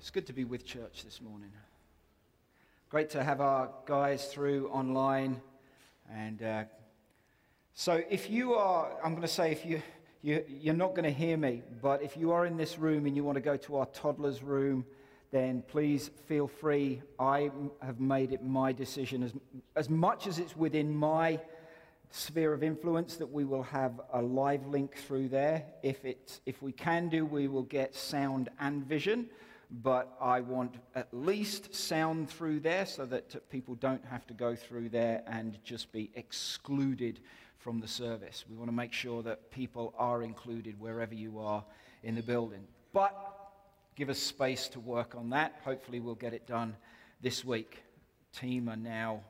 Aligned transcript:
It's 0.00 0.08
good 0.08 0.26
to 0.28 0.32
be 0.32 0.46
with 0.46 0.64
church 0.64 1.04
this 1.04 1.20
morning. 1.20 1.52
Great 2.88 3.10
to 3.10 3.22
have 3.22 3.42
our 3.42 3.68
guys 3.84 4.28
through 4.28 4.68
online. 4.70 5.42
And 6.10 6.42
uh, 6.42 6.64
so, 7.74 8.02
if 8.08 8.30
you 8.30 8.54
are, 8.54 8.90
I'm 9.04 9.10
going 9.10 9.20
to 9.20 9.28
say, 9.28 9.52
if 9.52 9.66
you, 9.66 9.82
you, 10.22 10.42
you're 10.48 10.72
not 10.72 10.94
going 10.94 11.04
to 11.04 11.10
hear 11.10 11.36
me, 11.36 11.62
but 11.82 12.02
if 12.02 12.16
you 12.16 12.32
are 12.32 12.46
in 12.46 12.56
this 12.56 12.78
room 12.78 13.04
and 13.04 13.14
you 13.14 13.24
want 13.24 13.36
to 13.36 13.42
go 13.42 13.58
to 13.58 13.76
our 13.76 13.84
toddler's 13.92 14.42
room, 14.42 14.86
then 15.32 15.62
please 15.68 16.10
feel 16.24 16.48
free. 16.48 17.02
I 17.18 17.50
have 17.82 18.00
made 18.00 18.32
it 18.32 18.42
my 18.42 18.72
decision, 18.72 19.22
as, 19.22 19.34
as 19.76 19.90
much 19.90 20.26
as 20.26 20.38
it's 20.38 20.56
within 20.56 20.96
my 20.96 21.38
sphere 22.10 22.54
of 22.54 22.62
influence, 22.62 23.16
that 23.16 23.30
we 23.30 23.44
will 23.44 23.64
have 23.64 24.00
a 24.14 24.22
live 24.22 24.66
link 24.66 24.96
through 24.96 25.28
there. 25.28 25.66
If, 25.82 26.06
it, 26.06 26.40
if 26.46 26.62
we 26.62 26.72
can 26.72 27.10
do, 27.10 27.26
we 27.26 27.48
will 27.48 27.64
get 27.64 27.94
sound 27.94 28.48
and 28.58 28.82
vision 28.82 29.28
but 29.70 30.16
I 30.20 30.40
want 30.40 30.76
at 30.94 31.08
least 31.12 31.74
sound 31.74 32.28
through 32.28 32.60
there 32.60 32.86
so 32.86 33.06
that 33.06 33.48
people 33.50 33.76
don't 33.76 34.04
have 34.04 34.26
to 34.26 34.34
go 34.34 34.56
through 34.56 34.88
there 34.88 35.22
and 35.26 35.58
just 35.64 35.92
be 35.92 36.10
excluded 36.14 37.20
from 37.58 37.80
the 37.80 37.86
service. 37.86 38.44
We 38.48 38.56
want 38.56 38.68
to 38.68 38.74
make 38.74 38.92
sure 38.92 39.22
that 39.22 39.50
people 39.50 39.94
are 39.96 40.22
included 40.22 40.80
wherever 40.80 41.14
you 41.14 41.38
are 41.38 41.64
in 42.02 42.14
the 42.14 42.22
building. 42.22 42.66
But 42.92 43.14
give 43.94 44.08
us 44.08 44.18
space 44.18 44.68
to 44.68 44.80
work 44.80 45.14
on 45.14 45.30
that. 45.30 45.60
Hopefully, 45.64 46.00
we'll 46.00 46.14
get 46.14 46.32
it 46.32 46.46
done 46.46 46.74
this 47.20 47.44
week. 47.44 47.82
Team 48.32 48.68
are 48.68 48.76
now 48.76 49.20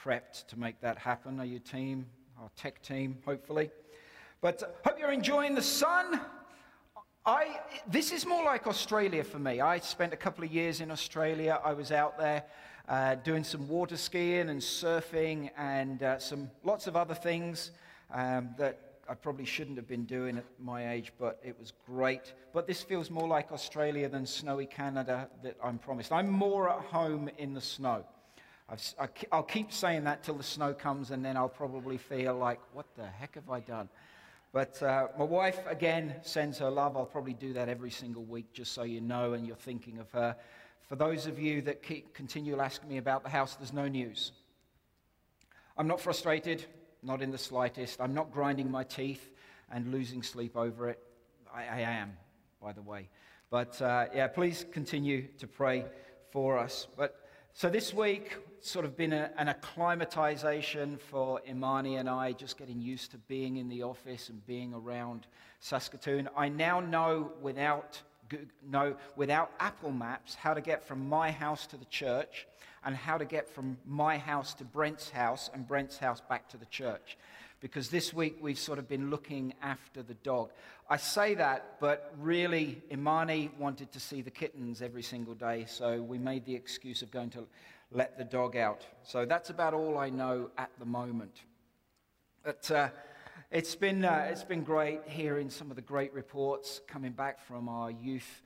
prepped 0.00 0.46
to 0.48 0.58
make 0.58 0.80
that 0.82 0.98
happen. 0.98 1.40
Are 1.40 1.46
you 1.46 1.58
team? 1.58 2.06
Our 2.40 2.50
tech 2.56 2.82
team, 2.82 3.18
hopefully. 3.24 3.70
But 4.40 4.62
uh, 4.62 4.66
hope 4.84 4.98
you're 4.98 5.12
enjoying 5.12 5.54
the 5.54 5.62
sun. 5.62 6.20
I, 7.28 7.58
this 7.88 8.12
is 8.12 8.24
more 8.24 8.44
like 8.44 8.68
Australia 8.68 9.24
for 9.24 9.40
me. 9.40 9.60
I 9.60 9.80
spent 9.80 10.12
a 10.12 10.16
couple 10.16 10.44
of 10.44 10.52
years 10.52 10.80
in 10.80 10.92
Australia. 10.92 11.60
I 11.64 11.72
was 11.72 11.90
out 11.90 12.16
there 12.16 12.44
uh, 12.88 13.16
doing 13.16 13.42
some 13.42 13.66
water 13.66 13.96
skiing 13.96 14.48
and 14.48 14.60
surfing 14.60 15.50
and 15.58 16.04
uh, 16.04 16.20
some 16.20 16.48
lots 16.62 16.86
of 16.86 16.94
other 16.94 17.16
things 17.16 17.72
um, 18.12 18.50
that 18.58 18.78
I 19.08 19.14
probably 19.14 19.44
shouldn't 19.44 19.76
have 19.76 19.88
been 19.88 20.04
doing 20.04 20.38
at 20.38 20.44
my 20.60 20.92
age, 20.92 21.12
but 21.18 21.40
it 21.44 21.58
was 21.58 21.72
great. 21.84 22.32
But 22.52 22.68
this 22.68 22.84
feels 22.84 23.10
more 23.10 23.26
like 23.26 23.50
Australia 23.50 24.08
than 24.08 24.24
snowy 24.24 24.66
Canada 24.66 25.28
that 25.42 25.56
I'm 25.60 25.78
promised. 25.78 26.12
I'm 26.12 26.30
more 26.30 26.70
at 26.70 26.78
home 26.78 27.28
in 27.38 27.54
the 27.54 27.60
snow. 27.60 28.04
i 28.68 29.08
will 29.32 29.42
keep 29.42 29.72
saying 29.72 30.04
that 30.04 30.22
till 30.22 30.36
the 30.36 30.44
snow 30.44 30.72
comes, 30.72 31.10
and 31.10 31.24
then 31.24 31.36
I'll 31.36 31.48
probably 31.48 31.98
feel 31.98 32.36
like, 32.36 32.60
what 32.72 32.86
the 32.94 33.06
heck 33.06 33.34
have 33.34 33.50
I 33.50 33.58
done? 33.58 33.88
But 34.56 34.82
uh, 34.82 35.08
my 35.18 35.24
wife, 35.24 35.58
again, 35.66 36.14
sends 36.22 36.60
her 36.60 36.70
love. 36.70 36.96
I'll 36.96 37.04
probably 37.04 37.34
do 37.34 37.52
that 37.52 37.68
every 37.68 37.90
single 37.90 38.24
week 38.24 38.54
just 38.54 38.72
so 38.72 38.84
you 38.84 39.02
know 39.02 39.34
and 39.34 39.46
you're 39.46 39.54
thinking 39.54 39.98
of 39.98 40.10
her. 40.12 40.34
For 40.88 40.96
those 40.96 41.26
of 41.26 41.38
you 41.38 41.60
that 41.60 41.82
keep, 41.82 42.14
continue 42.14 42.58
asking 42.58 42.88
me 42.88 42.96
about 42.96 43.22
the 43.22 43.28
house, 43.28 43.56
there's 43.56 43.74
no 43.74 43.86
news. 43.86 44.32
I'm 45.76 45.86
not 45.86 46.00
frustrated, 46.00 46.64
not 47.02 47.20
in 47.20 47.30
the 47.30 47.36
slightest. 47.36 48.00
I'm 48.00 48.14
not 48.14 48.32
grinding 48.32 48.70
my 48.70 48.82
teeth 48.82 49.30
and 49.70 49.92
losing 49.92 50.22
sleep 50.22 50.56
over 50.56 50.88
it. 50.88 51.00
I, 51.54 51.64
I 51.64 51.80
am, 51.80 52.16
by 52.58 52.72
the 52.72 52.80
way. 52.80 53.10
But 53.50 53.82
uh, 53.82 54.06
yeah, 54.14 54.26
please 54.26 54.64
continue 54.72 55.26
to 55.36 55.46
pray 55.46 55.84
for 56.30 56.56
us. 56.56 56.86
But 56.96 57.28
so 57.52 57.68
this 57.68 57.92
week, 57.92 58.38
sort 58.66 58.84
of 58.84 58.96
been 58.96 59.12
a, 59.12 59.30
an 59.38 59.48
acclimatization 59.48 60.98
for 60.98 61.40
Imani 61.48 61.96
and 61.96 62.08
I, 62.08 62.32
just 62.32 62.58
getting 62.58 62.80
used 62.80 63.12
to 63.12 63.18
being 63.18 63.56
in 63.56 63.68
the 63.68 63.82
office 63.82 64.28
and 64.28 64.44
being 64.46 64.74
around 64.74 65.26
Saskatoon. 65.60 66.28
I 66.36 66.48
now 66.48 66.80
know 66.80 67.32
without, 67.40 68.02
know 68.68 68.96
without 69.14 69.52
Apple 69.60 69.92
Maps 69.92 70.34
how 70.34 70.54
to 70.54 70.60
get 70.60 70.82
from 70.82 71.08
my 71.08 71.30
house 71.30 71.66
to 71.68 71.76
the 71.76 71.84
church 71.86 72.46
and 72.84 72.96
how 72.96 73.18
to 73.18 73.24
get 73.24 73.48
from 73.48 73.78
my 73.86 74.18
house 74.18 74.54
to 74.54 74.64
Brent's 74.64 75.10
house 75.10 75.48
and 75.54 75.66
Brent's 75.66 75.98
house 75.98 76.20
back 76.28 76.48
to 76.50 76.56
the 76.56 76.66
church 76.66 77.16
because 77.60 77.88
this 77.88 78.12
week 78.12 78.36
we've 78.40 78.58
sort 78.58 78.78
of 78.78 78.88
been 78.88 79.10
looking 79.10 79.54
after 79.62 80.02
the 80.02 80.14
dog. 80.14 80.50
I 80.88 80.98
say 80.98 81.34
that, 81.34 81.78
but 81.80 82.14
really, 82.18 82.82
Imani 82.92 83.50
wanted 83.58 83.92
to 83.92 84.00
see 84.00 84.22
the 84.22 84.30
kittens 84.30 84.82
every 84.82 85.02
single 85.02 85.34
day, 85.34 85.64
so 85.66 86.00
we 86.02 86.18
made 86.18 86.44
the 86.44 86.54
excuse 86.54 87.02
of 87.02 87.10
going 87.10 87.30
to 87.30 87.46
let 87.90 88.18
the 88.18 88.24
dog 88.24 88.56
out. 88.56 88.86
So 89.02 89.24
that's 89.24 89.50
about 89.50 89.74
all 89.74 89.98
I 89.98 90.10
know 90.10 90.50
at 90.58 90.70
the 90.78 90.84
moment. 90.84 91.42
But 92.44 92.70
uh, 92.70 92.88
it's, 93.50 93.74
been, 93.74 94.04
uh, 94.04 94.28
it's 94.30 94.44
been 94.44 94.62
great 94.62 95.00
hearing 95.06 95.50
some 95.50 95.70
of 95.70 95.76
the 95.76 95.82
great 95.82 96.12
reports 96.12 96.80
coming 96.86 97.12
back 97.12 97.40
from 97.46 97.68
our 97.68 97.90
youth. 97.90 98.42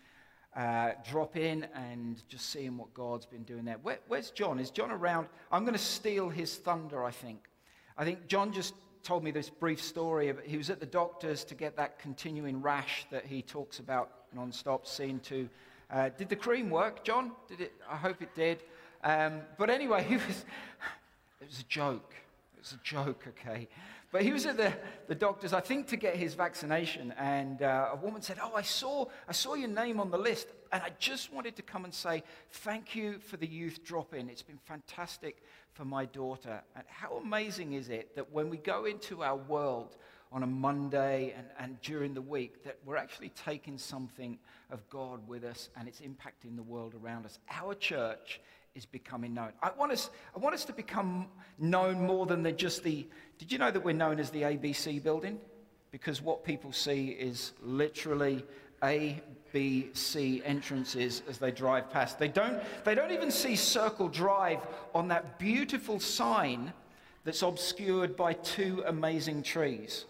Uh, 0.55 0.93
drop 1.09 1.37
in 1.37 1.67
and 1.75 2.23
just 2.29 2.51
seeing 2.51 2.77
what 2.77 2.93
God's 2.93 3.25
been 3.25 3.45
doing 3.45 3.65
there. 3.65 3.79
Where, 3.83 4.01
where's 4.09 4.31
John? 4.31 4.59
Is 4.59 4.71
John 4.71 4.91
around? 4.91 5.29
I'm 5.53 5.63
going 5.63 5.77
to 5.77 5.79
steal 5.79 6.29
his 6.29 6.57
thunder, 6.57 7.05
I 7.05 7.13
think. 7.13 7.49
I 7.97 8.05
think 8.05 8.27
John 8.27 8.53
just 8.53 8.75
told 9.03 9.23
me 9.23 9.31
this 9.31 9.49
brief 9.49 9.83
story. 9.83 10.33
He 10.45 10.57
was 10.57 10.69
at 10.69 10.81
the 10.81 10.87
doctor's 10.87 11.45
to 11.45 11.55
get 11.55 11.77
that 11.77 11.99
continuing 11.99 12.61
rash 12.61 13.07
that 13.11 13.25
he 13.25 13.43
talks 13.43 13.79
about 13.79 14.11
nonstop, 14.37 14.87
seen 14.87 15.21
to. 15.21 15.49
Uh, 15.91 16.09
did 16.17 16.29
the 16.29 16.37
cream 16.37 16.71
work, 16.71 17.05
John? 17.05 17.33
Did 17.49 17.61
it? 17.61 17.73
I 17.89 17.97
hope 17.97 18.23
it 18.23 18.35
did. 18.35 18.63
Um, 19.03 19.41
but 19.59 19.71
anyway, 19.71 20.05
he 20.09 20.15
was, 20.15 20.45
it 21.41 21.49
was 21.49 21.61
a 21.61 21.65
joke. 21.65 22.15
It 22.55 22.61
was 22.61 22.73
a 22.73 22.85
joke, 22.85 23.25
okay? 23.29 23.69
But 24.13 24.23
he 24.23 24.33
was 24.33 24.45
at 24.45 24.57
the, 24.57 24.73
the 25.07 25.15
doctor's, 25.15 25.53
I 25.53 25.61
think, 25.61 25.87
to 25.89 25.97
get 25.97 26.17
his 26.17 26.35
vaccination. 26.35 27.15
And 27.17 27.63
uh, 27.63 27.91
a 27.93 27.97
woman 27.97 28.23
said, 28.23 28.39
Oh, 28.43 28.55
I 28.57 28.63
saw, 28.63 29.07
I 29.29 29.33
saw 29.33 29.55
your 29.55 29.69
name 29.69 30.01
on 30.01 30.11
the 30.11 30.19
list. 30.19 30.49
And 30.73 30.83
I 30.83 30.91
just 30.99 31.33
wanted 31.33 31.57
to 31.57 31.63
come 31.63 31.85
and 31.85 31.95
say 31.95 32.23
thank 32.51 32.95
you 32.97 33.19
for 33.19 33.37
the 33.37 33.47
youth 33.47 33.85
drop 33.85 34.15
in. 34.15 34.29
It's 34.29 34.43
been 34.43 34.59
fantastic 34.65 35.43
for 35.73 35.85
my 35.85 36.07
daughter. 36.07 36.61
And 36.75 36.85
how 36.89 37.17
amazing 37.17 37.75
is 37.75 37.89
it 37.89 38.17
that 38.17 38.33
when 38.33 38.51
we 38.51 38.57
go 38.57 38.85
into 38.85 39.23
our 39.23 39.37
world 39.37 39.97
on 40.33 40.43
a 40.43 40.47
Monday 40.47 41.35
and, 41.37 41.47
and 41.59 41.81
during 41.81 42.15
the 42.15 42.23
week, 42.23 42.65
that 42.65 42.79
we're 42.85 42.97
actually 42.97 43.31
taking 43.31 43.79
something 43.79 44.39
of 44.71 44.89
God 44.91 45.27
with 45.29 45.45
us 45.45 45.71
and 45.77 45.87
it's 45.87 46.01
impacting 46.01 46.57
the 46.57 46.63
world 46.63 46.95
around 47.01 47.27
us? 47.27 47.39
Our 47.51 47.75
church 47.75 48.41
is 48.75 48.87
becoming 48.87 49.35
known. 49.35 49.53
I 49.63 49.71
want 49.77 49.93
us, 49.93 50.11
I 50.35 50.39
want 50.39 50.55
us 50.55 50.65
to 50.67 50.73
become 50.73 51.27
known 51.59 52.07
more 52.07 52.27
than 52.27 52.43
the, 52.43 52.53
just 52.53 52.83
the. 52.83 53.07
Did 53.39 53.51
you 53.51 53.59
know 53.59 53.71
that 53.71 53.85
we're 53.85 53.95
known 53.95 54.21
as 54.21 54.31
the 54.31 54.43
ABC 54.43 55.03
building? 55.03 55.39
Because 55.91 56.23
what 56.23 56.45
people 56.45 56.73
see 56.73 57.09
is 57.09 57.53
literally 57.61 58.45
A, 58.85 59.21
B, 59.53 59.91
C 59.93 60.41
entrances 60.45 61.23
as 61.29 61.39
they 61.39 61.51
drive 61.51 61.91
past. 61.91 62.19
They 62.19 62.29
don't, 62.29 62.63
they 62.85 62.95
don't 62.95 63.11
even 63.11 63.31
see 63.31 63.57
Circle 63.57 64.09
Drive 64.09 64.61
on 64.95 65.09
that 65.09 65.39
beautiful 65.39 65.99
sign 65.99 66.73
that's 67.25 67.43
obscured 67.43 68.17
by 68.17 68.35
two 68.35 68.85
amazing 68.87 69.43
trees. 69.43 70.05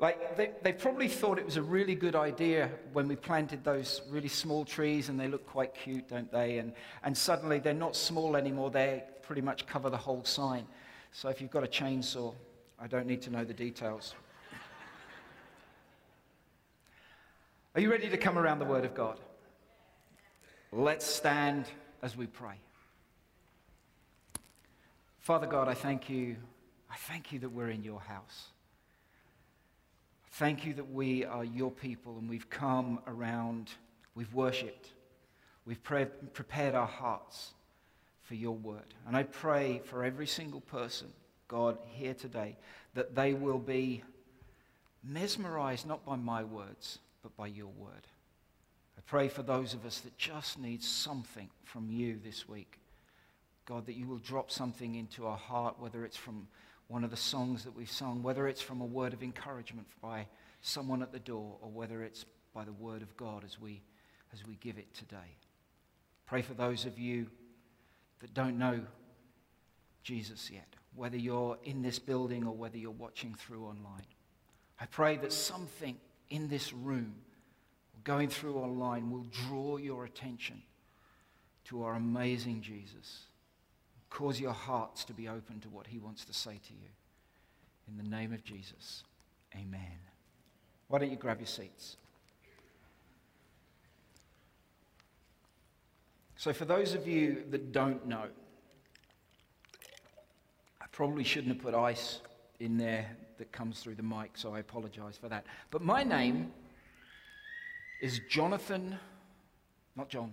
Like, 0.00 0.36
they, 0.36 0.52
they 0.62 0.72
probably 0.72 1.08
thought 1.08 1.38
it 1.38 1.44
was 1.44 1.56
a 1.56 1.62
really 1.62 1.96
good 1.96 2.14
idea 2.14 2.70
when 2.92 3.08
we 3.08 3.16
planted 3.16 3.64
those 3.64 4.02
really 4.08 4.28
small 4.28 4.64
trees, 4.64 5.08
and 5.08 5.18
they 5.18 5.26
look 5.26 5.44
quite 5.44 5.74
cute, 5.74 6.08
don't 6.08 6.30
they? 6.30 6.58
And, 6.58 6.72
and 7.02 7.16
suddenly 7.16 7.58
they're 7.58 7.74
not 7.74 7.96
small 7.96 8.36
anymore, 8.36 8.70
they 8.70 9.02
pretty 9.22 9.42
much 9.42 9.66
cover 9.66 9.90
the 9.90 9.96
whole 9.96 10.22
sign. 10.22 10.66
So 11.10 11.28
if 11.28 11.40
you've 11.40 11.50
got 11.50 11.64
a 11.64 11.68
chainsaw, 11.68 12.32
I 12.78 12.86
don't 12.86 13.06
need 13.06 13.22
to 13.22 13.30
know 13.30 13.44
the 13.44 13.54
details. 13.54 14.14
Are 17.74 17.80
you 17.80 17.90
ready 17.90 18.08
to 18.08 18.16
come 18.16 18.38
around 18.38 18.60
the 18.60 18.66
Word 18.66 18.84
of 18.84 18.94
God? 18.94 19.18
Let's 20.70 21.06
stand 21.06 21.64
as 22.02 22.16
we 22.16 22.26
pray. 22.26 22.54
Father 25.18 25.46
God, 25.46 25.66
I 25.66 25.74
thank 25.74 26.08
you. 26.08 26.36
I 26.88 26.96
thank 26.96 27.32
you 27.32 27.40
that 27.40 27.48
we're 27.48 27.70
in 27.70 27.82
your 27.82 28.00
house. 28.00 28.50
Thank 30.38 30.64
you 30.64 30.74
that 30.74 30.92
we 30.92 31.24
are 31.24 31.44
your 31.44 31.72
people 31.72 32.16
and 32.16 32.28
we've 32.28 32.48
come 32.48 33.00
around, 33.08 33.72
we've 34.14 34.32
worshipped, 34.32 34.92
we've 35.66 35.82
pre- 35.82 36.04
prepared 36.04 36.76
our 36.76 36.86
hearts 36.86 37.54
for 38.22 38.36
your 38.36 38.54
word. 38.54 38.94
And 39.04 39.16
I 39.16 39.24
pray 39.24 39.82
for 39.84 40.04
every 40.04 40.28
single 40.28 40.60
person, 40.60 41.08
God, 41.48 41.76
here 41.88 42.14
today, 42.14 42.56
that 42.94 43.16
they 43.16 43.34
will 43.34 43.58
be 43.58 44.04
mesmerized 45.02 45.88
not 45.88 46.06
by 46.06 46.14
my 46.14 46.44
words, 46.44 47.00
but 47.24 47.36
by 47.36 47.48
your 47.48 47.72
word. 47.76 48.06
I 48.96 49.00
pray 49.06 49.26
for 49.26 49.42
those 49.42 49.74
of 49.74 49.84
us 49.84 49.98
that 50.02 50.16
just 50.18 50.56
need 50.56 50.84
something 50.84 51.50
from 51.64 51.90
you 51.90 52.16
this 52.24 52.48
week. 52.48 52.78
God, 53.66 53.86
that 53.86 53.96
you 53.96 54.06
will 54.06 54.18
drop 54.18 54.52
something 54.52 54.94
into 54.94 55.26
our 55.26 55.36
heart, 55.36 55.80
whether 55.80 56.04
it's 56.04 56.16
from 56.16 56.46
one 56.88 57.04
of 57.04 57.10
the 57.10 57.16
songs 57.16 57.64
that 57.64 57.76
we've 57.76 57.90
sung, 57.90 58.22
whether 58.22 58.48
it's 58.48 58.62
from 58.62 58.80
a 58.80 58.86
word 58.86 59.12
of 59.12 59.22
encouragement 59.22 59.86
by 60.00 60.26
someone 60.62 61.02
at 61.02 61.12
the 61.12 61.18
door 61.18 61.56
or 61.60 61.70
whether 61.70 62.02
it's 62.02 62.24
by 62.54 62.64
the 62.64 62.72
word 62.72 63.02
of 63.02 63.16
God 63.16 63.44
as 63.44 63.60
we, 63.60 63.82
as 64.32 64.46
we 64.46 64.56
give 64.56 64.78
it 64.78 64.92
today. 64.94 65.36
Pray 66.26 66.42
for 66.42 66.54
those 66.54 66.86
of 66.86 66.98
you 66.98 67.26
that 68.20 68.34
don't 68.34 68.58
know 68.58 68.80
Jesus 70.02 70.50
yet, 70.50 70.66
whether 70.94 71.16
you're 71.16 71.58
in 71.64 71.82
this 71.82 71.98
building 71.98 72.46
or 72.46 72.54
whether 72.54 72.78
you're 72.78 72.90
watching 72.90 73.34
through 73.34 73.66
online. 73.66 74.06
I 74.80 74.86
pray 74.86 75.16
that 75.18 75.32
something 75.32 75.96
in 76.30 76.48
this 76.48 76.72
room 76.72 77.14
or 77.94 78.00
going 78.04 78.28
through 78.28 78.56
online 78.56 79.10
will 79.10 79.26
draw 79.46 79.76
your 79.76 80.04
attention 80.04 80.62
to 81.66 81.82
our 81.82 81.94
amazing 81.94 82.62
Jesus. 82.62 83.27
Cause 84.10 84.40
your 84.40 84.52
hearts 84.52 85.04
to 85.04 85.12
be 85.12 85.28
open 85.28 85.60
to 85.60 85.68
what 85.68 85.86
he 85.86 85.98
wants 85.98 86.24
to 86.24 86.32
say 86.32 86.58
to 86.66 86.72
you. 86.72 86.88
In 87.88 87.96
the 87.96 88.08
name 88.08 88.32
of 88.32 88.44
Jesus, 88.44 89.04
amen. 89.54 89.98
Why 90.88 90.98
don't 90.98 91.10
you 91.10 91.16
grab 91.16 91.40
your 91.40 91.46
seats? 91.46 91.96
So, 96.36 96.52
for 96.52 96.64
those 96.64 96.94
of 96.94 97.08
you 97.08 97.44
that 97.50 97.72
don't 97.72 98.06
know, 98.06 98.26
I 100.80 100.84
probably 100.92 101.24
shouldn't 101.24 101.52
have 101.54 101.62
put 101.62 101.74
ice 101.74 102.20
in 102.60 102.76
there 102.76 103.10
that 103.38 103.52
comes 103.52 103.80
through 103.80 103.96
the 103.96 104.02
mic, 104.02 104.32
so 104.34 104.54
I 104.54 104.60
apologize 104.60 105.16
for 105.16 105.28
that. 105.28 105.46
But 105.70 105.82
my 105.82 106.04
name 106.04 106.52
is 108.00 108.20
Jonathan, 108.28 108.96
not 109.96 110.08
John, 110.08 110.32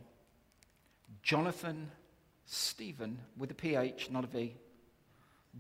Jonathan 1.24 1.90
Stephen 2.46 3.20
with 3.38 3.52
a 3.52 3.54
PH, 3.54 4.10
not 4.12 4.24
a 4.24 4.28
V. 4.28 4.56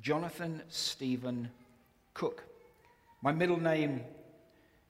Jonathan 0.01 0.61
Stephen 0.69 1.49
Cook. 2.13 2.43
My 3.21 3.31
middle 3.31 3.59
name 3.59 4.01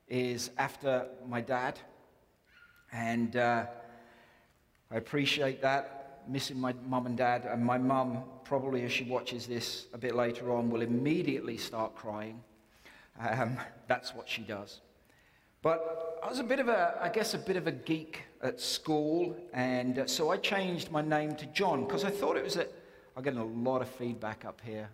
is 0.10 0.52
after 0.58 1.08
my 1.28 1.42
dad, 1.42 1.80
and 2.92 3.36
uh, 3.36 3.66
I 4.92 4.96
appreciate 4.96 5.62
that. 5.62 6.24
Missing 6.28 6.60
my 6.60 6.74
mum 6.88 7.06
and 7.06 7.16
dad, 7.16 7.46
and 7.46 7.64
my 7.64 7.78
mum, 7.78 8.24
probably 8.44 8.84
as 8.84 8.92
she 8.92 9.04
watches 9.04 9.46
this 9.46 9.86
a 9.94 9.98
bit 9.98 10.16
later 10.16 10.52
on, 10.52 10.72
will 10.72 10.82
immediately 10.82 11.56
start 11.56 11.96
crying. 11.96 12.44
Um, 13.20 13.58
that's 13.88 14.14
what 14.14 14.28
she 14.28 14.42
does. 14.42 14.82
But 15.66 16.20
I 16.22 16.30
was 16.30 16.38
a 16.38 16.44
bit 16.44 16.60
of 16.60 16.68
a, 16.68 16.96
I 17.02 17.10
guess, 17.10 17.34
a 17.34 17.40
bit 17.40 17.56
of 17.56 17.66
a 17.66 17.72
geek 17.72 18.22
at 18.44 18.62
school, 18.62 19.36
and 19.52 19.98
uh, 19.98 20.06
so 20.06 20.30
I 20.30 20.38
changed 20.38 20.92
my 20.92 21.02
name 21.02 21.34
to 21.38 21.48
John 21.48 21.86
because 21.86 22.04
I 22.04 22.12
thought 22.12 22.38
it 22.38 22.44
was 22.44 22.56
a. 22.56 22.68
I'm 23.18 23.24
getting 23.24 23.40
a 23.40 23.46
lot 23.46 23.82
of 23.82 23.90
feedback 23.90 24.46
up 24.46 24.62
here. 24.64 24.88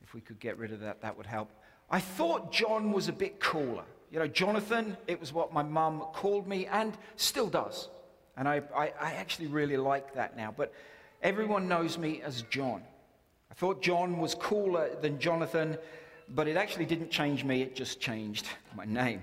If 0.00 0.14
we 0.14 0.20
could 0.20 0.38
get 0.38 0.56
rid 0.58 0.72
of 0.72 0.78
that, 0.78 1.02
that 1.02 1.16
would 1.16 1.26
help. 1.26 1.50
I 1.90 1.98
thought 1.98 2.52
John 2.52 2.92
was 2.92 3.08
a 3.08 3.12
bit 3.12 3.40
cooler. 3.40 3.82
You 4.12 4.20
know, 4.20 4.28
Jonathan, 4.28 4.96
it 5.08 5.18
was 5.18 5.32
what 5.32 5.52
my 5.52 5.64
mum 5.64 6.04
called 6.12 6.46
me 6.46 6.66
and 6.66 6.96
still 7.16 7.48
does. 7.48 7.88
And 8.36 8.46
I, 8.46 8.62
I, 8.72 8.92
I 9.00 9.12
actually 9.14 9.48
really 9.48 9.76
like 9.76 10.14
that 10.14 10.36
now. 10.36 10.54
But 10.56 10.72
everyone 11.20 11.66
knows 11.66 11.98
me 11.98 12.22
as 12.22 12.42
John. 12.42 12.80
I 13.50 13.54
thought 13.54 13.82
John 13.82 14.18
was 14.18 14.36
cooler 14.36 14.94
than 15.02 15.18
Jonathan, 15.18 15.76
but 16.28 16.46
it 16.46 16.56
actually 16.56 16.86
didn't 16.86 17.10
change 17.10 17.42
me, 17.42 17.62
it 17.62 17.74
just 17.74 17.98
changed 17.98 18.46
my 18.76 18.84
name. 18.84 19.22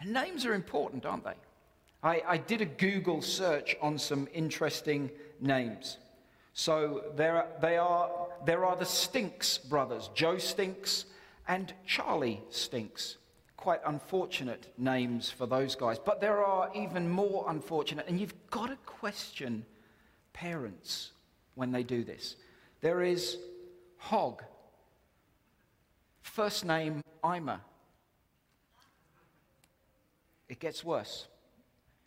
And 0.00 0.12
names 0.12 0.46
are 0.46 0.54
important, 0.54 1.04
aren't 1.06 1.24
they? 1.24 1.34
I, 2.02 2.22
I 2.26 2.36
did 2.36 2.60
a 2.60 2.66
Google 2.66 3.22
search 3.22 3.76
on 3.82 3.98
some 3.98 4.28
interesting 4.32 5.10
names. 5.40 5.98
So 6.52 7.04
there, 7.16 7.46
they 7.60 7.76
are, 7.76 8.10
there 8.44 8.64
are 8.64 8.76
the 8.76 8.84
Stinks 8.84 9.58
brothers, 9.58 10.10
Joe 10.14 10.38
Stinks 10.38 11.06
and 11.46 11.72
Charlie 11.86 12.42
Stinks. 12.50 13.16
Quite 13.56 13.80
unfortunate 13.86 14.72
names 14.78 15.30
for 15.30 15.46
those 15.46 15.74
guys. 15.74 15.98
But 15.98 16.20
there 16.20 16.44
are 16.44 16.70
even 16.74 17.08
more 17.08 17.46
unfortunate, 17.48 18.06
and 18.08 18.20
you've 18.20 18.34
got 18.50 18.68
to 18.68 18.76
question 18.86 19.64
parents 20.32 21.10
when 21.54 21.72
they 21.72 21.82
do 21.82 22.04
this. 22.04 22.36
There 22.80 23.02
is 23.02 23.38
Hog, 23.96 24.44
first 26.22 26.64
name 26.64 27.02
Ima. 27.24 27.60
It 30.48 30.60
gets 30.60 30.82
worse. 30.82 31.26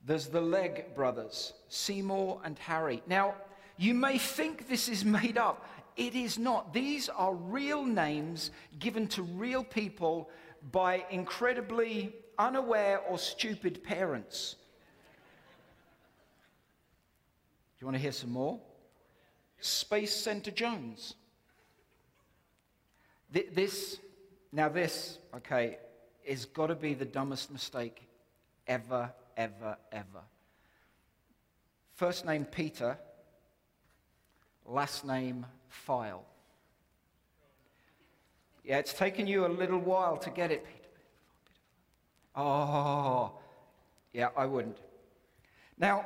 There's 0.03 0.27
the 0.27 0.41
Legg 0.41 0.95
brothers, 0.95 1.53
Seymour 1.69 2.41
and 2.43 2.57
Harry. 2.59 3.03
Now, 3.05 3.35
you 3.77 3.93
may 3.93 4.17
think 4.17 4.67
this 4.67 4.89
is 4.89 5.05
made 5.05 5.37
up. 5.37 5.67
It 5.95 6.15
is 6.15 6.39
not. 6.39 6.73
These 6.73 7.09
are 7.09 7.33
real 7.33 7.83
names 7.83 8.51
given 8.79 9.07
to 9.09 9.21
real 9.21 9.63
people 9.63 10.29
by 10.71 11.05
incredibly 11.11 12.13
unaware 12.39 12.99
or 12.99 13.19
stupid 13.19 13.83
parents. 13.83 14.55
Do 17.77 17.83
you 17.83 17.87
want 17.87 17.95
to 17.97 18.01
hear 18.01 18.11
some 18.11 18.31
more? 18.31 18.59
Space 19.59 20.13
Center 20.13 20.51
Jones. 20.51 21.15
This, 23.31 23.99
now 24.51 24.67
this, 24.69 25.19
okay, 25.35 25.77
is 26.25 26.45
got 26.45 26.67
to 26.67 26.75
be 26.75 26.93
the 26.93 27.05
dumbest 27.05 27.51
mistake 27.51 28.07
ever, 28.71 29.11
ever, 29.35 29.77
ever. 29.91 30.23
First 31.93 32.25
name 32.25 32.45
Peter, 32.45 32.97
last 34.65 35.05
name 35.05 35.45
File. 35.67 36.23
Yeah, 38.63 38.77
it's 38.77 38.93
taken 38.93 39.27
you 39.27 39.45
a 39.45 39.49
little 39.49 39.79
while 39.79 40.15
to 40.17 40.29
get 40.29 40.51
it, 40.51 40.63
Peter. 40.65 40.77
Oh, 42.33 43.33
yeah, 44.13 44.29
I 44.37 44.45
wouldn't. 44.45 44.77
Now, 45.77 46.05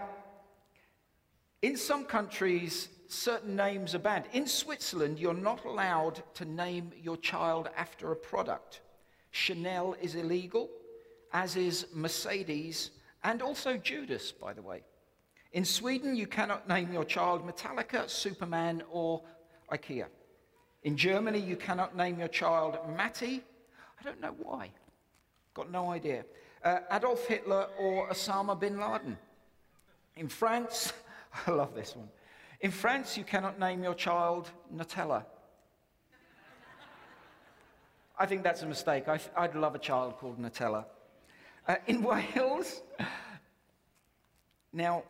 in 1.62 1.78
some 1.78 2.04
countries, 2.04 2.90
certain 3.08 3.56
names 3.56 3.94
are 3.94 4.00
banned. 4.00 4.26
In 4.34 4.48
Switzerland, 4.48 5.20
you're 5.20 5.36
not 5.36 5.66
allowed 5.66 6.24
to 6.34 6.46
name 6.46 6.92
your 7.00 7.18
child 7.18 7.70
after 7.78 8.12
a 8.12 8.16
product. 8.16 8.82
Chanel 9.30 9.96
is 10.02 10.16
illegal 10.16 10.68
as 11.36 11.58
is 11.58 11.88
Mercedes 11.94 12.92
and 13.26 13.42
also 13.42 13.76
Judas, 13.76 14.32
by 14.32 14.54
the 14.54 14.62
way. 14.62 14.84
In 15.52 15.66
Sweden, 15.66 16.16
you 16.16 16.28
cannot 16.28 16.70
name 16.70 16.94
your 16.94 17.04
child 17.04 17.46
Metallica, 17.46 18.10
Superman, 18.10 18.82
or 18.90 19.22
IKEA. 19.70 20.06
In 20.84 20.96
Germany, 20.96 21.40
you 21.40 21.58
cannot 21.58 21.94
name 21.98 22.20
your 22.20 22.30
child 22.30 22.78
Matty. 22.96 23.44
I 24.00 24.04
don't 24.04 24.22
know 24.22 24.34
why. 24.42 24.70
Got 25.54 25.70
no 25.72 25.92
idea. 25.92 26.24
Uh, 26.64 26.80
Adolf 26.90 27.28
Hitler 27.28 27.68
or 27.78 28.08
Osama 28.08 28.58
bin 28.58 28.80
Laden. 28.80 29.18
In 30.16 30.30
France, 30.30 30.94
I 31.48 31.52
love 31.52 31.76
this 31.76 31.98
one. 31.98 32.08
In 32.62 32.72
France, 32.72 33.18
you 33.18 33.26
cannot 33.26 33.60
name 33.60 33.84
your 33.84 33.94
child 33.94 34.50
Nutella. 34.74 35.26
I 38.18 38.26
think 38.26 38.42
that's 38.44 38.62
a 38.62 38.68
mistake. 38.68 39.10
I, 39.10 39.20
would 39.42 39.56
love 39.56 39.76
a 39.76 39.80
child 39.80 40.18
called 40.18 40.40
Nutella. 40.40 40.86
Uh, 41.68 41.76
in 41.88 42.04
Wales, 42.36 42.82
now, 44.74 45.04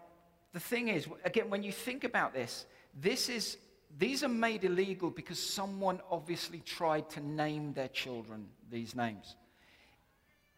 the 0.54 0.60
thing 0.60 0.90
is, 0.90 1.08
again, 1.24 1.50
when 1.50 1.64
you 1.64 1.72
think 1.72 2.04
about 2.04 2.34
this, 2.34 2.66
this 3.02 3.30
is, 3.30 3.58
these 3.98 4.24
are 4.24 4.30
made 4.30 4.64
illegal 4.64 5.10
because 5.10 5.40
someone 5.40 6.00
obviously 6.10 6.60
tried 6.60 7.10
to 7.12 7.20
name 7.20 7.74
their 7.74 7.88
children 7.88 8.48
these 8.70 8.96
names. 8.96 9.36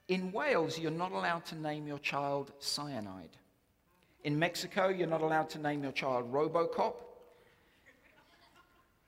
In 0.07 0.31
Wales, 0.31 0.77
you're 0.77 0.91
not 0.91 1.11
allowed 1.11 1.45
to 1.45 1.55
name 1.55 1.87
your 1.87 1.99
child 1.99 2.51
cyanide. 2.59 3.37
In 4.23 4.37
Mexico, 4.37 4.89
you're 4.89 5.07
not 5.07 5.21
allowed 5.21 5.49
to 5.51 5.59
name 5.59 5.83
your 5.83 5.91
child 5.91 6.31
Robocop. 6.31 6.95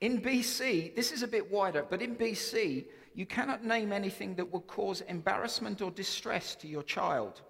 In 0.02 0.22
BC, 0.22 0.96
this 0.96 1.12
is 1.12 1.24
a 1.24 1.28
bit 1.28 1.52
wider, 1.52 1.86
but 1.90 2.02
in 2.02 2.16
BC, 2.16 2.86
you 3.14 3.26
cannot 3.26 3.64
name 3.64 3.92
anything 3.92 4.36
that 4.36 4.52
would 4.52 4.68
cause 4.68 5.02
embarrassment 5.02 5.82
or 5.82 5.92
distress 5.92 6.56
to 6.56 6.68
your 6.68 6.84
child. 6.84 7.42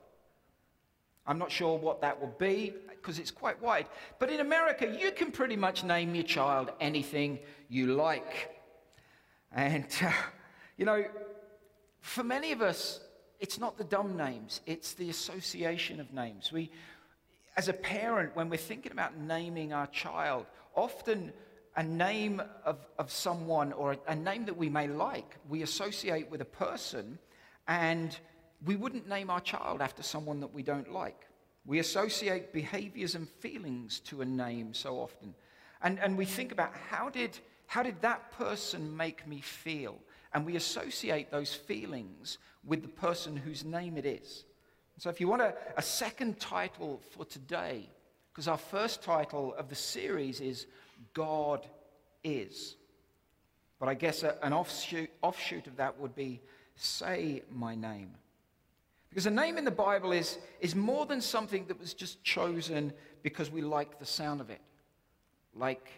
I'm 1.28 1.38
not 1.38 1.52
sure 1.52 1.78
what 1.78 2.02
that 2.02 2.20
will 2.20 2.34
be 2.40 2.74
because 2.90 3.20
it's 3.20 3.32
quite 3.32 3.62
wide. 3.62 3.88
But 4.18 4.32
in 4.32 4.40
America, 4.40 4.98
you 5.00 5.12
can 5.12 5.32
pretty 5.32 5.56
much 5.56 5.84
name 5.84 6.16
your 6.16 6.24
child 6.24 6.72
anything 6.80 7.40
you 7.70 7.94
like. 7.94 8.56
And, 9.52 9.86
uh, 10.02 10.12
you 10.78 10.86
know, 10.86 11.06
for 12.02 12.24
many 12.24 12.52
of 12.52 12.62
us, 12.62 13.02
it's 13.40 13.60
not 13.60 13.78
the 13.78 13.84
dumb 13.84 14.18
names, 14.18 14.62
it's 14.66 14.94
the 14.94 15.10
association 15.10 16.00
of 16.00 16.14
names. 16.14 16.52
We, 16.52 16.72
as 17.56 17.68
a 17.68 17.74
parent, 17.74 18.36
when 18.36 18.50
we're 18.50 18.58
thinking 18.58 18.92
about 18.92 19.18
naming 19.18 19.72
our 19.72 19.88
child, 19.88 20.46
often 20.76 21.32
a 21.80 21.84
name 21.84 22.42
of, 22.66 22.86
of 22.98 23.10
someone 23.10 23.72
or 23.72 23.94
a, 23.94 23.98
a 24.10 24.16
name 24.16 24.44
that 24.44 24.58
we 24.58 24.68
may 24.68 24.86
like, 24.86 25.38
we 25.48 25.62
associate 25.62 26.30
with 26.30 26.42
a 26.42 26.46
person, 26.46 27.18
and 27.70 28.20
we 28.66 28.76
wouldn't 28.76 29.08
name 29.08 29.30
our 29.30 29.40
child 29.40 29.82
after 29.82 30.04
someone 30.04 30.42
that 30.42 30.54
we 30.54 30.62
don't 30.62 30.92
like. 30.92 31.26
We 31.66 31.80
associate 31.80 32.52
behaviors 32.52 33.16
and 33.16 33.30
feelings 33.30 34.02
to 34.02 34.22
a 34.22 34.26
name 34.26 34.74
so 34.74 34.98
often. 34.98 35.34
And, 35.82 36.00
and 36.00 36.18
we 36.18 36.26
think 36.26 36.52
about 36.52 36.74
how 36.90 37.08
did, 37.08 37.40
how 37.66 37.82
did 37.82 38.02
that 38.02 38.34
person 38.34 38.98
make 38.98 39.26
me 39.26 39.40
feel? 39.40 39.96
And 40.34 40.46
we 40.46 40.58
associate 40.58 41.32
those 41.32 41.54
feelings 41.54 42.40
with 42.66 42.82
the 42.82 42.90
person 42.90 43.38
whose 43.38 43.64
name 43.64 43.96
it 43.96 44.06
is. 44.06 44.44
So, 44.98 45.10
if 45.10 45.22
you 45.22 45.30
want 45.30 45.44
a, 45.44 45.56
a 45.78 45.82
second 45.82 46.42
title 46.42 47.00
for 47.12 47.24
today, 47.24 47.88
because 48.34 48.50
our 48.50 48.58
first 48.58 49.02
title 49.02 49.54
of 49.58 49.70
the 49.70 49.76
series 49.76 50.42
is 50.42 50.68
God 51.14 51.68
is. 52.24 52.76
But 53.80 53.90
I 53.90 53.94
guess 53.94 54.24
a, 54.24 54.36
an 54.44 54.54
offshoot, 54.54 55.10
offshoot 55.22 55.68
of 55.68 55.78
that 55.78 56.00
would 56.00 56.16
be 56.16 56.42
say 56.76 57.44
my 57.52 57.76
name. 57.76 58.12
Because 59.10 59.26
a 59.26 59.32
name 59.32 59.58
in 59.58 59.66
the 59.66 59.72
Bible 59.72 60.12
is, 60.12 60.38
is 60.60 60.76
more 60.76 61.06
than 61.06 61.20
something 61.20 61.66
that 61.68 61.80
was 61.80 61.94
just 61.94 62.24
chosen 62.24 62.94
because 63.24 63.50
we 63.50 63.62
like 63.62 64.00
the 64.00 64.06
sound 64.06 64.40
of 64.40 64.50
it, 64.50 64.62
like 65.56 65.90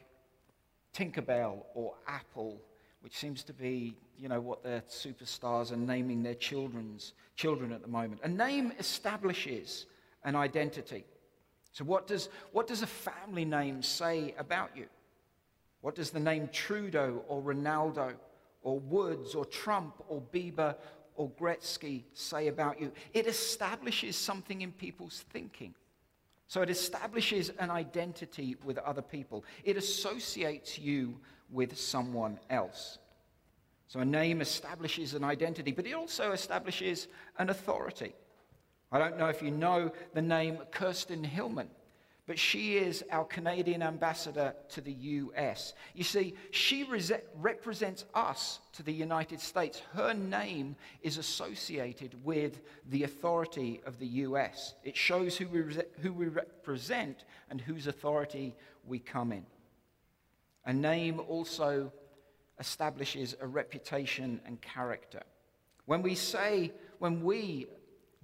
Tinkerbell 0.93 1.63
or 1.75 1.93
Apple, 2.07 2.61
which 3.01 3.17
seems 3.17 3.43
to 3.43 3.53
be, 3.53 3.95
you 4.17 4.29
know, 4.29 4.39
what 4.39 4.63
the 4.63 4.81
superstars 4.89 5.71
are 5.71 5.77
naming 5.77 6.23
their 6.23 6.35
children's 6.35 7.13
children 7.35 7.71
at 7.73 7.81
the 7.81 7.87
moment. 7.87 8.21
A 8.23 8.29
name 8.29 8.71
establishes 8.79 9.87
an 10.23 10.35
identity. 10.35 11.03
So, 11.71 11.85
what 11.85 12.07
does, 12.07 12.29
what 12.51 12.67
does 12.67 12.81
a 12.81 12.87
family 12.87 13.45
name 13.45 13.81
say 13.81 14.35
about 14.37 14.75
you? 14.75 14.87
What 15.81 15.95
does 15.95 16.11
the 16.11 16.19
name 16.19 16.49
Trudeau 16.51 17.23
or 17.27 17.41
Ronaldo 17.41 18.13
or 18.61 18.79
Woods 18.79 19.35
or 19.35 19.45
Trump 19.45 20.03
or 20.07 20.21
Bieber 20.33 20.75
or 21.15 21.29
Gretzky 21.31 22.03
say 22.13 22.47
about 22.47 22.79
you? 22.79 22.91
It 23.13 23.25
establishes 23.25 24.15
something 24.15 24.61
in 24.61 24.71
people's 24.71 25.23
thinking. 25.31 25.73
So 26.47 26.61
it 26.61 26.69
establishes 26.69 27.49
an 27.59 27.71
identity 27.71 28.57
with 28.65 28.77
other 28.79 29.01
people. 29.01 29.45
It 29.63 29.77
associates 29.77 30.77
you 30.77 31.17
with 31.49 31.77
someone 31.77 32.39
else. 32.49 32.97
So 33.87 34.01
a 34.01 34.05
name 34.05 34.41
establishes 34.41 35.13
an 35.13 35.23
identity, 35.23 35.71
but 35.71 35.85
it 35.85 35.93
also 35.93 36.33
establishes 36.33 37.07
an 37.37 37.49
authority. 37.49 38.13
I 38.91 38.99
don't 38.99 39.17
know 39.17 39.27
if 39.27 39.41
you 39.41 39.51
know 39.51 39.91
the 40.13 40.21
name 40.21 40.59
Kirsten 40.71 41.23
Hillman 41.23 41.69
but 42.31 42.39
she 42.39 42.77
is 42.77 43.03
our 43.11 43.25
Canadian 43.25 43.81
ambassador 43.81 44.55
to 44.69 44.79
the 44.79 44.93
US. 44.93 45.73
You 45.93 46.05
see, 46.05 46.35
she 46.51 46.87
represents 47.35 48.05
us 48.13 48.59
to 48.71 48.83
the 48.83 48.93
United 48.93 49.41
States. 49.41 49.81
Her 49.93 50.13
name 50.13 50.77
is 51.01 51.17
associated 51.17 52.23
with 52.23 52.61
the 52.89 53.03
authority 53.03 53.81
of 53.85 53.99
the 53.99 54.07
US. 54.07 54.75
It 54.83 54.95
shows 54.95 55.35
who 55.35 55.47
we, 55.47 55.75
who 56.01 56.13
we 56.13 56.27
represent 56.27 57.25
and 57.49 57.59
whose 57.59 57.87
authority 57.87 58.55
we 58.87 58.99
come 58.99 59.33
in. 59.33 59.45
A 60.65 60.73
name 60.73 61.19
also 61.27 61.91
establishes 62.59 63.35
a 63.41 63.47
reputation 63.47 64.39
and 64.45 64.61
character. 64.61 65.23
When 65.85 66.01
we 66.01 66.15
say, 66.15 66.71
when 66.99 67.23
we, 67.23 67.67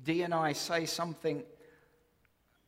D 0.03 0.21
and 0.21 0.33
I, 0.33 0.53
say 0.53 0.85
something 0.85 1.43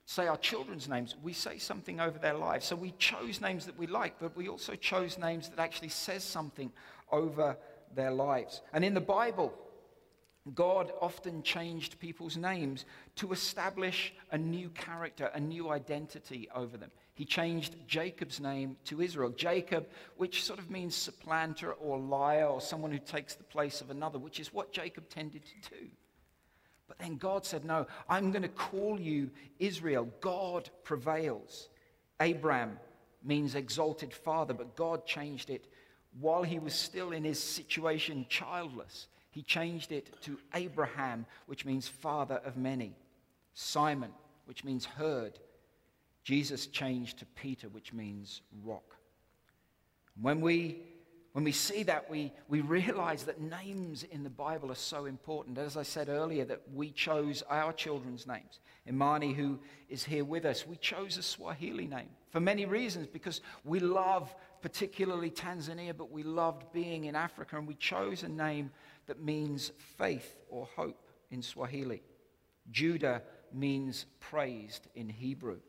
say 0.09 0.25
our 0.25 0.38
children's 0.38 0.89
names, 0.89 1.15
we 1.21 1.33
say 1.33 1.59
something 1.59 2.00
over 2.00 2.17
their 2.17 2.33
lives. 2.33 2.65
So 2.65 2.75
we 2.75 2.95
chose 2.98 3.41
names 3.41 3.67
that 3.67 3.77
we 3.77 3.86
like, 3.86 4.15
but 4.19 4.36
we 4.36 4.50
also 4.50 4.74
chose 4.74 5.19
names 5.19 5.50
that 5.50 5.59
actually 5.59 5.89
says 5.89 6.24
something 6.24 6.71
over 7.12 7.55
their 7.93 8.09
lives. 8.09 8.62
And 8.74 8.83
in 8.83 8.95
the 8.95 9.01
Bible, 9.01 9.53
God 10.55 10.91
often 11.00 11.43
changed 11.43 12.00
people's 12.00 12.38
names 12.38 12.86
to 13.17 13.31
establish 13.33 14.12
a 14.31 14.38
new 14.38 14.69
character, 14.69 15.29
a 15.36 15.39
new 15.39 15.69
identity 15.69 16.50
over 16.55 16.75
them. 16.75 16.89
He 17.13 17.24
changed 17.24 17.75
Jacob's 17.88 18.39
name 18.39 18.77
to 18.86 19.01
Israel. 19.01 19.29
Jacob, 19.29 19.89
which 20.17 20.43
sort 20.43 20.57
of 20.57 20.71
means 20.71 20.95
supplanter 20.95 21.74
or 21.74 22.00
liar 22.00 22.48
or 22.48 22.62
someone 22.62 22.91
who 22.91 22.98
takes 22.98 23.36
the 23.36 23.43
place 23.43 23.79
of 23.79 23.91
another, 23.91 24.17
which 24.17 24.39
is 24.39 24.51
what 24.51 24.71
Jacob 24.71 25.07
tended 25.07 25.43
to 25.45 25.69
do. 25.69 25.86
Then 27.00 27.15
God 27.15 27.46
said, 27.46 27.65
No, 27.65 27.88
I'm 28.08 28.32
going 28.32 28.44
to 28.44 28.50
call 28.50 29.00
you 29.00 29.29
Israel. 29.58 30.08
God 30.22 30.70
prevails. 30.84 31.70
Abram 32.20 32.77
means 33.24 33.56
exalted 33.56 34.13
father, 34.13 34.53
but 34.53 34.75
God 34.75 35.06
changed 35.06 35.50
it 35.50 35.65
while 36.20 36.44
he 36.44 36.60
was 36.60 36.74
still 36.74 37.12
in 37.12 37.24
his 37.24 37.41
situation 37.41 38.25
childless. 38.29 39.08
He 39.32 39.44
changed 39.44 39.91
it 39.91 40.22
to 40.24 40.39
Abraham, 40.53 41.25
which 41.46 41.65
means 41.65 41.88
father 41.88 42.41
of 42.44 42.58
many. 42.58 42.96
Simon, 43.53 44.12
which 44.46 44.63
means 44.63 44.86
herd. 44.86 45.39
Jesus 46.24 46.68
changed 46.68 47.20
to 47.20 47.25
Peter, 47.25 47.70
which 47.70 47.94
means 47.94 48.41
rock. 48.63 48.96
When 50.22 50.41
we 50.41 50.82
when 51.39 51.46
we 51.46 51.53
see 51.53 51.84
that, 51.84 52.10
we, 52.10 52.34
we 52.50 52.60
realize 52.60 53.24
that 53.24 53.39
names 53.39 54.03
in 54.03 54.24
the 54.24 54.29
Bible 54.29 54.74
are 54.74 54.75
so 54.75 55.05
important. 55.05 55.58
As 55.58 55.77
I 55.77 55.84
said 55.84 56.10
earlier, 56.10 56.43
that 56.43 56.63
we 56.74 56.91
chose 56.91 57.43
our 57.50 57.72
children's 57.72 58.27
names. 58.27 58.60
Imani, 58.86 59.31
who 59.31 59.58
is 59.88 60.03
here 60.03 60.25
with 60.25 60.43
us, 60.43 60.67
we 60.67 60.75
chose 60.75 61.15
a 61.15 61.24
Swahili 61.24 61.88
name 61.88 62.10
for 62.29 62.41
many 62.41 62.65
reasons 62.65 63.08
because 63.08 63.39
we 63.63 63.79
love 63.79 64.36
particularly 64.62 65.31
Tanzania, 65.31 65.96
but 65.96 66.12
we 66.12 66.24
loved 66.24 66.74
being 66.74 67.05
in 67.05 67.15
Africa, 67.15 67.58
and 67.58 67.65
we 67.65 67.75
chose 67.75 68.24
a 68.24 68.27
name 68.27 68.69
that 69.08 69.24
means 69.24 69.72
faith 69.98 70.36
or 70.50 70.67
hope 70.75 71.08
in 71.31 71.41
Swahili. 71.41 72.01
Judah 72.69 73.22
means 73.53 74.08
praised 74.19 74.88
in 74.93 75.08
Hebrew. 75.08 75.60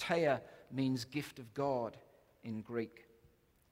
Taya 0.00 0.40
means 0.72 1.04
gift 1.04 1.38
of 1.38 1.54
God 1.54 1.96
in 2.42 2.60
Greek. 2.60 3.05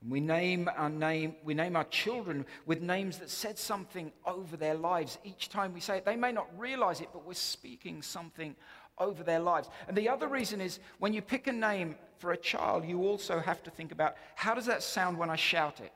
We 0.09 0.21
name 0.21 0.69
our 0.77 0.91
name, 0.91 1.37
we 1.45 1.55
name 1.55 1.77
our 1.77 1.85
children 1.85 2.45
with 2.67 2.83
names 2.83 3.19
that 3.19 3.31
said 3.31 3.59
something 3.59 4.13
over 4.27 4.57
their 4.57 4.75
lives. 4.75 5.19
Each 5.25 5.49
time 5.49 5.73
we 5.73 5.81
say 5.81 5.99
it, 5.99 6.05
they 6.05 6.17
may 6.17 6.31
not 6.31 6.47
realize 6.59 7.01
it, 7.01 7.09
but 7.13 7.27
we're 7.27 7.35
speaking 7.35 8.03
something 8.03 8.55
over 8.99 9.23
their 9.23 9.41
lives. 9.41 9.71
And 9.89 9.97
the 9.97 10.09
other 10.09 10.29
reason 10.29 10.61
is 10.61 10.79
when 10.99 11.15
you 11.15 11.23
pick 11.23 11.47
a 11.47 11.53
name 11.53 11.97
for 12.19 12.33
a 12.33 12.37
child, 12.37 12.85
you 12.85 13.03
also 13.03 13.41
have 13.41 13.63
to 13.63 13.71
think 13.71 13.93
about 13.93 14.17
how 14.35 14.55
does 14.55 14.67
that 14.67 14.83
sound 14.83 15.17
when 15.17 15.31
I 15.31 15.37
shout 15.37 15.81
it? 15.81 15.93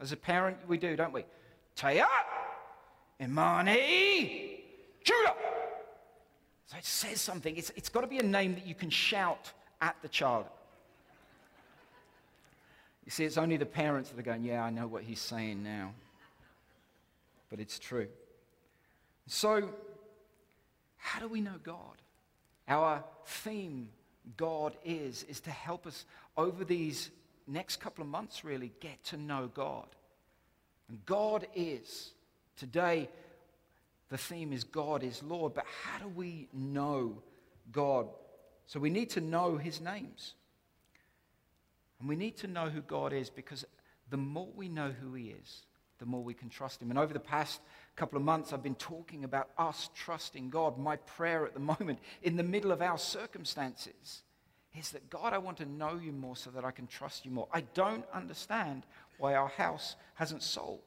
As 0.00 0.10
a 0.12 0.16
parent, 0.16 0.56
we 0.66 0.76
do, 0.76 0.96
don't 0.96 1.12
we? 1.12 1.24
Taya, 1.76 2.06
Imani, 3.20 4.64
Judah. 5.04 5.34
So 6.66 6.76
it 6.76 6.84
says 6.84 7.20
something. 7.20 7.56
It's, 7.56 7.70
it's 7.76 7.88
got 7.88 8.00
to 8.02 8.06
be 8.08 8.18
a 8.18 8.22
name 8.22 8.54
that 8.54 8.66
you 8.66 8.74
can 8.74 8.90
shout 8.90 9.52
at 9.80 9.96
the 10.02 10.08
child. 10.08 10.46
You 13.08 13.12
see, 13.12 13.24
it's 13.24 13.38
only 13.38 13.56
the 13.56 13.64
parents 13.64 14.10
that 14.10 14.18
are 14.18 14.22
going, 14.22 14.44
Yeah, 14.44 14.62
I 14.62 14.68
know 14.68 14.86
what 14.86 15.02
he's 15.02 15.18
saying 15.18 15.62
now. 15.62 15.94
But 17.48 17.58
it's 17.58 17.78
true. 17.78 18.06
So, 19.26 19.70
how 20.98 21.18
do 21.18 21.26
we 21.26 21.40
know 21.40 21.54
God? 21.62 22.02
Our 22.68 23.02
theme, 23.24 23.88
God 24.36 24.74
is, 24.84 25.22
is 25.22 25.40
to 25.40 25.50
help 25.50 25.86
us 25.86 26.04
over 26.36 26.66
these 26.66 27.08
next 27.46 27.76
couple 27.76 28.02
of 28.02 28.10
months, 28.10 28.44
really, 28.44 28.72
get 28.78 29.02
to 29.04 29.16
know 29.16 29.50
God. 29.54 29.86
And 30.90 30.98
God 31.06 31.46
is. 31.54 32.10
Today, 32.58 33.08
the 34.10 34.18
theme 34.18 34.52
is 34.52 34.64
God 34.64 35.02
is 35.02 35.22
Lord. 35.22 35.54
But 35.54 35.64
how 35.82 35.98
do 35.98 36.08
we 36.08 36.46
know 36.52 37.22
God? 37.72 38.06
So 38.66 38.78
we 38.78 38.90
need 38.90 39.08
to 39.10 39.22
know 39.22 39.56
his 39.56 39.80
names. 39.80 40.34
And 42.00 42.08
we 42.08 42.16
need 42.16 42.36
to 42.38 42.46
know 42.46 42.68
who 42.68 42.80
God 42.80 43.12
is 43.12 43.30
because 43.30 43.64
the 44.10 44.16
more 44.16 44.48
we 44.54 44.68
know 44.68 44.90
who 44.90 45.14
He 45.14 45.30
is, 45.30 45.62
the 45.98 46.06
more 46.06 46.22
we 46.22 46.34
can 46.34 46.48
trust 46.48 46.80
Him. 46.80 46.90
And 46.90 46.98
over 46.98 47.12
the 47.12 47.20
past 47.20 47.60
couple 47.96 48.16
of 48.16 48.24
months, 48.24 48.52
I've 48.52 48.62
been 48.62 48.76
talking 48.76 49.24
about 49.24 49.50
us 49.58 49.90
trusting 49.94 50.50
God. 50.50 50.78
My 50.78 50.96
prayer 50.96 51.44
at 51.44 51.54
the 51.54 51.60
moment, 51.78 51.98
in 52.22 52.36
the 52.36 52.42
middle 52.42 52.72
of 52.72 52.82
our 52.82 52.98
circumstances, 52.98 54.22
is 54.78 54.90
that 54.90 55.10
God, 55.10 55.32
I 55.32 55.38
want 55.38 55.56
to 55.58 55.66
know 55.66 55.98
you 56.02 56.12
more 56.12 56.36
so 56.36 56.50
that 56.50 56.64
I 56.64 56.70
can 56.70 56.86
trust 56.86 57.24
you 57.24 57.32
more. 57.32 57.48
I 57.52 57.62
don't 57.74 58.04
understand 58.12 58.84
why 59.18 59.34
our 59.34 59.48
house 59.48 59.96
hasn't 60.14 60.42
sold, 60.42 60.80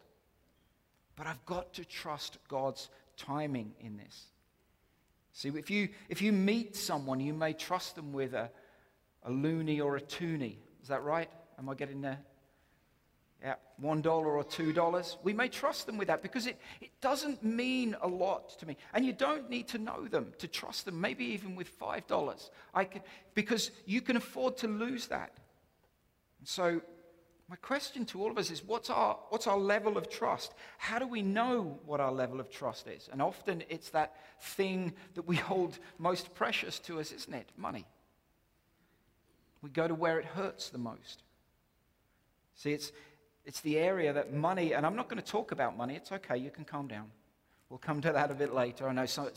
but 1.17 1.27
I've 1.27 1.45
got 1.45 1.73
to 1.73 1.85
trust 1.85 2.37
God's 2.47 2.89
timing 3.17 3.73
in 3.81 3.97
this. 3.97 4.27
See, 5.33 5.49
if 5.49 5.69
you, 5.69 5.89
if 6.09 6.21
you 6.21 6.31
meet 6.31 6.75
someone, 6.75 7.19
you 7.19 7.33
may 7.33 7.53
trust 7.53 7.95
them 7.95 8.13
with 8.13 8.33
a, 8.33 8.49
a 9.23 9.31
loony 9.31 9.81
or 9.81 9.95
a 9.95 10.01
toonie 10.01 10.59
is 10.81 10.87
that 10.87 11.03
right? 11.03 11.29
Am 11.57 11.69
I 11.69 11.75
getting 11.75 12.01
there? 12.01 12.19
Yeah, 13.41 13.55
$1 13.83 14.05
or 14.05 14.43
$2. 14.43 15.17
We 15.23 15.33
may 15.33 15.47
trust 15.47 15.87
them 15.87 15.97
with 15.97 16.09
that 16.09 16.21
because 16.21 16.45
it, 16.45 16.59
it 16.79 16.91
doesn't 17.01 17.43
mean 17.43 17.95
a 18.01 18.07
lot 18.07 18.49
to 18.59 18.67
me. 18.67 18.77
And 18.93 19.03
you 19.03 19.13
don't 19.13 19.49
need 19.49 19.67
to 19.69 19.79
know 19.79 20.07
them 20.07 20.33
to 20.37 20.47
trust 20.47 20.85
them, 20.85 21.01
maybe 21.01 21.25
even 21.25 21.55
with 21.55 21.79
$5. 21.79 22.49
I 22.73 22.85
can, 22.85 23.01
because 23.33 23.71
you 23.85 24.01
can 24.01 24.15
afford 24.15 24.57
to 24.57 24.67
lose 24.67 25.07
that. 25.07 25.31
So, 26.43 26.81
my 27.49 27.55
question 27.57 28.05
to 28.05 28.21
all 28.21 28.31
of 28.31 28.37
us 28.37 28.49
is 28.49 28.63
what's 28.63 28.89
our, 28.89 29.17
what's 29.29 29.45
our 29.45 29.57
level 29.57 29.97
of 29.97 30.09
trust? 30.09 30.53
How 30.77 30.99
do 30.99 31.07
we 31.07 31.21
know 31.21 31.79
what 31.85 31.99
our 31.99 32.11
level 32.11 32.39
of 32.39 32.49
trust 32.49 32.87
is? 32.87 33.09
And 33.11 33.21
often 33.21 33.63
it's 33.67 33.89
that 33.89 34.15
thing 34.39 34.93
that 35.15 35.27
we 35.27 35.35
hold 35.35 35.77
most 35.97 36.33
precious 36.33 36.79
to 36.79 37.01
us, 37.01 37.11
isn't 37.11 37.33
it? 37.33 37.49
Money. 37.57 37.85
We 39.61 39.69
go 39.69 39.87
to 39.87 39.95
where 39.95 40.19
it 40.19 40.25
hurts 40.25 40.69
the 40.69 40.77
most. 40.77 41.23
See, 42.55 42.73
it's, 42.73 42.91
it's 43.45 43.61
the 43.61 43.77
area 43.77 44.13
that 44.13 44.33
money, 44.33 44.73
and 44.73 44.85
I'm 44.85 44.95
not 44.95 45.09
going 45.09 45.21
to 45.21 45.27
talk 45.27 45.51
about 45.51 45.77
money. 45.77 45.95
It's 45.95 46.11
okay, 46.11 46.37
you 46.37 46.49
can 46.49 46.65
calm 46.65 46.87
down. 46.87 47.11
We'll 47.69 47.79
come 47.79 48.01
to 48.01 48.11
that 48.11 48.31
a 48.31 48.33
bit 48.33 48.53
later. 48.53 48.87
I 48.87 48.91
know 48.91 49.05
some, 49.05 49.29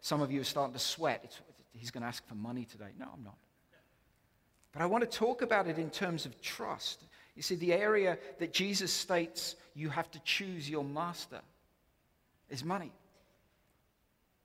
some 0.00 0.20
of 0.20 0.30
you 0.30 0.40
are 0.40 0.44
starting 0.44 0.74
to 0.74 0.78
sweat. 0.78 1.20
It's, 1.24 1.40
he's 1.72 1.90
going 1.90 2.02
to 2.02 2.08
ask 2.08 2.26
for 2.26 2.34
money 2.34 2.64
today. 2.64 2.90
No, 2.98 3.06
I'm 3.12 3.24
not. 3.24 3.36
But 4.72 4.82
I 4.82 4.86
want 4.86 5.10
to 5.10 5.18
talk 5.18 5.42
about 5.42 5.66
it 5.68 5.78
in 5.78 5.90
terms 5.90 6.26
of 6.26 6.40
trust. 6.40 7.04
You 7.34 7.42
see, 7.42 7.54
the 7.54 7.72
area 7.72 8.18
that 8.38 8.52
Jesus 8.52 8.92
states 8.92 9.56
you 9.74 9.88
have 9.88 10.10
to 10.10 10.20
choose 10.20 10.68
your 10.68 10.84
master 10.84 11.40
is 12.50 12.64
money. 12.64 12.92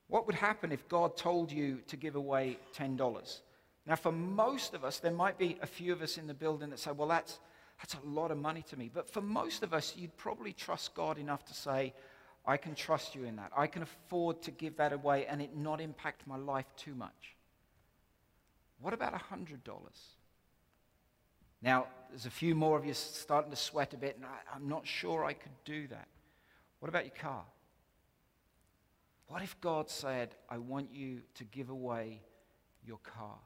What 0.07 0.25
would 0.25 0.35
happen 0.35 0.71
if 0.71 0.87
God 0.87 1.17
told 1.17 1.51
you 1.51 1.79
to 1.87 1.97
give 1.97 2.15
away 2.15 2.57
$10? 2.77 3.39
Now, 3.87 3.95
for 3.95 4.11
most 4.11 4.73
of 4.73 4.83
us, 4.83 4.99
there 4.99 5.13
might 5.13 5.37
be 5.37 5.57
a 5.61 5.65
few 5.65 5.93
of 5.93 6.01
us 6.01 6.17
in 6.17 6.27
the 6.27 6.33
building 6.33 6.69
that 6.71 6.79
say, 6.79 6.91
well, 6.91 7.07
that's, 7.07 7.39
that's 7.79 7.93
a 7.93 8.05
lot 8.05 8.31
of 8.31 8.37
money 8.37 8.61
to 8.69 8.77
me. 8.77 8.91
But 8.93 9.09
for 9.09 9.21
most 9.21 9.63
of 9.63 9.73
us, 9.73 9.95
you'd 9.95 10.15
probably 10.17 10.51
trust 10.51 10.93
God 10.93 11.17
enough 11.17 11.45
to 11.45 11.53
say, 11.53 11.93
I 12.45 12.57
can 12.57 12.75
trust 12.75 13.15
you 13.15 13.23
in 13.23 13.37
that. 13.37 13.51
I 13.55 13.67
can 13.67 13.83
afford 13.83 14.41
to 14.43 14.51
give 14.51 14.75
that 14.77 14.91
away 14.91 15.25
and 15.25 15.41
it 15.41 15.55
not 15.55 15.79
impact 15.79 16.27
my 16.27 16.35
life 16.35 16.65
too 16.75 16.95
much. 16.95 17.35
What 18.81 18.93
about 18.93 19.13
$100? 19.13 19.57
Now, 21.61 21.87
there's 22.09 22.25
a 22.25 22.29
few 22.29 22.55
more 22.55 22.77
of 22.77 22.85
you 22.85 22.93
starting 22.93 23.51
to 23.51 23.57
sweat 23.57 23.93
a 23.93 23.97
bit, 23.97 24.17
and 24.17 24.25
I, 24.25 24.55
I'm 24.55 24.67
not 24.67 24.85
sure 24.85 25.23
I 25.23 25.33
could 25.33 25.51
do 25.63 25.87
that. 25.87 26.07
What 26.79 26.89
about 26.89 27.05
your 27.05 27.15
car? 27.15 27.43
What 29.27 29.41
if 29.41 29.59
God 29.61 29.89
said, 29.89 30.35
I 30.49 30.57
want 30.57 30.89
you 30.93 31.21
to 31.35 31.43
give 31.45 31.69
away 31.69 32.21
your 32.85 32.99
car? 32.99 33.37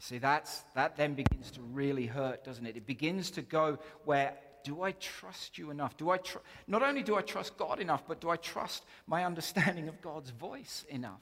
You 0.00 0.04
see, 0.04 0.18
that's, 0.18 0.62
that 0.74 0.96
then 0.96 1.12
begins 1.12 1.50
to 1.50 1.60
really 1.60 2.06
hurt, 2.06 2.42
doesn't 2.42 2.64
it? 2.64 2.74
It 2.74 2.86
begins 2.86 3.30
to 3.32 3.42
go 3.42 3.78
where 4.06 4.32
do 4.64 4.80
I 4.80 4.92
trust 4.92 5.58
you 5.58 5.68
enough? 5.70 5.94
Do 5.98 6.08
I 6.08 6.16
tr- 6.16 6.38
not 6.66 6.82
only 6.82 7.02
do 7.02 7.16
I 7.16 7.20
trust 7.20 7.58
God 7.58 7.80
enough, 7.80 8.04
but 8.08 8.18
do 8.18 8.30
I 8.30 8.36
trust 8.36 8.86
my 9.06 9.26
understanding 9.26 9.88
of 9.88 10.00
God's 10.00 10.30
voice 10.30 10.86
enough? 10.88 11.20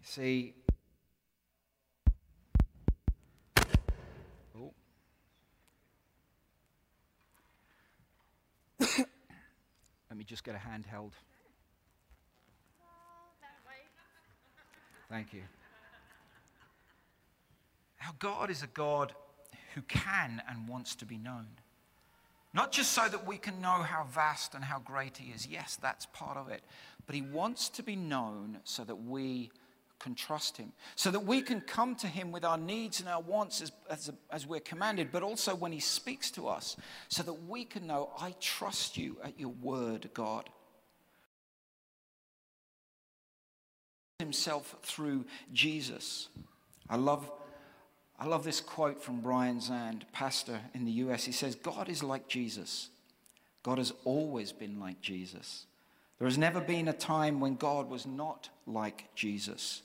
You 0.00 0.04
see, 0.04 0.54
let 8.98 9.06
me 10.16 10.24
just 10.24 10.42
get 10.42 10.56
a 10.56 10.58
handheld. 10.58 11.12
Thank 15.12 15.34
you. 15.34 15.42
Our 18.06 18.14
God 18.18 18.48
is 18.48 18.62
a 18.62 18.66
God 18.66 19.12
who 19.74 19.82
can 19.82 20.42
and 20.48 20.66
wants 20.66 20.94
to 20.96 21.04
be 21.04 21.18
known. 21.18 21.48
Not 22.54 22.72
just 22.72 22.92
so 22.92 23.06
that 23.10 23.26
we 23.26 23.36
can 23.36 23.60
know 23.60 23.82
how 23.82 24.04
vast 24.04 24.54
and 24.54 24.64
how 24.64 24.78
great 24.78 25.18
He 25.18 25.30
is. 25.32 25.46
Yes, 25.46 25.76
that's 25.76 26.06
part 26.06 26.38
of 26.38 26.48
it. 26.48 26.62
But 27.04 27.14
He 27.14 27.20
wants 27.20 27.68
to 27.70 27.82
be 27.82 27.94
known 27.94 28.60
so 28.64 28.84
that 28.84 28.96
we 28.96 29.50
can 29.98 30.14
trust 30.14 30.56
Him, 30.56 30.72
so 30.96 31.10
that 31.10 31.20
we 31.20 31.42
can 31.42 31.60
come 31.60 31.94
to 31.96 32.06
Him 32.06 32.32
with 32.32 32.46
our 32.46 32.56
needs 32.56 33.00
and 33.00 33.08
our 33.08 33.20
wants 33.20 33.60
as, 33.60 33.70
as, 33.90 34.10
as 34.30 34.46
we're 34.46 34.60
commanded, 34.60 35.12
but 35.12 35.22
also 35.22 35.54
when 35.54 35.72
He 35.72 35.80
speaks 35.80 36.30
to 36.30 36.48
us, 36.48 36.74
so 37.08 37.22
that 37.22 37.34
we 37.34 37.66
can 37.66 37.86
know, 37.86 38.08
I 38.18 38.34
trust 38.40 38.96
you 38.96 39.18
at 39.22 39.38
your 39.38 39.52
word, 39.60 40.08
God. 40.14 40.48
Himself 44.22 44.76
through 44.82 45.24
Jesus. 45.52 46.28
I 46.88 46.96
love 46.96 47.30
I 48.18 48.26
love 48.26 48.44
this 48.44 48.60
quote 48.60 49.02
from 49.02 49.20
Brian 49.20 49.58
Zahnd, 49.58 50.02
pastor 50.12 50.60
in 50.74 50.84
the 50.84 50.92
US. 50.92 51.24
He 51.24 51.32
says, 51.32 51.56
God 51.56 51.88
is 51.88 52.04
like 52.04 52.28
Jesus. 52.28 52.88
God 53.64 53.78
has 53.78 53.92
always 54.04 54.52
been 54.52 54.78
like 54.78 55.00
Jesus. 55.00 55.66
There 56.18 56.28
has 56.28 56.38
never 56.38 56.60
been 56.60 56.86
a 56.86 56.92
time 56.92 57.40
when 57.40 57.56
God 57.56 57.90
was 57.90 58.06
not 58.06 58.48
like 58.64 59.12
Jesus. 59.16 59.82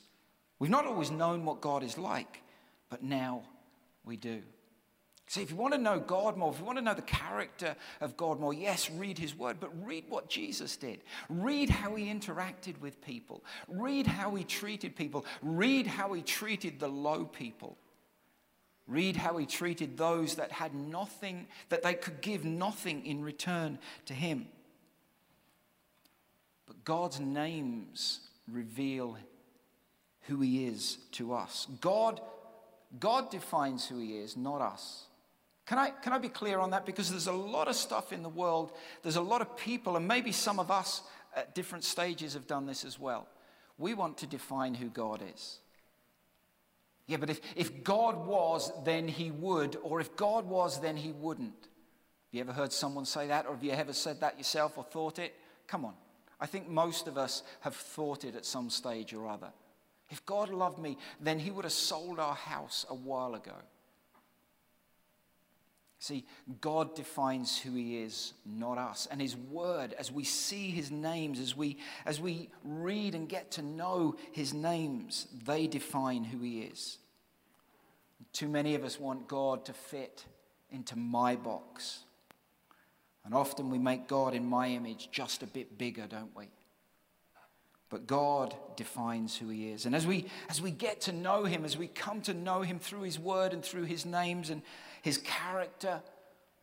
We've 0.60 0.70
not 0.70 0.86
always 0.86 1.10
known 1.10 1.44
what 1.44 1.60
God 1.60 1.82
is 1.82 1.98
like, 1.98 2.42
but 2.88 3.02
now 3.02 3.42
we 4.04 4.16
do. 4.16 4.42
See, 5.28 5.42
if 5.42 5.50
you 5.50 5.56
want 5.56 5.74
to 5.74 5.78
know 5.78 6.00
God 6.00 6.38
more, 6.38 6.50
if 6.50 6.58
you 6.58 6.64
want 6.64 6.78
to 6.78 6.84
know 6.84 6.94
the 6.94 7.02
character 7.02 7.76
of 8.00 8.16
God 8.16 8.40
more, 8.40 8.54
yes, 8.54 8.90
read 8.90 9.18
his 9.18 9.36
word, 9.36 9.58
but 9.60 9.70
read 9.84 10.06
what 10.08 10.30
Jesus 10.30 10.74
did. 10.78 11.02
Read 11.28 11.68
how 11.68 11.94
he 11.96 12.06
interacted 12.06 12.80
with 12.80 13.02
people. 13.02 13.44
Read 13.68 14.06
how 14.06 14.34
he 14.34 14.42
treated 14.42 14.96
people. 14.96 15.26
Read 15.42 15.86
how 15.86 16.14
he 16.14 16.22
treated 16.22 16.80
the 16.80 16.88
low 16.88 17.26
people. 17.26 17.76
Read 18.86 19.16
how 19.16 19.36
he 19.36 19.44
treated 19.44 19.98
those 19.98 20.36
that 20.36 20.50
had 20.50 20.74
nothing, 20.74 21.46
that 21.68 21.82
they 21.82 21.92
could 21.92 22.22
give 22.22 22.46
nothing 22.46 23.04
in 23.04 23.22
return 23.22 23.78
to 24.06 24.14
him. 24.14 24.48
But 26.66 26.86
God's 26.86 27.20
names 27.20 28.20
reveal 28.50 29.18
who 30.22 30.40
he 30.40 30.64
is 30.64 30.96
to 31.12 31.34
us. 31.34 31.66
God, 31.82 32.22
God 32.98 33.30
defines 33.30 33.86
who 33.86 33.98
he 33.98 34.16
is, 34.16 34.34
not 34.34 34.62
us. 34.62 35.04
Can 35.68 35.78
I, 35.78 35.90
can 35.90 36.14
I 36.14 36.18
be 36.18 36.30
clear 36.30 36.60
on 36.60 36.70
that? 36.70 36.86
Because 36.86 37.10
there's 37.10 37.26
a 37.26 37.32
lot 37.32 37.68
of 37.68 37.76
stuff 37.76 38.10
in 38.10 38.22
the 38.22 38.28
world, 38.30 38.72
there's 39.02 39.16
a 39.16 39.20
lot 39.20 39.42
of 39.42 39.54
people, 39.54 39.96
and 39.96 40.08
maybe 40.08 40.32
some 40.32 40.58
of 40.58 40.70
us 40.70 41.02
at 41.36 41.54
different 41.54 41.84
stages 41.84 42.32
have 42.32 42.46
done 42.46 42.64
this 42.64 42.86
as 42.86 42.98
well. 42.98 43.28
We 43.76 43.92
want 43.92 44.16
to 44.18 44.26
define 44.26 44.72
who 44.72 44.88
God 44.88 45.22
is. 45.34 45.58
Yeah, 47.06 47.18
but 47.18 47.28
if, 47.28 47.42
if 47.54 47.84
God 47.84 48.26
was, 48.26 48.72
then 48.84 49.08
he 49.08 49.30
would, 49.30 49.76
or 49.82 50.00
if 50.00 50.16
God 50.16 50.46
was, 50.46 50.80
then 50.80 50.96
he 50.96 51.12
wouldn't. 51.12 51.52
Have 51.52 52.32
you 52.32 52.40
ever 52.40 52.52
heard 52.52 52.72
someone 52.72 53.04
say 53.04 53.26
that, 53.26 53.44
or 53.44 53.52
have 53.52 53.62
you 53.62 53.72
ever 53.72 53.92
said 53.92 54.20
that 54.20 54.38
yourself 54.38 54.78
or 54.78 54.84
thought 54.84 55.18
it? 55.18 55.34
Come 55.66 55.84
on. 55.84 55.94
I 56.40 56.46
think 56.46 56.70
most 56.70 57.06
of 57.08 57.18
us 57.18 57.42
have 57.60 57.74
thought 57.76 58.24
it 58.24 58.36
at 58.36 58.46
some 58.46 58.70
stage 58.70 59.12
or 59.12 59.28
other. 59.28 59.52
If 60.08 60.24
God 60.24 60.48
loved 60.48 60.78
me, 60.78 60.96
then 61.20 61.38
he 61.38 61.50
would 61.50 61.66
have 61.66 61.72
sold 61.72 62.18
our 62.18 62.34
house 62.34 62.86
a 62.88 62.94
while 62.94 63.34
ago. 63.34 63.52
See, 66.00 66.24
God 66.60 66.94
defines 66.94 67.58
who 67.58 67.74
He 67.74 67.98
is, 67.98 68.34
not 68.46 68.78
us. 68.78 69.08
And 69.10 69.20
His 69.20 69.36
Word, 69.36 69.94
as 69.98 70.12
we 70.12 70.24
see 70.24 70.70
His 70.70 70.90
names, 70.90 71.40
as 71.40 71.56
we, 71.56 71.78
as 72.06 72.20
we 72.20 72.50
read 72.62 73.14
and 73.14 73.28
get 73.28 73.50
to 73.52 73.62
know 73.62 74.16
His 74.32 74.54
names, 74.54 75.26
they 75.44 75.66
define 75.66 76.22
who 76.24 76.38
He 76.40 76.60
is. 76.60 76.98
Too 78.32 78.48
many 78.48 78.74
of 78.76 78.84
us 78.84 79.00
want 79.00 79.26
God 79.26 79.64
to 79.64 79.72
fit 79.72 80.24
into 80.70 80.96
my 80.96 81.34
box. 81.34 82.00
And 83.24 83.34
often 83.34 83.68
we 83.68 83.78
make 83.78 84.06
God 84.06 84.34
in 84.34 84.46
my 84.46 84.68
image 84.68 85.08
just 85.10 85.42
a 85.42 85.46
bit 85.46 85.78
bigger, 85.78 86.06
don't 86.06 86.34
we? 86.36 86.46
But 87.90 88.06
God 88.06 88.54
defines 88.76 89.36
who 89.36 89.48
He 89.48 89.70
is. 89.70 89.84
And 89.84 89.96
as 89.96 90.06
we, 90.06 90.26
as 90.48 90.62
we 90.62 90.70
get 90.70 91.00
to 91.02 91.12
know 91.12 91.44
Him, 91.44 91.64
as 91.64 91.76
we 91.76 91.88
come 91.88 92.20
to 92.22 92.34
know 92.34 92.62
Him 92.62 92.78
through 92.78 93.02
His 93.02 93.18
Word 93.18 93.52
and 93.52 93.64
through 93.64 93.84
His 93.84 94.06
names 94.06 94.50
and 94.50 94.62
his 95.02 95.18
character, 95.18 96.02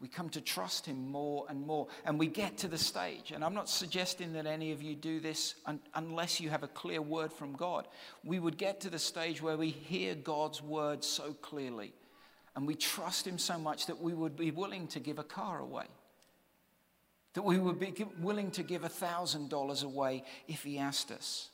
we 0.02 0.08
come 0.10 0.30
to 0.30 0.42
trust 0.42 0.86
him 0.86 1.10
more 1.10 1.46
and 1.50 1.66
more. 1.66 1.88
And 2.06 2.20
we 2.20 2.28
get 2.28 2.58
to 2.60 2.68
the 2.68 2.78
stage, 2.78 3.32
and 3.32 3.44
I'm 3.44 3.54
not 3.54 3.70
suggesting 3.70 4.34
that 4.34 4.46
any 4.46 4.72
of 4.72 4.82
you 4.82 4.96
do 4.96 5.20
this 5.20 5.56
un- 5.66 5.80
unless 5.94 6.42
you 6.42 6.50
have 6.50 6.64
a 6.64 6.68
clear 6.68 7.02
word 7.02 7.32
from 7.32 7.54
God. 7.54 7.88
We 8.24 8.40
would 8.40 8.58
get 8.58 8.82
to 8.82 8.90
the 8.90 9.00
stage 9.00 9.42
where 9.42 9.58
we 9.58 9.70
hear 9.70 10.14
God's 10.14 10.62
word 10.62 11.04
so 11.04 11.34
clearly, 11.34 11.94
and 12.56 12.68
we 12.68 12.76
trust 12.76 13.26
him 13.26 13.38
so 13.38 13.58
much 13.58 13.86
that 13.88 14.02
we 14.02 14.14
would 14.14 14.36
be 14.36 14.52
willing 14.52 14.88
to 14.88 15.00
give 15.00 15.18
a 15.18 15.24
car 15.24 15.60
away. 15.60 15.86
That 17.34 17.44
we 17.44 17.58
would 17.58 17.80
be 17.80 17.94
willing 18.20 18.52
to 18.52 18.64
give 18.64 18.82
$1,000 18.84 19.84
away 19.84 20.24
if 20.48 20.64
he 20.64 20.78
asked 20.78 21.12
us. 21.12 21.50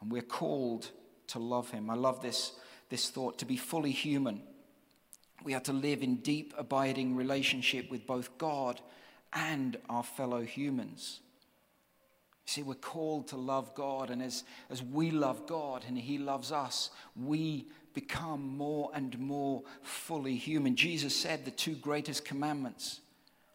And 0.00 0.10
we're 0.10 0.22
called 0.22 0.90
to 1.28 1.38
love 1.38 1.70
him. 1.70 1.90
I 1.90 1.94
love 1.94 2.22
this, 2.22 2.52
this 2.88 3.10
thought 3.10 3.38
to 3.38 3.44
be 3.44 3.56
fully 3.56 3.92
human 3.92 4.42
we 5.44 5.54
are 5.54 5.60
to 5.60 5.72
live 5.72 6.02
in 6.02 6.16
deep, 6.16 6.54
abiding 6.58 7.14
relationship 7.14 7.90
with 7.90 8.06
both 8.06 8.36
God 8.38 8.80
and 9.32 9.76
our 9.88 10.02
fellow 10.02 10.42
humans. 10.42 11.20
See, 12.46 12.62
we're 12.62 12.74
called 12.74 13.28
to 13.28 13.36
love 13.36 13.74
God, 13.74 14.08
and 14.08 14.22
as, 14.22 14.42
as 14.70 14.82
we 14.82 15.10
love 15.10 15.46
God 15.46 15.84
and 15.86 15.98
He 15.98 16.16
loves 16.16 16.50
us, 16.50 16.90
we 17.14 17.66
become 17.92 18.56
more 18.56 18.90
and 18.94 19.18
more 19.18 19.62
fully 19.82 20.34
human. 20.34 20.74
Jesus 20.74 21.14
said 21.14 21.44
the 21.44 21.50
two 21.50 21.74
greatest 21.74 22.24
commandments, 22.24 23.00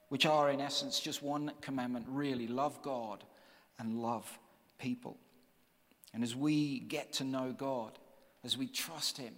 which 0.09 0.25
are 0.25 0.51
in 0.51 0.61
essence 0.61 0.99
just 0.99 1.23
one 1.23 1.51
commandment 1.61 2.05
really 2.07 2.45
love 2.47 2.81
God 2.83 3.23
and 3.79 3.99
love 3.99 4.37
people. 4.77 5.17
And 6.13 6.23
as 6.23 6.35
we 6.35 6.79
get 6.79 7.13
to 7.13 7.23
know 7.23 7.51
God, 7.51 7.97
as 8.43 8.57
we 8.57 8.67
trust 8.67 9.17
Him, 9.17 9.33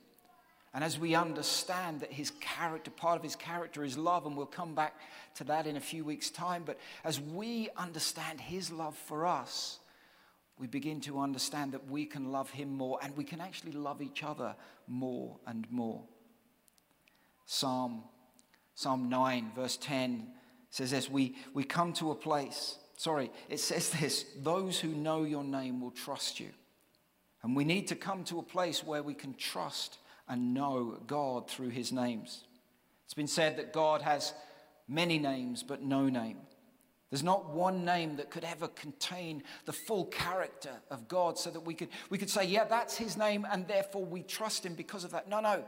and 0.76 0.84
as 0.84 1.00
we 1.00 1.16
understand 1.16 2.02
that 2.02 2.12
his 2.12 2.32
character, 2.42 2.92
part 2.92 3.16
of 3.16 3.24
his 3.24 3.38
character 3.38 3.86
is 3.86 3.98
love, 3.98 4.26
and 4.26 4.36
we'll 4.36 4.46
come 4.46 4.76
back 4.76 4.94
to 5.36 5.46
that 5.46 5.68
in 5.68 5.78
a 5.78 5.80
few 5.80 6.04
weeks' 6.04 6.30
time, 6.30 6.64
but 6.66 6.78
as 7.06 7.18
we 7.18 7.70
understand 7.78 8.42
his 8.42 8.70
love 8.70 8.94
for 8.94 9.26
us, 9.26 9.80
we 10.60 10.68
begin 10.68 11.00
to 11.02 11.22
understand 11.22 11.72
that 11.72 11.90
we 11.90 12.06
can 12.06 12.30
love 12.30 12.50
him 12.50 12.76
more 12.76 13.00
and 13.02 13.16
we 13.16 13.24
can 13.24 13.40
actually 13.40 13.72
love 13.72 14.02
each 14.02 14.22
other 14.22 14.54
more 14.86 15.38
and 15.48 15.66
more. 15.72 16.04
Psalm, 17.46 18.04
Psalm 18.74 19.08
9, 19.08 19.52
verse 19.56 19.78
10 19.78 20.28
says 20.72 20.92
this 20.92 21.10
we, 21.10 21.36
we 21.54 21.64
come 21.64 21.94
to 21.94 22.12
a 22.12 22.16
place, 22.16 22.78
sorry, 22.98 23.32
it 23.48 23.62
says 23.62 23.92
this 23.92 24.26
those 24.42 24.78
who 24.78 24.90
know 24.90 25.24
your 25.24 25.46
name 25.46 25.80
will 25.80 25.92
trust 25.92 26.42
you. 26.42 26.50
And 27.44 27.56
we 27.56 27.64
need 27.64 27.88
to 27.88 27.96
come 27.96 28.26
to 28.26 28.40
a 28.40 28.44
place 28.44 28.84
where 28.84 29.04
we 29.04 29.14
can 29.14 29.36
trust 29.36 30.00
and 30.28 30.54
know 30.54 31.00
God 31.08 31.50
through 31.50 31.70
his 31.70 31.92
names. 31.92 32.44
It's 33.06 33.14
been 33.14 33.28
said 33.28 33.58
that 33.58 33.74
God 33.74 34.02
has 34.02 34.34
many 34.88 35.20
names 35.20 35.64
but 35.64 35.82
no 35.82 36.08
name. 36.08 36.38
There's 37.12 37.24
not 37.24 37.52
one 37.52 37.86
name 37.86 38.18
that 38.18 38.32
could 38.32 38.44
ever 38.44 38.68
contain 38.68 39.44
the 39.66 39.72
full 39.72 40.06
character 40.06 40.72
of 40.90 41.08
God 41.08 41.38
so 41.38 41.50
that 41.52 41.62
we 41.62 41.74
could, 41.74 41.90
we 42.10 42.18
could 42.18 42.30
say, 42.30 42.46
yeah, 42.46 42.66
that's 42.66 42.98
his 42.98 43.16
name, 43.16 43.46
and 43.50 43.68
therefore 43.68 44.04
we 44.04 44.24
trust 44.24 44.66
him 44.66 44.74
because 44.74 45.04
of 45.04 45.12
that. 45.12 45.30
No, 45.30 45.40
no. 45.40 45.64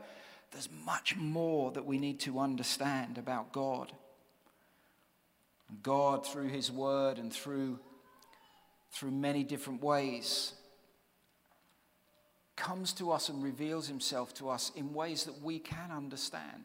There's 0.50 0.68
much 0.84 1.16
more 1.16 1.70
that 1.72 1.86
we 1.86 1.98
need 1.98 2.20
to 2.20 2.38
understand 2.38 3.18
about 3.18 3.52
God. 3.52 3.92
God, 5.82 6.26
through 6.26 6.48
his 6.48 6.72
word 6.72 7.18
and 7.18 7.32
through, 7.32 7.78
through 8.90 9.10
many 9.12 9.44
different 9.44 9.82
ways, 9.82 10.54
comes 12.58 12.92
to 12.94 13.10
us 13.10 13.30
and 13.30 13.42
reveals 13.42 13.88
himself 13.88 14.34
to 14.34 14.50
us 14.50 14.72
in 14.76 14.92
ways 14.92 15.24
that 15.24 15.40
we 15.42 15.58
can 15.58 15.90
understand. 15.90 16.64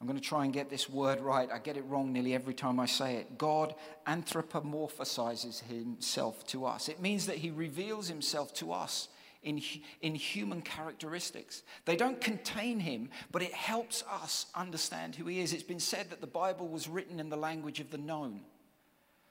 I'm 0.00 0.06
going 0.06 0.18
to 0.18 0.24
try 0.24 0.44
and 0.44 0.52
get 0.52 0.70
this 0.70 0.88
word 0.88 1.20
right. 1.20 1.50
I 1.52 1.58
get 1.58 1.76
it 1.76 1.84
wrong 1.86 2.12
nearly 2.12 2.34
every 2.34 2.54
time 2.54 2.80
I 2.80 2.86
say 2.86 3.16
it. 3.16 3.36
God 3.36 3.74
anthropomorphizes 4.06 5.62
himself 5.64 6.46
to 6.48 6.64
us. 6.64 6.88
It 6.88 7.00
means 7.00 7.26
that 7.26 7.36
he 7.36 7.50
reveals 7.50 8.08
himself 8.08 8.54
to 8.54 8.72
us 8.72 9.08
in, 9.42 9.60
in 10.00 10.14
human 10.14 10.62
characteristics. 10.62 11.62
They 11.84 11.96
don't 11.96 12.20
contain 12.20 12.80
him, 12.80 13.10
but 13.30 13.42
it 13.42 13.52
helps 13.52 14.02
us 14.10 14.46
understand 14.54 15.16
who 15.16 15.26
he 15.26 15.40
is. 15.40 15.52
It's 15.52 15.62
been 15.62 15.80
said 15.80 16.08
that 16.10 16.22
the 16.22 16.26
Bible 16.26 16.68
was 16.68 16.88
written 16.88 17.20
in 17.20 17.28
the 17.28 17.36
language 17.36 17.80
of 17.80 17.90
the 17.90 17.98
known. 17.98 18.40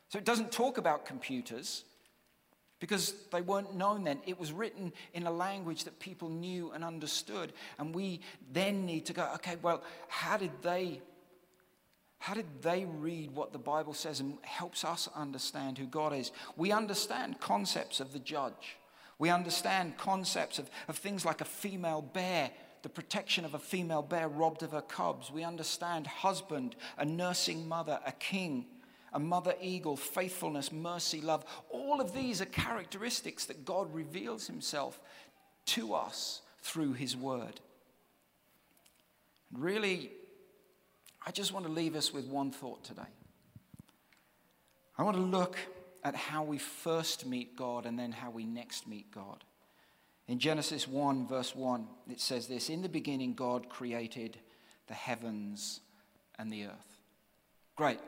So 0.10 0.20
it 0.20 0.26
doesn't 0.26 0.52
talk 0.52 0.78
about 0.78 1.06
computers, 1.06 1.84
because 2.80 3.13
they 3.32 3.42
weren't 3.42 3.76
known 3.76 4.04
then. 4.04 4.20
It 4.26 4.39
was 4.39 4.52
written 4.52 4.94
in 5.13 5.28
a 5.28 5.32
language 5.32 5.84
that 5.84 6.00
people 6.00 6.30
knew 6.30 6.72
and 6.72 6.84
understood. 6.84 7.54
And 7.78 7.94
we 7.94 8.22
then 8.52 8.86
need 8.86 9.06
to 9.08 9.13
go, 9.13 9.30
okay, 9.36 9.58
well, 9.62 9.84
how 10.08 10.38
did 10.38 10.52
they 10.62 11.02
how 12.22 12.34
did 12.34 12.62
they 12.62 12.84
read 12.84 13.32
what 13.32 13.54
the 13.54 13.60
Bible 13.60 13.94
says 13.94 14.20
and 14.20 14.38
helps 14.42 14.84
us 14.84 15.08
understand 15.15 15.78
who 15.78 15.86
God 15.86 16.13
is? 16.13 16.32
We 16.58 16.74
understand 16.74 17.39
concepts 17.39 18.02
of 18.02 18.12
the 18.12 18.20
judge. 18.20 18.76
We 19.20 19.30
understand 19.30 19.98
concepts 19.98 20.60
of, 20.60 20.70
of 20.89 20.98
things 20.98 21.24
like 21.24 21.39
a 21.39 21.46
female 21.46 22.02
bear, 22.02 22.52
the 22.82 22.89
protection 22.89 23.46
of 23.46 23.54
a 23.54 23.60
female 23.60 24.02
bear 24.02 24.28
robbed 24.28 24.63
of 24.63 24.72
her 24.72 24.82
cubs. 24.82 25.32
We 25.32 25.46
understand 25.46 26.08
husband, 26.08 26.76
a 26.98 27.06
nursing 27.06 27.70
mother, 27.70 28.02
a 28.06 28.12
king 28.12 28.65
a 29.13 29.19
mother 29.19 29.56
eagle, 29.62 29.95
faithfulness, 29.95 30.72
mercy, 30.72 31.22
love. 31.22 31.45
All 31.69 32.00
of 32.02 32.13
these 32.13 32.41
are 32.41 32.45
characteristics 32.45 33.45
that 33.45 33.65
God 33.65 33.93
reveals 33.93 34.48
himself 34.48 35.00
to 35.67 35.93
us 35.93 36.41
through 36.62 36.93
his 36.93 37.15
word. 37.15 37.60
And 39.52 39.63
really, 39.63 40.12
I 41.26 41.32
just 41.32 41.54
want 41.54 41.65
to 41.65 41.72
leave 41.72 41.95
us 41.95 42.13
with 42.13 42.26
one 42.26 42.52
thought 42.52 42.84
today. 42.84 43.02
I 44.98 45.04
want 45.04 45.17
to 45.17 45.24
look 45.24 45.58
at 46.04 46.15
how 46.15 46.43
we 46.43 46.58
first 46.58 47.26
meet 47.26 47.56
God 47.56 47.86
and 47.86 47.98
then 47.98 48.12
how 48.12 48.30
we 48.30 48.45
next 48.45 48.88
meet 48.88 49.12
God. 49.12 49.43
In 50.28 50.39
Genesis 50.39 50.88
1, 50.88 51.28
verse 51.28 51.56
1, 51.56 51.88
it 52.10 52.19
says 52.19 52.48
this 52.48 52.69
In 52.69 52.82
the 52.82 52.89
beginning, 52.89 53.34
God 53.34 53.69
created 53.69 54.38
the 54.88 54.93
heavens 54.93 55.80
and 56.38 56.52
the 56.52 56.65
earth. 56.65 56.98
Great. 57.76 58.00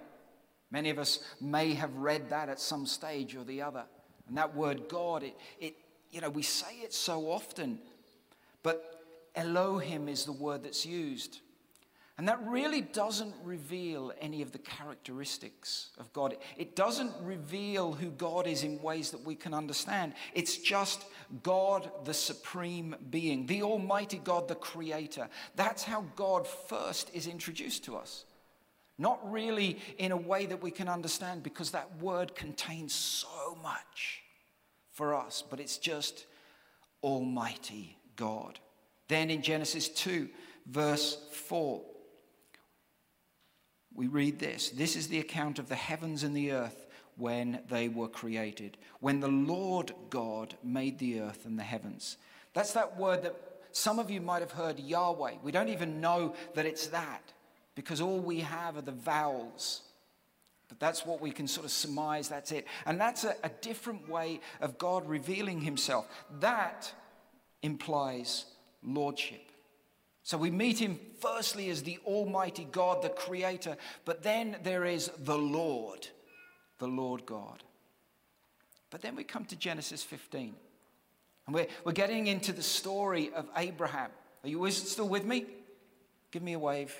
Many 0.72 0.90
of 0.90 0.98
us 0.98 1.20
may 1.40 1.74
have 1.74 1.96
read 1.96 2.30
that 2.30 2.50
at 2.50 2.60
some 2.60 2.86
stage 2.86 3.36
or 3.36 3.44
the 3.44 3.62
other. 3.62 3.84
And 4.28 4.38
that 4.38 4.56
word 4.56 4.88
God, 4.88 5.24
it, 5.24 5.38
it, 5.60 5.76
you 6.10 6.22
know, 6.22 6.30
we 6.30 6.42
say 6.42 6.76
it 6.82 6.94
so 6.94 7.30
often, 7.30 7.80
but 8.64 9.04
Elohim 9.36 10.08
is 10.08 10.26
the 10.26 10.32
word 10.32 10.64
that's 10.64 10.86
used. 10.86 11.40
And 12.18 12.28
that 12.28 12.40
really 12.46 12.82
doesn't 12.82 13.34
reveal 13.44 14.14
any 14.22 14.42
of 14.42 14.52
the 14.52 14.60
characteristics 14.60 15.90
of 15.98 16.14
God. 16.14 16.38
It 16.56 16.76
doesn't 16.76 17.12
reveal 17.22 17.94
who 17.94 18.12
God 18.12 18.46
is 18.46 18.64
in 18.64 18.82
ways 18.82 19.12
that 19.12 19.26
we 19.26 19.34
can 19.34 19.54
understand. 19.54 20.14
It's 20.34 20.58
just 20.58 21.04
God, 21.42 21.90
the 22.04 22.14
supreme 22.14 22.96
being, 23.10 23.48
the 23.48 23.64
Almighty 23.64 24.22
God, 24.24 24.48
the 24.48 24.56
Creator. 24.56 25.30
That's 25.56 25.84
how 25.84 26.06
God 26.16 26.48
first 26.48 27.10
is 27.14 27.28
introduced 27.28 27.86
to 27.86 27.98
us. 27.98 28.26
Not 29.02 29.32
really 29.32 29.80
in 29.98 30.12
a 30.12 30.18
way 30.18 30.46
that 30.46 30.62
we 30.62 30.70
can 30.70 30.88
understand 30.88 31.42
because 31.42 31.72
that 31.72 32.00
word 32.00 32.36
contains 32.36 32.94
so 32.94 33.58
much 33.64 34.22
for 34.92 35.16
us, 35.16 35.44
but 35.50 35.60
it's 35.60 35.80
just 35.80 36.28
Almighty 37.02 37.98
God. 38.16 38.60
Then 39.08 39.32
in 39.32 39.42
Genesis 39.42 39.90
2, 39.90 40.30
verse 40.68 41.18
4, 41.32 41.82
we 43.96 44.06
read 44.06 44.38
this 44.38 44.70
This 44.70 44.96
is 44.96 45.08
the 45.08 45.18
account 45.18 45.58
of 45.58 45.68
the 45.68 45.74
heavens 45.74 46.22
and 46.22 46.38
the 46.38 46.52
earth 46.52 46.86
when 47.18 47.62
they 47.72 47.88
were 47.90 48.08
created, 48.08 48.78
when 49.00 49.20
the 49.20 49.28
Lord 49.28 49.94
God 50.12 50.54
made 50.64 51.00
the 51.00 51.22
earth 51.22 51.48
and 51.48 51.58
the 51.58 51.64
heavens. 51.64 52.18
That's 52.54 52.74
that 52.74 53.00
word 53.00 53.24
that 53.24 53.36
some 53.72 53.98
of 53.98 54.12
you 54.12 54.22
might 54.22 54.44
have 54.44 54.52
heard 54.52 54.80
Yahweh. 54.80 55.38
We 55.42 55.52
don't 55.52 55.70
even 55.70 56.02
know 56.02 56.36
that 56.54 56.68
it's 56.68 56.86
that 56.88 57.34
because 57.82 58.00
all 58.00 58.20
we 58.20 58.42
have 58.42 58.78
are 58.78 58.84
the 58.84 58.92
vowels. 58.92 59.82
But 60.70 60.80
that's 60.80 61.04
what 61.04 61.20
we 61.20 61.32
can 61.32 61.48
sort 61.48 61.66
of 61.66 61.72
surmise, 61.72 62.30
that's 62.30 62.52
it. 62.52 62.68
And 62.86 63.02
that's 63.02 63.24
a, 63.24 63.36
a 63.44 63.50
different 63.62 64.08
way 64.08 64.40
of 64.62 64.78
God 64.78 65.10
revealing 65.10 65.60
himself. 65.62 66.08
That 66.42 66.94
implies 67.64 68.46
lordship. 68.84 69.42
So 70.22 70.38
we 70.38 70.52
meet 70.52 70.78
him 70.78 71.00
firstly 71.20 71.72
as 71.72 71.82
the 71.82 71.98
Almighty 72.06 72.68
God, 72.72 73.02
the 73.02 73.10
Creator, 73.10 73.78
but 74.06 74.22
then 74.22 74.58
there 74.62 74.86
is 74.86 75.10
the 75.18 75.40
Lord, 75.40 76.08
the 76.78 76.88
Lord 76.88 77.26
God. 77.26 77.64
But 78.92 79.02
then 79.02 79.16
we 79.16 79.24
come 79.24 79.46
to 79.46 79.56
Genesis 79.56 80.04
15. 80.04 80.54
And 81.48 81.56
we're, 81.56 81.68
we're 81.84 81.94
getting 81.94 82.28
into 82.28 82.54
the 82.54 82.62
story 82.62 83.32
of 83.34 83.48
Abraham. 83.58 84.12
Are 84.44 84.50
you 84.50 84.70
still 84.70 85.10
with 85.10 85.26
me? 85.26 85.48
Give 86.30 86.44
me 86.44 86.54
a 86.54 86.60
wave. 86.60 86.96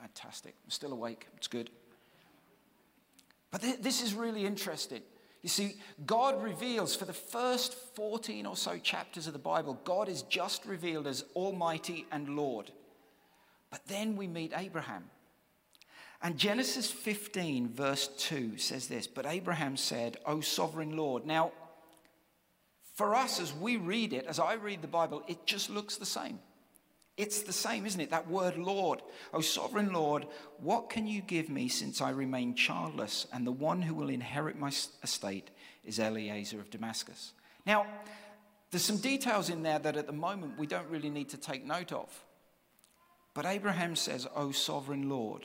Fantastic. 0.00 0.54
I'm 0.64 0.70
still 0.70 0.92
awake. 0.92 1.26
It's 1.36 1.48
good. 1.48 1.70
But 3.50 3.62
th- 3.62 3.80
this 3.80 4.02
is 4.02 4.14
really 4.14 4.44
interesting. 4.44 5.02
You 5.42 5.48
see, 5.48 5.76
God 6.04 6.42
reveals 6.42 6.96
for 6.96 7.04
the 7.04 7.12
first 7.12 7.74
14 7.94 8.46
or 8.46 8.56
so 8.56 8.78
chapters 8.78 9.26
of 9.26 9.32
the 9.32 9.38
Bible, 9.38 9.78
God 9.84 10.08
is 10.08 10.22
just 10.22 10.66
revealed 10.66 11.06
as 11.06 11.24
Almighty 11.34 12.06
and 12.10 12.36
Lord. 12.36 12.72
But 13.70 13.86
then 13.86 14.16
we 14.16 14.26
meet 14.26 14.52
Abraham. 14.56 15.04
And 16.20 16.36
Genesis 16.36 16.90
15, 16.90 17.68
verse 17.68 18.08
2 18.18 18.58
says 18.58 18.88
this 18.88 19.06
But 19.06 19.26
Abraham 19.26 19.76
said, 19.76 20.16
O 20.26 20.40
sovereign 20.40 20.96
Lord. 20.96 21.24
Now, 21.24 21.52
for 22.94 23.14
us, 23.14 23.40
as 23.40 23.54
we 23.54 23.76
read 23.76 24.12
it, 24.12 24.26
as 24.26 24.40
I 24.40 24.54
read 24.54 24.82
the 24.82 24.88
Bible, 24.88 25.22
it 25.28 25.46
just 25.46 25.70
looks 25.70 25.96
the 25.96 26.06
same. 26.06 26.40
It's 27.18 27.42
the 27.42 27.52
same, 27.52 27.84
isn't 27.84 28.00
it? 28.00 28.10
That 28.10 28.30
word 28.30 28.56
Lord. 28.56 29.02
Oh, 29.34 29.40
sovereign 29.40 29.92
Lord, 29.92 30.24
what 30.60 30.88
can 30.88 31.08
you 31.08 31.20
give 31.20 31.50
me 31.50 31.66
since 31.66 32.00
I 32.00 32.10
remain 32.10 32.54
childless? 32.54 33.26
And 33.32 33.44
the 33.44 33.52
one 33.52 33.82
who 33.82 33.92
will 33.92 34.08
inherit 34.08 34.56
my 34.56 34.70
estate 35.02 35.50
is 35.84 35.98
Eliezer 35.98 36.60
of 36.60 36.70
Damascus. 36.70 37.32
Now, 37.66 37.86
there's 38.70 38.84
some 38.84 38.98
details 38.98 39.50
in 39.50 39.64
there 39.64 39.80
that 39.80 39.96
at 39.96 40.06
the 40.06 40.12
moment 40.12 40.58
we 40.58 40.68
don't 40.68 40.88
really 40.88 41.10
need 41.10 41.30
to 41.30 41.36
take 41.36 41.66
note 41.66 41.90
of. 41.90 42.08
But 43.34 43.46
Abraham 43.46 43.96
says, 43.96 44.28
Oh, 44.36 44.52
sovereign 44.52 45.08
Lord. 45.08 45.44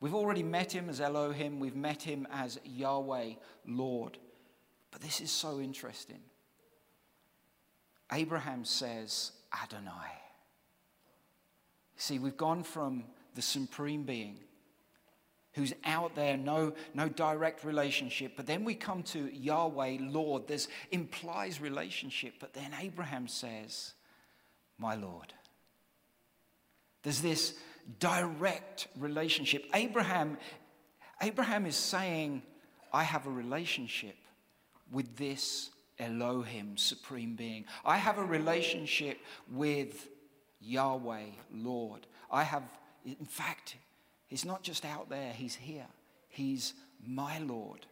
We've 0.00 0.14
already 0.14 0.42
met 0.42 0.72
him 0.72 0.88
as 0.88 1.02
Elohim, 1.02 1.60
we've 1.60 1.76
met 1.76 2.02
him 2.02 2.26
as 2.32 2.58
Yahweh, 2.64 3.34
Lord. 3.66 4.16
But 4.90 5.02
this 5.02 5.20
is 5.20 5.30
so 5.30 5.60
interesting. 5.60 6.20
Abraham 8.10 8.64
says, 8.64 9.32
Adonai. 9.62 10.21
See, 12.02 12.18
we've 12.18 12.36
gone 12.36 12.64
from 12.64 13.04
the 13.36 13.42
supreme 13.42 14.02
being 14.02 14.40
who's 15.52 15.72
out 15.84 16.16
there, 16.16 16.36
no, 16.36 16.72
no 16.94 17.08
direct 17.08 17.62
relationship. 17.62 18.32
But 18.34 18.44
then 18.44 18.64
we 18.64 18.74
come 18.74 19.04
to 19.04 19.32
Yahweh, 19.32 19.98
Lord. 20.00 20.48
There's 20.48 20.66
implies 20.90 21.60
relationship, 21.60 22.34
but 22.40 22.54
then 22.54 22.72
Abraham 22.80 23.28
says, 23.28 23.92
My 24.78 24.96
Lord. 24.96 25.32
There's 27.04 27.20
this 27.20 27.54
direct 28.00 28.88
relationship. 28.98 29.64
Abraham, 29.72 30.38
Abraham 31.20 31.66
is 31.66 31.76
saying, 31.76 32.42
I 32.92 33.04
have 33.04 33.28
a 33.28 33.30
relationship 33.30 34.16
with 34.90 35.14
this 35.16 35.70
Elohim, 36.00 36.76
supreme 36.76 37.36
being. 37.36 37.64
I 37.84 37.96
have 37.96 38.18
a 38.18 38.24
relationship 38.24 39.20
with 39.48 40.08
Yahweh, 40.62 41.26
Lord. 41.52 42.06
I 42.30 42.44
have, 42.44 42.62
in 43.04 43.26
fact, 43.26 43.76
He's 44.26 44.44
not 44.44 44.62
just 44.62 44.84
out 44.84 45.10
there, 45.10 45.32
He's 45.32 45.54
here. 45.54 45.86
He's 46.28 46.74
my 47.06 47.38
Lord. 47.38 47.86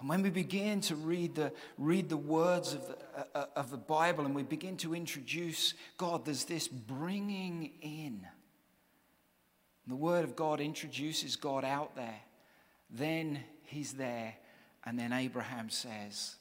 And 0.00 0.08
when 0.08 0.22
we 0.22 0.30
begin 0.30 0.80
to 0.82 0.94
read 0.94 1.34
the, 1.34 1.52
read 1.76 2.08
the 2.08 2.16
words 2.16 2.72
of 2.72 2.86
the, 2.86 2.96
uh, 3.16 3.24
uh, 3.34 3.46
of 3.56 3.70
the 3.70 3.76
Bible 3.76 4.24
and 4.24 4.34
we 4.34 4.44
begin 4.44 4.76
to 4.78 4.94
introduce 4.94 5.74
God, 5.96 6.24
there's 6.24 6.44
this 6.44 6.68
bringing 6.68 7.72
in 7.82 8.24
the 9.88 9.96
Word 9.96 10.22
of 10.24 10.36
God 10.36 10.60
introduces 10.60 11.34
God 11.34 11.64
out 11.64 11.96
there. 11.96 12.20
Then 12.90 13.42
he's 13.64 13.94
there. 13.94 14.34
And 14.84 14.98
then 14.98 15.12
Abraham 15.14 15.70
says, 15.70 16.36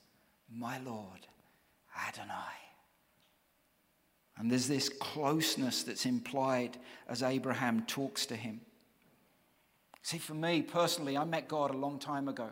My 0.54 0.80
Lord, 0.80 1.26
Adonai. 2.08 2.66
And 4.39 4.52
there's 4.52 4.67
this 4.67 4.89
closeness 4.89 5.84
that's 5.84 6.06
implied 6.06 6.78
as 7.08 7.23
Abraham 7.23 7.84
talks 7.88 8.26
to 8.28 8.36
him. 8.36 8.62
See, 10.04 10.19
for 10.19 10.36
me 10.36 10.62
personally, 10.62 11.17
I 11.17 11.26
met 11.26 11.47
God 11.47 11.71
a 11.71 11.78
long 11.78 12.00
time 12.00 12.28
ago. 12.28 12.50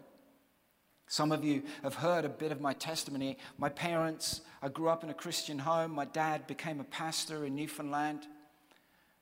Some 1.08 1.32
of 1.32 1.44
you 1.44 1.62
have 1.84 1.94
heard 1.94 2.26
a 2.26 2.30
bit 2.30 2.52
of 2.52 2.60
my 2.60 2.74
testimony. 2.74 3.38
My 3.58 3.70
parents, 3.70 4.42
I 4.62 4.70
grew 4.70 4.90
up 4.90 5.04
in 5.04 5.10
a 5.12 5.14
Christian 5.14 5.60
home. 5.60 5.92
My 5.92 6.06
dad 6.06 6.48
became 6.48 6.80
a 6.80 6.86
pastor 6.86 7.46
in 7.46 7.56
Newfoundland 7.56 8.26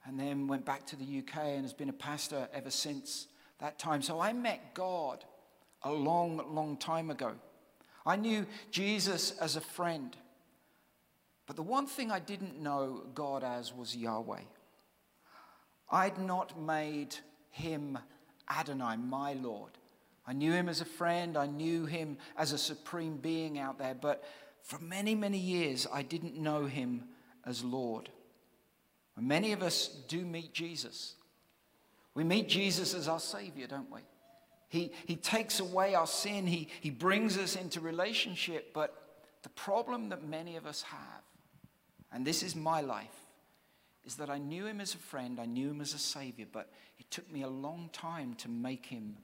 and 0.05 0.19
then 0.19 0.47
went 0.47 0.65
back 0.65 0.85
to 0.87 0.95
the 0.95 1.19
UK 1.19 1.37
and 1.37 1.61
has 1.61 1.73
been 1.73 1.89
a 1.89 1.93
pastor 1.93 2.47
ever 2.53 2.69
since 2.69 3.27
that 3.59 3.79
time. 3.79 4.01
So 4.01 4.19
I 4.19 4.33
met 4.33 4.73
God 4.73 5.23
a 5.83 5.91
long, 5.91 6.41
long 6.53 6.77
time 6.77 7.09
ago. 7.09 7.33
I 8.05 8.15
knew 8.15 8.45
Jesus 8.71 9.37
as 9.39 9.55
a 9.55 9.61
friend. 9.61 10.15
But 11.53 11.57
the 11.57 11.69
one 11.69 11.85
thing 11.85 12.09
I 12.09 12.17
didn't 12.17 12.59
know 12.59 13.03
God 13.13 13.43
as 13.43 13.71
was 13.71 13.95
Yahweh. 13.95 14.41
I'd 15.91 16.17
not 16.17 16.59
made 16.59 17.15
him 17.51 17.99
Adonai, 18.49 18.97
my 18.97 19.33
Lord. 19.33 19.69
I 20.25 20.33
knew 20.33 20.51
him 20.51 20.67
as 20.67 20.81
a 20.81 20.85
friend, 20.85 21.37
I 21.37 21.45
knew 21.45 21.85
him 21.85 22.17
as 22.35 22.53
a 22.53 22.57
supreme 22.57 23.17
being 23.17 23.59
out 23.59 23.77
there, 23.77 23.93
but 23.93 24.23
for 24.63 24.79
many, 24.79 25.13
many 25.13 25.37
years 25.37 25.85
I 25.93 26.01
didn't 26.01 26.35
know 26.35 26.65
him 26.65 27.03
as 27.45 27.63
Lord. 27.63 28.09
Many 29.15 29.51
of 29.51 29.61
us 29.61 29.89
do 30.07 30.25
meet 30.25 30.53
Jesus. 30.53 31.13
We 32.15 32.23
meet 32.23 32.49
Jesus 32.49 32.95
as 32.95 33.07
our 33.07 33.19
Savior, 33.19 33.67
don't 33.67 33.91
we? 33.91 33.99
He, 34.69 34.91
he 35.05 35.17
takes 35.17 35.59
away 35.59 35.93
our 35.93 36.07
sin, 36.07 36.47
he, 36.47 36.69
he 36.81 36.89
brings 36.89 37.37
us 37.37 37.55
into 37.55 37.79
relationship, 37.79 38.73
but 38.73 39.21
the 39.43 39.49
problem 39.49 40.09
that 40.09 40.27
many 40.27 40.55
of 40.55 40.65
us 40.65 40.81
have, 40.81 41.21
and 42.13 42.25
this 42.25 42.43
is 42.43 42.55
my 42.55 42.81
life, 42.81 43.07
is 44.05 44.15
that 44.15 44.29
I 44.29 44.37
knew 44.37 44.65
him 44.65 44.79
as 44.79 44.93
a 44.93 44.99
friend, 44.99 45.39
I 45.39 45.45
knew 45.45 45.71
him 45.71 45.81
as 45.81 45.93
a 45.93 45.99
Savior, 45.99 46.45
but 46.51 46.69
it 46.99 47.09
took 47.09 47.31
me 47.31 47.41
a 47.41 47.49
long 47.49 47.89
time 47.91 48.35
to 48.35 48.49
make 48.49 48.85
him 48.85 49.17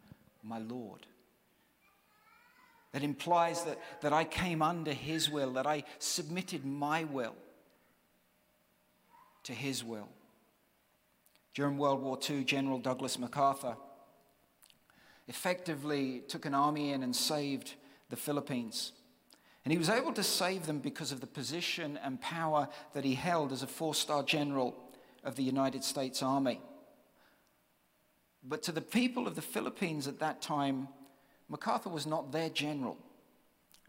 my 0.43 0.57
Lord. 0.57 1.05
That 2.91 3.03
implies 3.03 3.63
that, 3.65 3.77
that 4.01 4.13
I 4.13 4.23
came 4.23 4.61
under 4.61 4.93
his 4.93 5.29
will, 5.29 5.53
that 5.53 5.67
I 5.67 5.83
submitted 5.99 6.65
my 6.65 7.03
will 7.03 7.35
to 9.43 9.53
his 9.53 9.83
will. 9.83 10.09
During 11.53 11.77
World 11.77 12.01
War 12.01 12.17
II, 12.27 12.43
General 12.43 12.79
Douglas 12.79 13.19
MacArthur 13.19 13.75
effectively 15.27 16.23
took 16.27 16.45
an 16.45 16.55
army 16.55 16.91
in 16.91 17.03
and 17.03 17.15
saved 17.15 17.75
the 18.09 18.15
Philippines. 18.15 18.93
And 19.69 19.73
he 19.73 19.77
was 19.77 19.89
able 19.91 20.13
to 20.13 20.23
save 20.23 20.65
them 20.65 20.79
because 20.79 21.11
of 21.11 21.21
the 21.21 21.27
position 21.27 21.99
and 22.03 22.19
power 22.19 22.67
that 22.93 23.05
he 23.05 23.13
held 23.13 23.51
as 23.51 23.61
a 23.61 23.67
four 23.67 23.93
star 23.93 24.23
general 24.23 24.75
of 25.23 25.35
the 25.35 25.43
United 25.43 25.83
States 25.83 26.23
Army. 26.23 26.59
But 28.43 28.63
to 28.63 28.71
the 28.71 28.81
people 28.81 29.27
of 29.27 29.35
the 29.35 29.43
Philippines 29.43 30.07
at 30.07 30.21
that 30.21 30.41
time, 30.41 30.87
MacArthur 31.49 31.91
was 31.91 32.07
not 32.07 32.31
their 32.31 32.49
general, 32.49 32.97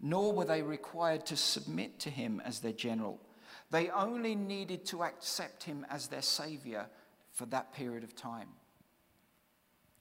nor 0.03 0.35
were 0.35 0.45
they 0.45 0.61
required 0.61 1.25
to 1.25 1.37
submit 1.39 1.99
to 2.01 2.11
him 2.11 2.43
as 2.45 2.61
their 2.61 2.73
general. 2.75 3.19
They 3.71 3.89
only 3.89 4.35
needed 4.35 4.85
to 4.89 5.03
accept 5.03 5.63
him 5.63 5.87
as 5.89 6.09
their 6.09 6.21
savior 6.21 6.89
for 7.33 7.47
that 7.47 7.73
period 7.73 8.05
of 8.05 8.15
time. 8.15 8.49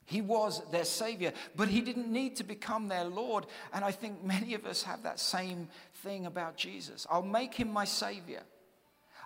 He 0.09 0.21
was 0.21 0.63
their 0.71 0.85
savior, 0.85 1.33
but 1.55 1.67
he 1.67 1.81
didn't 1.81 2.11
need 2.11 2.37
to 2.37 2.43
become 2.43 2.87
their 2.87 3.03
Lord. 3.03 3.45
And 3.71 3.85
I 3.85 3.91
think 3.91 4.23
many 4.23 4.55
of 4.55 4.65
us 4.65 4.81
have 4.81 5.03
that 5.03 5.19
same 5.19 5.67
thing 6.01 6.25
about 6.25 6.57
Jesus. 6.57 7.05
I'll 7.11 7.21
make 7.21 7.53
him 7.53 7.71
my 7.71 7.85
savior. 7.85 8.41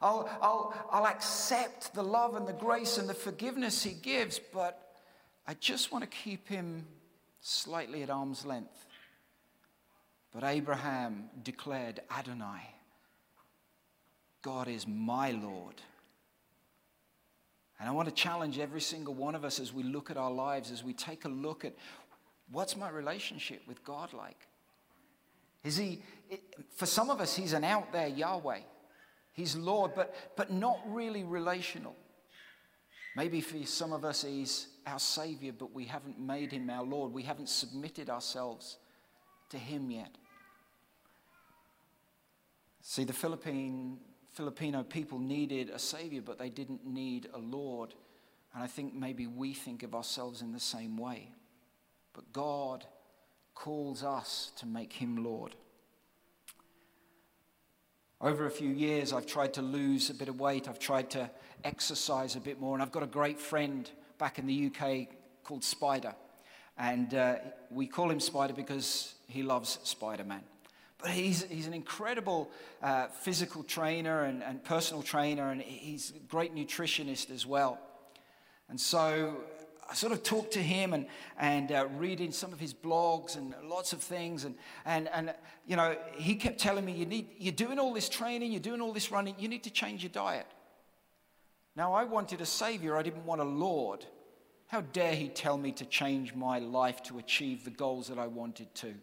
I'll, 0.02 0.30
I'll, 0.42 0.74
I'll 0.92 1.08
accept 1.08 1.94
the 1.94 2.04
love 2.04 2.36
and 2.36 2.46
the 2.46 2.52
grace 2.52 2.98
and 2.98 3.08
the 3.08 3.14
forgiveness 3.14 3.82
he 3.82 3.94
gives, 3.94 4.40
but 4.40 4.98
I 5.48 5.54
just 5.54 5.94
want 5.94 6.04
to 6.04 6.10
keep 6.10 6.50
him 6.50 6.86
slightly 7.40 8.04
at 8.04 8.10
arm's 8.10 8.46
length. 8.46 8.86
But 10.34 10.44
Abraham 10.44 11.30
declared 11.44 12.02
Adonai, 12.12 12.76
God 14.42 14.68
is 14.68 14.86
my 14.86 15.32
Lord. 15.32 15.76
And 17.84 17.90
I 17.90 17.92
want 17.92 18.08
to 18.08 18.16
challenge 18.16 18.60
every 18.60 18.80
single 18.80 19.14
one 19.14 19.36
of 19.36 19.44
us 19.44 19.60
as 19.60 19.74
we 19.74 19.84
look 19.84 20.10
at 20.10 20.16
our 20.16 20.32
lives, 20.32 20.72
as 20.72 20.86
we 20.86 20.94
take 20.94 21.26
a 21.26 21.28
look 21.28 21.66
at 21.66 21.74
what's 22.50 22.78
my 22.78 22.90
relationship 22.90 23.62
with 23.68 23.84
God 23.84 24.14
like? 24.14 24.48
Is 25.66 25.76
he, 25.76 26.02
for 26.78 26.86
some 26.86 27.10
of 27.10 27.20
us, 27.20 27.36
he's 27.36 27.52
an 27.52 27.66
out 27.66 27.92
there 27.92 28.08
Yahweh. 28.08 28.62
He's 29.34 29.58
Lord, 29.58 29.92
but, 29.96 30.16
but 30.38 30.50
not 30.50 30.80
really 30.86 31.26
relational. 31.26 31.94
Maybe 33.18 33.42
for 33.42 33.58
some 33.66 33.92
of 33.92 34.06
us, 34.06 34.24
he's 34.24 34.68
our 34.88 34.98
Savior, 34.98 35.52
but 35.52 35.74
we 35.74 35.84
haven't 35.84 36.18
made 36.18 36.54
him 36.54 36.70
our 36.70 36.86
Lord. 36.86 37.12
We 37.12 37.24
haven't 37.24 37.50
submitted 37.50 38.10
ourselves 38.10 38.78
to 39.50 39.58
him 39.58 39.92
yet. 39.92 40.16
See, 42.80 43.04
the 43.04 43.12
Philippine 43.12 43.98
Filipino 44.34 44.82
people 44.84 45.20
needed 45.20 45.70
a 45.70 45.78
savior, 45.80 46.22
but 46.22 46.40
they 46.40 46.50
didn't 46.50 46.86
need 46.86 47.30
a 47.34 47.38
Lord. 47.38 47.94
And 48.54 48.64
I 48.64 48.68
think 48.68 48.94
maybe 48.94 49.28
we 49.28 49.54
think 49.54 49.84
of 49.84 49.94
ourselves 49.94 50.42
in 50.42 50.52
the 50.52 50.60
same 50.60 50.98
way. 50.98 51.30
But 52.14 52.34
God 52.34 52.86
calls 53.54 54.04
us 54.04 54.52
to 54.58 54.66
make 54.66 54.94
him 54.94 55.24
Lord. 55.24 55.56
Over 58.22 58.46
a 58.46 58.52
few 58.52 58.70
years, 58.70 59.14
I've 59.14 59.28
tried 59.28 59.54
to 59.56 59.62
lose 59.62 60.10
a 60.10 60.14
bit 60.14 60.30
of 60.30 60.40
weight. 60.40 60.68
I've 60.68 60.80
tried 60.80 61.12
to 61.12 61.30
exercise 61.64 62.36
a 62.36 62.40
bit 62.40 62.60
more. 62.60 62.74
And 62.74 62.82
I've 62.82 62.92
got 62.92 63.04
a 63.04 63.08
great 63.08 63.40
friend 63.40 63.90
back 64.18 64.40
in 64.40 64.48
the 64.48 64.72
UK 64.72 65.10
called 65.44 65.64
Spider. 65.64 66.16
And 66.78 67.14
uh, 67.14 67.36
we 67.70 67.86
call 67.86 68.10
him 68.10 68.20
Spider 68.20 68.54
because 68.54 69.14
he 69.28 69.44
loves 69.44 69.78
Spider 69.84 70.24
Man. 70.24 70.42
But 71.04 71.12
he's, 71.12 71.44
he's 71.44 71.68
an 71.68 71.74
incredible 71.74 72.50
uh, 72.82 73.08
physical 73.08 73.62
trainer 73.64 74.24
and, 74.24 74.42
and 74.42 74.64
personal 74.64 75.04
trainer, 75.04 75.52
and 75.52 75.62
he's 75.62 76.14
a 76.16 76.20
great 76.20 76.56
nutritionist 76.56 77.30
as 77.30 77.46
well. 77.46 77.78
And 78.70 78.80
so 78.80 79.36
I 79.90 79.96
sort 79.96 80.14
of 80.14 80.24
talked 80.24 80.54
to 80.54 80.64
him 80.64 80.94
and, 80.94 81.08
and 81.38 81.74
uh, 81.74 81.88
reading 81.98 82.32
some 82.32 82.54
of 82.54 82.60
his 82.60 82.74
blogs 82.74 83.36
and 83.36 83.54
lots 83.66 83.92
of 83.92 84.02
things. 84.02 84.46
And, 84.46 84.56
and, 84.86 85.10
and, 85.10 85.34
you 85.68 85.76
know, 85.76 85.98
he 86.14 86.36
kept 86.36 86.58
telling 86.58 86.86
me, 86.86 86.94
you 86.94 87.06
need, 87.06 87.28
you're 87.38 87.52
doing 87.52 87.80
all 87.80 87.94
this 87.94 88.08
training, 88.08 88.54
you're 88.54 88.62
doing 88.62 88.80
all 88.80 88.94
this 88.94 89.12
running, 89.12 89.36
you 89.38 89.50
need 89.50 89.64
to 89.64 89.72
change 89.72 90.04
your 90.04 90.12
diet. 90.12 90.48
Now, 91.76 91.94
I 91.94 92.06
wanted 92.06 92.40
a 92.40 92.46
savior, 92.46 92.96
I 92.96 93.04
didn't 93.04 93.26
want 93.26 93.42
a 93.42 93.46
Lord. 93.46 94.06
How 94.68 94.82
dare 94.82 95.16
he 95.16 95.28
tell 95.28 95.58
me 95.58 95.74
to 95.74 95.86
change 95.86 96.34
my 96.34 96.60
life 96.60 97.04
to 97.04 97.20
achieve 97.20 97.66
the 97.66 97.72
goals 97.72 98.08
that 98.08 98.18
I 98.18 98.28
wanted 98.28 98.74
to? 98.76 98.94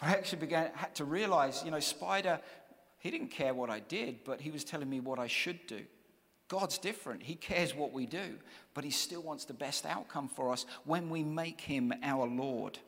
But 0.00 0.08
I 0.08 0.12
actually 0.12 0.40
began, 0.40 0.70
had 0.74 0.94
to 0.96 1.04
realize, 1.04 1.62
you 1.64 1.70
know, 1.70 1.80
Spider, 1.80 2.40
he 2.98 3.10
didn't 3.10 3.30
care 3.30 3.54
what 3.54 3.70
I 3.70 3.80
did, 3.80 4.24
but 4.24 4.40
he 4.40 4.50
was 4.50 4.64
telling 4.64 4.88
me 4.88 5.00
what 5.00 5.18
I 5.18 5.26
should 5.26 5.66
do. 5.66 5.82
God's 6.48 6.78
different. 6.78 7.22
He 7.22 7.36
cares 7.36 7.74
what 7.74 7.92
we 7.92 8.06
do, 8.06 8.36
but 8.74 8.82
he 8.82 8.90
still 8.90 9.22
wants 9.22 9.44
the 9.44 9.54
best 9.54 9.86
outcome 9.86 10.28
for 10.28 10.52
us 10.52 10.66
when 10.84 11.08
we 11.08 11.22
make 11.22 11.60
him 11.60 11.92
our 12.02 12.26
Lord. 12.26 12.78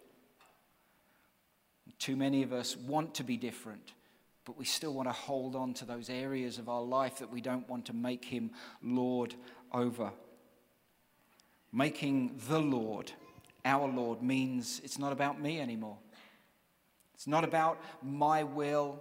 Too 1.98 2.16
many 2.16 2.42
of 2.42 2.52
us 2.52 2.76
want 2.76 3.14
to 3.14 3.24
be 3.24 3.36
different, 3.36 3.92
but 4.44 4.58
we 4.58 4.64
still 4.64 4.92
want 4.92 5.08
to 5.08 5.12
hold 5.12 5.54
on 5.54 5.74
to 5.74 5.84
those 5.84 6.10
areas 6.10 6.58
of 6.58 6.68
our 6.68 6.82
life 6.82 7.18
that 7.18 7.30
we 7.30 7.40
don't 7.40 7.68
want 7.68 7.86
to 7.86 7.92
make 7.92 8.24
him 8.24 8.50
Lord 8.82 9.34
over. 9.72 10.10
Making 11.72 12.40
the 12.48 12.58
Lord 12.58 13.12
our 13.64 13.86
Lord 13.86 14.22
means 14.22 14.80
it's 14.82 14.98
not 14.98 15.12
about 15.12 15.40
me 15.40 15.60
anymore. 15.60 15.98
It's 17.22 17.28
not 17.28 17.44
about 17.44 17.80
my 18.02 18.42
will. 18.42 19.00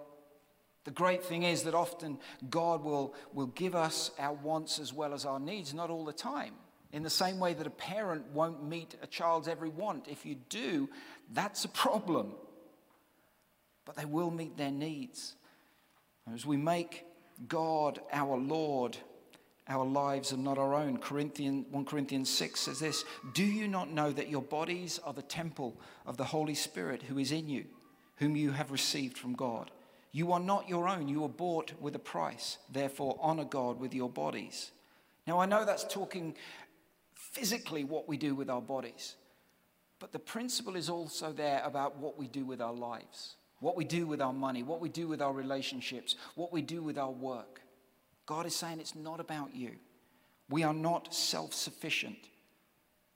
The 0.83 0.91
great 0.91 1.23
thing 1.23 1.41
is 1.41 1.63
that 1.63 1.73
often 1.73 2.19
God 2.51 2.83
will, 2.83 3.15
will 3.33 3.47
give 3.47 3.73
us 3.73 4.11
our 4.19 4.33
wants 4.33 4.77
as 4.77 4.93
well 4.93 5.15
as 5.15 5.25
our 5.25 5.39
needs, 5.39 5.73
not 5.73 5.89
all 5.89 6.05
the 6.05 6.13
time. 6.13 6.53
In 6.93 7.01
the 7.01 7.09
same 7.09 7.39
way 7.39 7.55
that 7.55 7.65
a 7.65 7.71
parent 7.71 8.27
won't 8.31 8.63
meet 8.63 8.93
a 9.01 9.07
child's 9.07 9.47
every 9.47 9.69
want. 9.69 10.07
If 10.07 10.23
you 10.23 10.35
do, 10.49 10.87
that's 11.33 11.65
a 11.65 11.69
problem. 11.69 12.33
But 13.85 13.95
they 13.95 14.05
will 14.05 14.29
meet 14.29 14.55
their 14.55 14.69
needs. 14.69 15.33
As 16.31 16.45
we 16.45 16.57
make 16.57 17.05
God 17.47 18.01
our 18.13 18.37
Lord, 18.37 18.97
our 19.67 19.83
lives 19.83 20.31
are 20.31 20.37
not 20.37 20.59
our 20.59 20.75
own. 20.75 20.99
Corinthians, 20.99 21.65
1 21.71 21.85
Corinthians 21.85 22.29
6 22.29 22.59
says 22.59 22.79
this 22.79 23.03
Do 23.33 23.43
you 23.43 23.67
not 23.67 23.89
know 23.89 24.11
that 24.11 24.29
your 24.29 24.43
bodies 24.43 24.99
are 25.03 25.13
the 25.13 25.23
temple 25.23 25.81
of 26.05 26.17
the 26.17 26.25
Holy 26.25 26.53
Spirit 26.53 27.01
who 27.01 27.17
is 27.17 27.31
in 27.31 27.49
you? 27.49 27.65
Whom 28.21 28.35
you 28.35 28.51
have 28.51 28.71
received 28.71 29.17
from 29.17 29.33
God. 29.33 29.71
You 30.11 30.31
are 30.31 30.39
not 30.39 30.69
your 30.69 30.87
own, 30.87 31.09
you 31.09 31.21
were 31.21 31.27
bought 31.27 31.73
with 31.81 31.95
a 31.95 31.99
price. 31.99 32.59
Therefore, 32.71 33.17
honor 33.19 33.45
God 33.45 33.79
with 33.79 33.95
your 33.95 34.09
bodies. 34.09 34.71
Now, 35.25 35.39
I 35.39 35.47
know 35.47 35.65
that's 35.65 35.83
talking 35.83 36.35
physically 37.15 37.83
what 37.83 38.07
we 38.07 38.17
do 38.17 38.35
with 38.35 38.47
our 38.47 38.61
bodies, 38.61 39.15
but 39.97 40.11
the 40.11 40.19
principle 40.19 40.75
is 40.75 40.87
also 40.87 41.31
there 41.33 41.63
about 41.65 41.97
what 41.97 42.15
we 42.15 42.27
do 42.27 42.45
with 42.45 42.61
our 42.61 42.73
lives, 42.73 43.37
what 43.59 43.75
we 43.75 43.85
do 43.85 44.05
with 44.05 44.21
our 44.21 44.33
money, 44.33 44.61
what 44.61 44.81
we 44.81 44.89
do 44.89 45.07
with 45.07 45.21
our 45.21 45.33
relationships, 45.33 46.15
what 46.35 46.53
we 46.53 46.61
do 46.61 46.83
with 46.83 46.99
our 46.99 47.11
work. 47.11 47.61
God 48.27 48.45
is 48.45 48.55
saying 48.55 48.79
it's 48.79 48.93
not 48.93 49.19
about 49.19 49.55
you. 49.55 49.71
We 50.47 50.61
are 50.61 50.75
not 50.75 51.11
self 51.11 51.55
sufficient. 51.55 52.19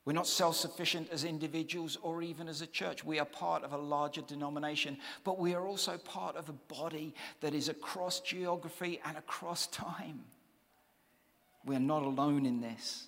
We're 0.05 0.13
not 0.13 0.27
self 0.27 0.55
sufficient 0.55 1.09
as 1.09 1.23
individuals 1.23 1.97
or 2.03 2.21
even 2.21 2.47
as 2.47 2.61
a 2.61 2.67
church. 2.67 3.03
We 3.03 3.19
are 3.19 3.25
part 3.25 3.63
of 3.63 3.73
a 3.73 3.77
larger 3.77 4.21
denomination, 4.21 4.97
but 5.23 5.39
we 5.39 5.55
are 5.55 5.65
also 5.65 5.97
part 5.97 6.35
of 6.35 6.47
a 6.47 6.53
body 6.53 7.15
that 7.41 7.55
is 7.55 7.69
across 7.69 8.19
geography 8.19 9.01
and 9.03 9.17
across 9.17 9.65
time. 9.67 10.21
We 11.65 11.75
are 11.75 11.79
not 11.79 12.03
alone 12.03 12.45
in 12.45 12.61
this. 12.61 13.07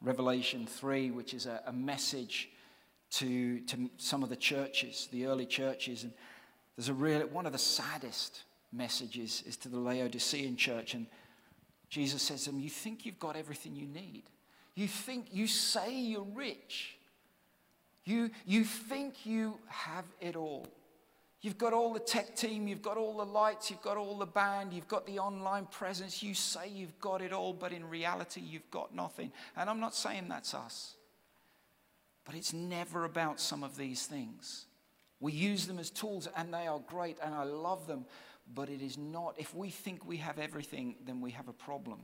Revelation 0.00 0.66
3, 0.66 1.10
which 1.10 1.34
is 1.34 1.44
a, 1.44 1.62
a 1.66 1.72
message 1.72 2.48
to, 3.12 3.60
to 3.60 3.90
some 3.98 4.22
of 4.22 4.30
the 4.30 4.36
churches, 4.36 5.08
the 5.12 5.26
early 5.26 5.46
churches. 5.46 6.04
And 6.04 6.12
there's 6.76 6.88
a 6.88 6.94
real, 6.94 7.20
one 7.28 7.44
of 7.44 7.52
the 7.52 7.58
saddest 7.58 8.44
messages 8.72 9.42
is 9.46 9.58
to 9.58 9.68
the 9.68 9.78
Laodicean 9.78 10.56
church. 10.56 10.94
And 10.94 11.06
Jesus 11.90 12.22
says 12.22 12.44
to 12.44 12.50
them, 12.50 12.60
You 12.60 12.70
think 12.70 13.04
you've 13.04 13.18
got 13.18 13.36
everything 13.36 13.76
you 13.76 13.86
need. 13.86 14.24
You 14.74 14.88
think, 14.88 15.26
you 15.30 15.46
say 15.46 15.94
you're 15.94 16.26
rich. 16.34 16.96
You, 18.04 18.30
you 18.44 18.64
think 18.64 19.24
you 19.24 19.58
have 19.68 20.04
it 20.20 20.36
all. 20.36 20.66
You've 21.40 21.58
got 21.58 21.74
all 21.74 21.92
the 21.92 22.00
tech 22.00 22.34
team, 22.36 22.66
you've 22.66 22.80
got 22.80 22.96
all 22.96 23.18
the 23.18 23.24
lights, 23.24 23.70
you've 23.70 23.82
got 23.82 23.98
all 23.98 24.16
the 24.16 24.24
band, 24.24 24.72
you've 24.72 24.88
got 24.88 25.06
the 25.06 25.18
online 25.18 25.66
presence. 25.66 26.22
You 26.22 26.32
say 26.32 26.70
you've 26.70 26.98
got 27.00 27.20
it 27.20 27.34
all, 27.34 27.52
but 27.52 27.70
in 27.70 27.88
reality, 27.88 28.40
you've 28.40 28.70
got 28.70 28.94
nothing. 28.94 29.30
And 29.54 29.68
I'm 29.68 29.78
not 29.78 29.94
saying 29.94 30.28
that's 30.28 30.54
us. 30.54 30.94
But 32.24 32.34
it's 32.34 32.54
never 32.54 33.04
about 33.04 33.40
some 33.40 33.62
of 33.62 33.76
these 33.76 34.06
things. 34.06 34.64
We 35.20 35.32
use 35.32 35.66
them 35.66 35.78
as 35.78 35.90
tools, 35.90 36.28
and 36.34 36.52
they 36.52 36.66
are 36.66 36.80
great, 36.80 37.18
and 37.22 37.34
I 37.34 37.44
love 37.44 37.86
them. 37.86 38.06
But 38.54 38.70
it 38.70 38.80
is 38.80 38.96
not, 38.96 39.34
if 39.36 39.54
we 39.54 39.68
think 39.68 40.06
we 40.06 40.16
have 40.18 40.38
everything, 40.38 40.96
then 41.04 41.20
we 41.20 41.30
have 41.32 41.48
a 41.48 41.52
problem. 41.52 42.00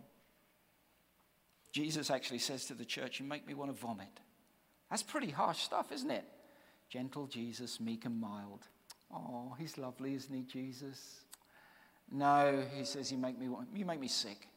Jesus 1.72 2.11
actually 2.11 2.38
says 2.38 2.66
to 2.66 2.74
the 2.74 2.85
church, 2.85 3.20
You 3.20 3.26
make 3.26 3.46
me 3.46 3.54
want 3.54 3.74
to 3.74 3.80
vomit. 3.80 4.20
That's 4.90 5.02
pretty 5.02 5.30
harsh 5.30 5.59
stuff, 5.59 5.92
isn't 5.92 6.11
it? 6.11 6.24
Gentle 6.88 7.26
Jesus, 7.26 7.80
meek 7.80 8.04
and 8.04 8.20
mild. 8.20 8.66
Oh, 9.12 9.54
he's 9.59 9.78
lovely, 9.78 10.14
isn't 10.14 10.35
he, 10.35 10.42
Jesus? 10.42 11.20
No, 12.11 12.64
he 12.76 12.85
says, 12.85 13.12
You 13.12 13.18
make 13.18 13.38
me, 13.38 13.48
want, 13.48 13.68
you 13.74 13.85
make 13.85 14.00
me 14.00 14.09
sick. 14.09 14.48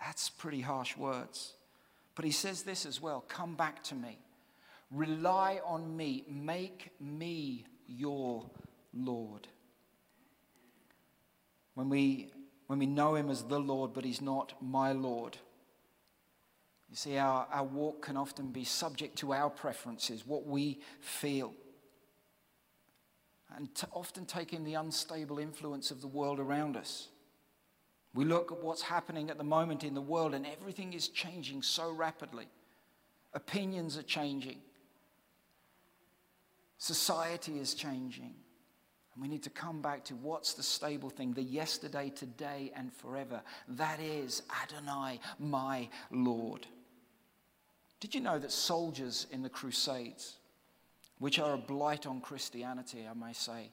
That's 0.00 0.30
pretty 0.30 0.62
harsh 0.62 0.96
words. 0.96 1.54
But 2.14 2.24
he 2.24 2.30
says 2.30 2.62
this 2.62 2.86
as 2.86 3.00
well 3.00 3.24
Come 3.28 3.54
back 3.54 3.82
to 3.84 3.94
me. 3.94 4.18
Rely 4.90 5.60
on 5.64 5.96
me. 5.96 6.24
Make 6.28 6.90
me 7.00 7.64
your 7.86 8.50
Lord. 8.92 9.48
When 11.74 11.88
we, 11.88 12.30
when 12.66 12.78
we 12.78 12.86
know 12.86 13.14
him 13.14 13.30
as 13.30 13.42
the 13.44 13.58
Lord, 13.58 13.94
but 13.94 14.04
he's 14.04 14.20
not 14.20 14.52
my 14.60 14.92
Lord, 14.92 15.38
you 16.92 16.96
see, 16.96 17.16
our, 17.16 17.46
our 17.50 17.64
walk 17.64 18.02
can 18.02 18.18
often 18.18 18.48
be 18.48 18.64
subject 18.64 19.16
to 19.16 19.32
our 19.32 19.48
preferences, 19.48 20.26
what 20.26 20.46
we 20.46 20.78
feel, 21.00 21.54
and 23.56 23.70
often 23.92 24.26
taking 24.26 24.62
the 24.62 24.74
unstable 24.74 25.38
influence 25.38 25.90
of 25.90 26.02
the 26.02 26.06
world 26.06 26.38
around 26.38 26.76
us. 26.76 27.08
We 28.12 28.26
look 28.26 28.52
at 28.52 28.62
what's 28.62 28.82
happening 28.82 29.30
at 29.30 29.38
the 29.38 29.44
moment 29.44 29.84
in 29.84 29.94
the 29.94 30.02
world, 30.02 30.34
and 30.34 30.46
everything 30.46 30.92
is 30.92 31.08
changing 31.08 31.62
so 31.62 31.90
rapidly. 31.90 32.46
Opinions 33.32 33.96
are 33.96 34.02
changing, 34.02 34.58
society 36.76 37.58
is 37.58 37.72
changing. 37.72 38.34
And 39.14 39.22
we 39.22 39.28
need 39.28 39.42
to 39.44 39.50
come 39.50 39.80
back 39.80 40.04
to 40.04 40.14
what's 40.14 40.52
the 40.52 40.62
stable 40.62 41.08
thing, 41.08 41.32
the 41.32 41.42
yesterday, 41.42 42.10
today, 42.14 42.70
and 42.76 42.92
forever. 42.92 43.42
That 43.68 43.98
is 43.98 44.42
Adonai, 44.62 45.20
my 45.38 45.88
Lord. 46.10 46.66
Did 48.02 48.16
you 48.16 48.20
know 48.20 48.36
that 48.36 48.50
soldiers 48.50 49.28
in 49.30 49.44
the 49.44 49.48
Crusades, 49.48 50.34
which 51.20 51.38
are 51.38 51.54
a 51.54 51.56
blight 51.56 52.04
on 52.04 52.20
Christianity, 52.20 53.06
I 53.08 53.14
may 53.14 53.32
say, 53.32 53.70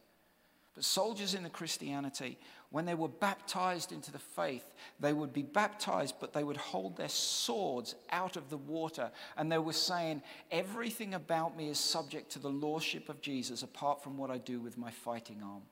but 0.75 0.83
soldiers 0.83 1.33
in 1.33 1.41
the 1.41 1.49
Christianity, 1.49 2.37
when 2.69 2.85
they 2.85 2.93
were 2.93 3.07
baptized 3.07 3.91
into 3.91 4.11
the 4.11 4.19
faith, 4.19 4.71
they 4.99 5.13
would 5.13 5.33
be 5.33 5.41
baptized, 5.41 6.13
but 6.21 6.31
they 6.31 6.43
would 6.43 6.57
hold 6.57 6.95
their 6.95 7.09
swords 7.09 7.95
out 8.11 8.37
of 8.37 8.51
the 8.51 8.57
water. 8.57 9.09
And 9.35 9.51
they 9.51 9.57
were 9.57 9.73
saying, 9.73 10.21
Everything 10.51 11.15
about 11.15 11.57
me 11.57 11.69
is 11.69 11.79
subject 11.79 12.31
to 12.33 12.39
the 12.39 12.51
lordship 12.51 13.09
of 13.09 13.21
Jesus, 13.21 13.63
apart 13.63 14.03
from 14.03 14.15
what 14.15 14.29
I 14.29 14.37
do 14.37 14.59
with 14.59 14.77
my 14.77 14.91
fighting 14.91 15.41
arm. 15.43 15.63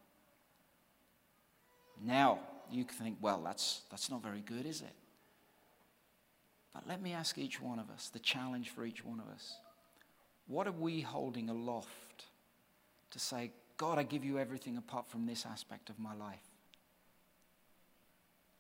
Now, 2.03 2.39
you 2.71 2.85
think, 2.85 3.17
well, 3.21 3.43
that's, 3.45 3.81
that's 3.91 4.09
not 4.09 4.23
very 4.23 4.41
good, 4.41 4.65
is 4.65 4.81
it? 4.81 4.95
But 6.77 6.87
let 6.87 7.01
me 7.01 7.13
ask 7.13 7.39
each 7.39 7.59
one 7.59 7.79
of 7.79 7.89
us 7.89 8.09
the 8.13 8.19
challenge 8.19 8.69
for 8.69 8.85
each 8.85 9.03
one 9.03 9.19
of 9.19 9.27
us. 9.33 9.57
What 10.45 10.67
are 10.67 10.71
we 10.71 11.01
holding 11.01 11.49
aloft 11.49 12.25
to 13.09 13.17
say, 13.17 13.51
God, 13.77 13.97
I 13.97 14.03
give 14.03 14.23
you 14.23 14.37
everything 14.37 14.77
apart 14.77 15.09
from 15.09 15.25
this 15.25 15.43
aspect 15.43 15.89
of 15.89 15.97
my 15.97 16.13
life? 16.13 16.43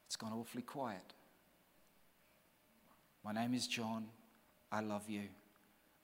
It's 0.07 0.15
gone 0.15 0.33
awfully 0.33 0.63
quiet. 0.63 1.13
My 3.23 3.33
name 3.33 3.53
is 3.53 3.67
John. 3.67 4.07
I 4.71 4.79
love 4.79 5.07
you. 5.07 5.21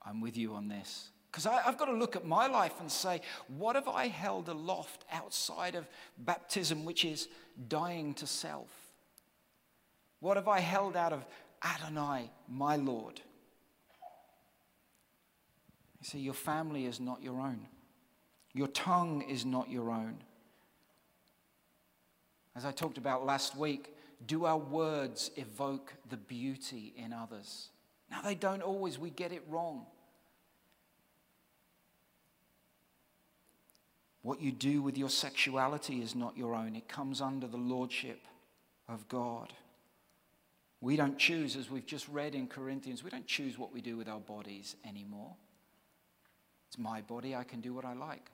I'm 0.05 0.21
with 0.21 0.37
you 0.37 0.53
on 0.53 0.67
this. 0.67 1.09
Because 1.31 1.47
I've 1.47 1.79
got 1.79 1.85
to 1.85 1.93
look 1.93 2.15
at 2.15 2.27
my 2.27 2.45
life 2.45 2.79
and 2.79 2.91
say, 2.91 3.21
what 3.47 3.75
have 3.75 3.87
I 3.87 4.07
held 4.07 4.49
aloft 4.49 5.03
outside 5.11 5.73
of 5.73 5.87
baptism, 6.19 6.85
which 6.85 7.05
is 7.05 7.27
dying 7.69 8.13
to 8.15 8.27
self? 8.27 8.69
What 10.19 10.37
have 10.37 10.47
I 10.47 10.59
held 10.59 10.95
out 10.95 11.11
of 11.11 11.25
Adonai, 11.63 12.29
my 12.49 12.75
Lord. 12.75 13.21
You 16.01 16.07
see, 16.07 16.19
your 16.19 16.33
family 16.33 16.85
is 16.85 16.99
not 16.99 17.23
your 17.23 17.39
own, 17.39 17.67
your 18.53 18.67
tongue 18.67 19.21
is 19.21 19.45
not 19.45 19.69
your 19.69 19.89
own. 19.89 20.17
As 22.55 22.65
I 22.65 22.71
talked 22.71 22.97
about 22.97 23.25
last 23.25 23.57
week, 23.57 23.95
do 24.27 24.45
our 24.45 24.57
words 24.57 25.31
evoke 25.37 25.93
the 26.09 26.17
beauty 26.17 26.93
in 26.95 27.11
others? 27.11 27.69
Now, 28.11 28.21
they 28.21 28.35
don't 28.35 28.61
always, 28.61 28.99
we 28.99 29.09
get 29.09 29.31
it 29.31 29.43
wrong. 29.49 29.87
What 34.21 34.39
you 34.39 34.51
do 34.51 34.81
with 34.81 34.97
your 34.97 35.09
sexuality 35.09 36.01
is 36.01 36.15
not 36.15 36.37
your 36.37 36.55
own, 36.55 36.75
it 36.75 36.87
comes 36.87 37.21
under 37.21 37.47
the 37.47 37.57
lordship 37.57 38.21
of 38.87 39.07
God. 39.09 39.53
We 40.83 40.97
don't 40.97 41.17
choose, 41.17 41.55
as 41.55 41.71
we've 41.71 41.85
just 41.85 42.09
read 42.09 42.35
in 42.35 42.45
Corinthians, 42.45 43.05
we 43.05 43.09
don't 43.09 43.25
choose 43.25 43.57
what 43.57 43.71
we 43.71 43.79
do 43.79 43.95
with 43.95 44.09
our 44.09 44.19
bodies 44.19 44.75
anymore. 44.85 45.33
It's 46.67 46.77
my 46.77 46.99
body, 46.99 47.33
I 47.33 47.45
can 47.45 47.61
do 47.61 47.73
what 47.73 47.85
I 47.85 47.93
like. 47.93 48.31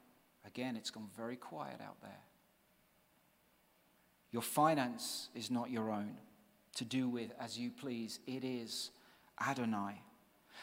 Again, 0.48 0.76
it's 0.76 0.90
gone 0.90 1.10
very 1.16 1.36
quiet 1.36 1.80
out 1.80 2.02
there. 2.02 2.24
Your 4.32 4.42
finance 4.42 5.30
is 5.36 5.52
not 5.52 5.70
your 5.70 5.92
own 5.92 6.18
to 6.78 6.86
do 6.86 7.08
with 7.08 7.32
as 7.40 7.56
you 7.56 7.70
please, 7.70 8.20
it 8.26 8.44
is 8.44 8.90
Adonai. 9.40 10.02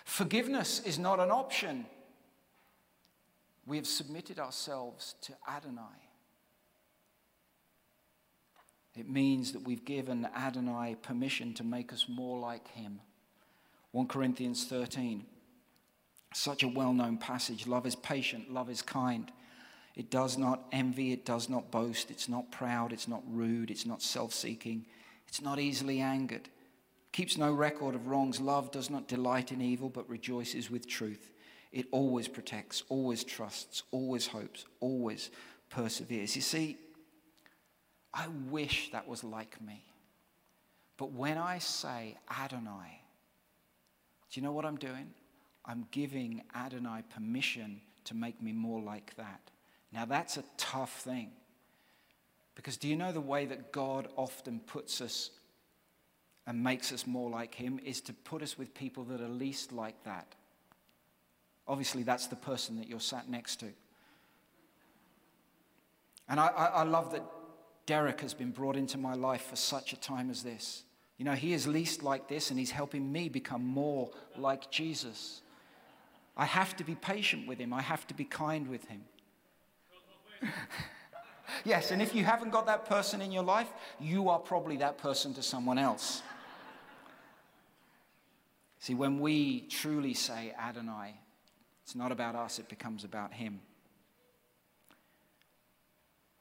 Forgiveness 0.04 0.80
is 0.84 0.98
not 0.98 1.20
an 1.20 1.30
option. 1.30 1.86
We 3.64 3.76
have 3.76 3.86
submitted 3.86 4.40
ourselves 4.40 5.14
to 5.22 5.34
Adonai. 5.48 6.05
It 8.96 9.08
means 9.10 9.52
that 9.52 9.62
we've 9.62 9.84
given 9.84 10.26
Adonai 10.34 10.96
permission 11.02 11.52
to 11.54 11.64
make 11.64 11.92
us 11.92 12.06
more 12.08 12.38
like 12.38 12.68
him. 12.68 13.00
1 13.92 14.08
Corinthians 14.08 14.64
13. 14.64 15.24
Such 16.34 16.62
a 16.62 16.68
well 16.68 16.92
known 16.92 17.18
passage. 17.18 17.66
Love 17.66 17.86
is 17.86 17.96
patient, 17.96 18.52
love 18.52 18.70
is 18.70 18.82
kind. 18.82 19.30
It 19.94 20.10
does 20.10 20.36
not 20.36 20.64
envy, 20.72 21.12
it 21.12 21.24
does 21.24 21.48
not 21.48 21.70
boast, 21.70 22.10
it's 22.10 22.28
not 22.28 22.50
proud, 22.50 22.92
it's 22.92 23.08
not 23.08 23.22
rude, 23.26 23.70
it's 23.70 23.86
not 23.86 24.02
self 24.02 24.34
seeking, 24.34 24.84
it's 25.26 25.40
not 25.40 25.58
easily 25.58 26.00
angered, 26.00 26.50
keeps 27.12 27.38
no 27.38 27.50
record 27.52 27.94
of 27.94 28.08
wrongs. 28.08 28.40
Love 28.40 28.70
does 28.70 28.90
not 28.90 29.08
delight 29.08 29.52
in 29.52 29.62
evil, 29.62 29.88
but 29.88 30.08
rejoices 30.08 30.70
with 30.70 30.86
truth. 30.86 31.30
It 31.72 31.86
always 31.90 32.28
protects, 32.28 32.82
always 32.90 33.24
trusts, 33.24 33.82
always 33.90 34.26
hopes, 34.26 34.66
always 34.80 35.30
perseveres. 35.70 36.36
You 36.36 36.42
see, 36.42 36.76
I 38.16 38.26
wish 38.50 38.90
that 38.92 39.06
was 39.06 39.22
like 39.22 39.60
me. 39.60 39.84
But 40.96 41.12
when 41.12 41.36
I 41.36 41.58
say 41.58 42.16
Adonai, 42.30 43.02
do 44.30 44.40
you 44.40 44.42
know 44.42 44.52
what 44.52 44.64
I'm 44.64 44.78
doing? 44.78 45.10
I'm 45.66 45.86
giving 45.90 46.42
Adonai 46.54 47.02
permission 47.14 47.82
to 48.04 48.14
make 48.14 48.40
me 48.40 48.52
more 48.52 48.80
like 48.80 49.14
that. 49.16 49.40
Now, 49.92 50.06
that's 50.06 50.38
a 50.38 50.44
tough 50.56 51.00
thing. 51.00 51.30
Because 52.54 52.78
do 52.78 52.88
you 52.88 52.96
know 52.96 53.12
the 53.12 53.20
way 53.20 53.44
that 53.44 53.70
God 53.70 54.08
often 54.16 54.60
puts 54.60 55.02
us 55.02 55.30
and 56.46 56.62
makes 56.62 56.92
us 56.92 57.06
more 57.06 57.28
like 57.28 57.54
Him 57.54 57.80
is 57.84 58.00
to 58.02 58.12
put 58.12 58.42
us 58.42 58.56
with 58.56 58.72
people 58.72 59.04
that 59.04 59.20
are 59.20 59.28
least 59.28 59.72
like 59.72 60.02
that. 60.04 60.34
Obviously, 61.66 62.04
that's 62.04 62.28
the 62.28 62.36
person 62.36 62.76
that 62.76 62.88
you're 62.88 63.00
sat 63.00 63.28
next 63.28 63.56
to. 63.56 63.66
And 66.28 66.38
I, 66.38 66.46
I, 66.46 66.64
I 66.66 66.82
love 66.84 67.12
that 67.12 67.22
Derek 67.86 68.20
has 68.20 68.34
been 68.34 68.50
brought 68.50 68.76
into 68.76 68.98
my 68.98 69.14
life 69.14 69.46
for 69.46 69.56
such 69.56 69.92
a 69.92 69.96
time 69.96 70.28
as 70.28 70.42
this. 70.42 70.82
You 71.18 71.24
know, 71.24 71.32
he 71.32 71.52
is 71.52 71.66
least 71.66 72.02
like 72.02 72.28
this, 72.28 72.50
and 72.50 72.58
he's 72.58 72.72
helping 72.72 73.10
me 73.10 73.28
become 73.28 73.64
more 73.64 74.10
like 74.36 74.70
Jesus. 74.70 75.40
I 76.36 76.44
have 76.44 76.76
to 76.76 76.84
be 76.84 76.94
patient 76.94 77.46
with 77.46 77.58
him, 77.58 77.72
I 77.72 77.80
have 77.80 78.06
to 78.08 78.14
be 78.14 78.24
kind 78.24 78.68
with 78.68 78.84
him. 78.86 79.04
yes, 81.64 81.90
and 81.92 82.02
if 82.02 82.14
you 82.14 82.24
haven't 82.24 82.50
got 82.50 82.66
that 82.66 82.84
person 82.84 83.22
in 83.22 83.32
your 83.32 83.44
life, 83.44 83.68
you 83.98 84.28
are 84.28 84.38
probably 84.38 84.76
that 84.78 84.98
person 84.98 85.32
to 85.34 85.42
someone 85.42 85.78
else. 85.78 86.22
See, 88.80 88.94
when 88.94 89.18
we 89.18 89.62
truly 89.62 90.12
say 90.12 90.54
Adonai, 90.58 91.14
it's 91.82 91.94
not 91.94 92.12
about 92.12 92.34
us, 92.34 92.58
it 92.58 92.68
becomes 92.68 93.04
about 93.04 93.32
him. 93.32 93.60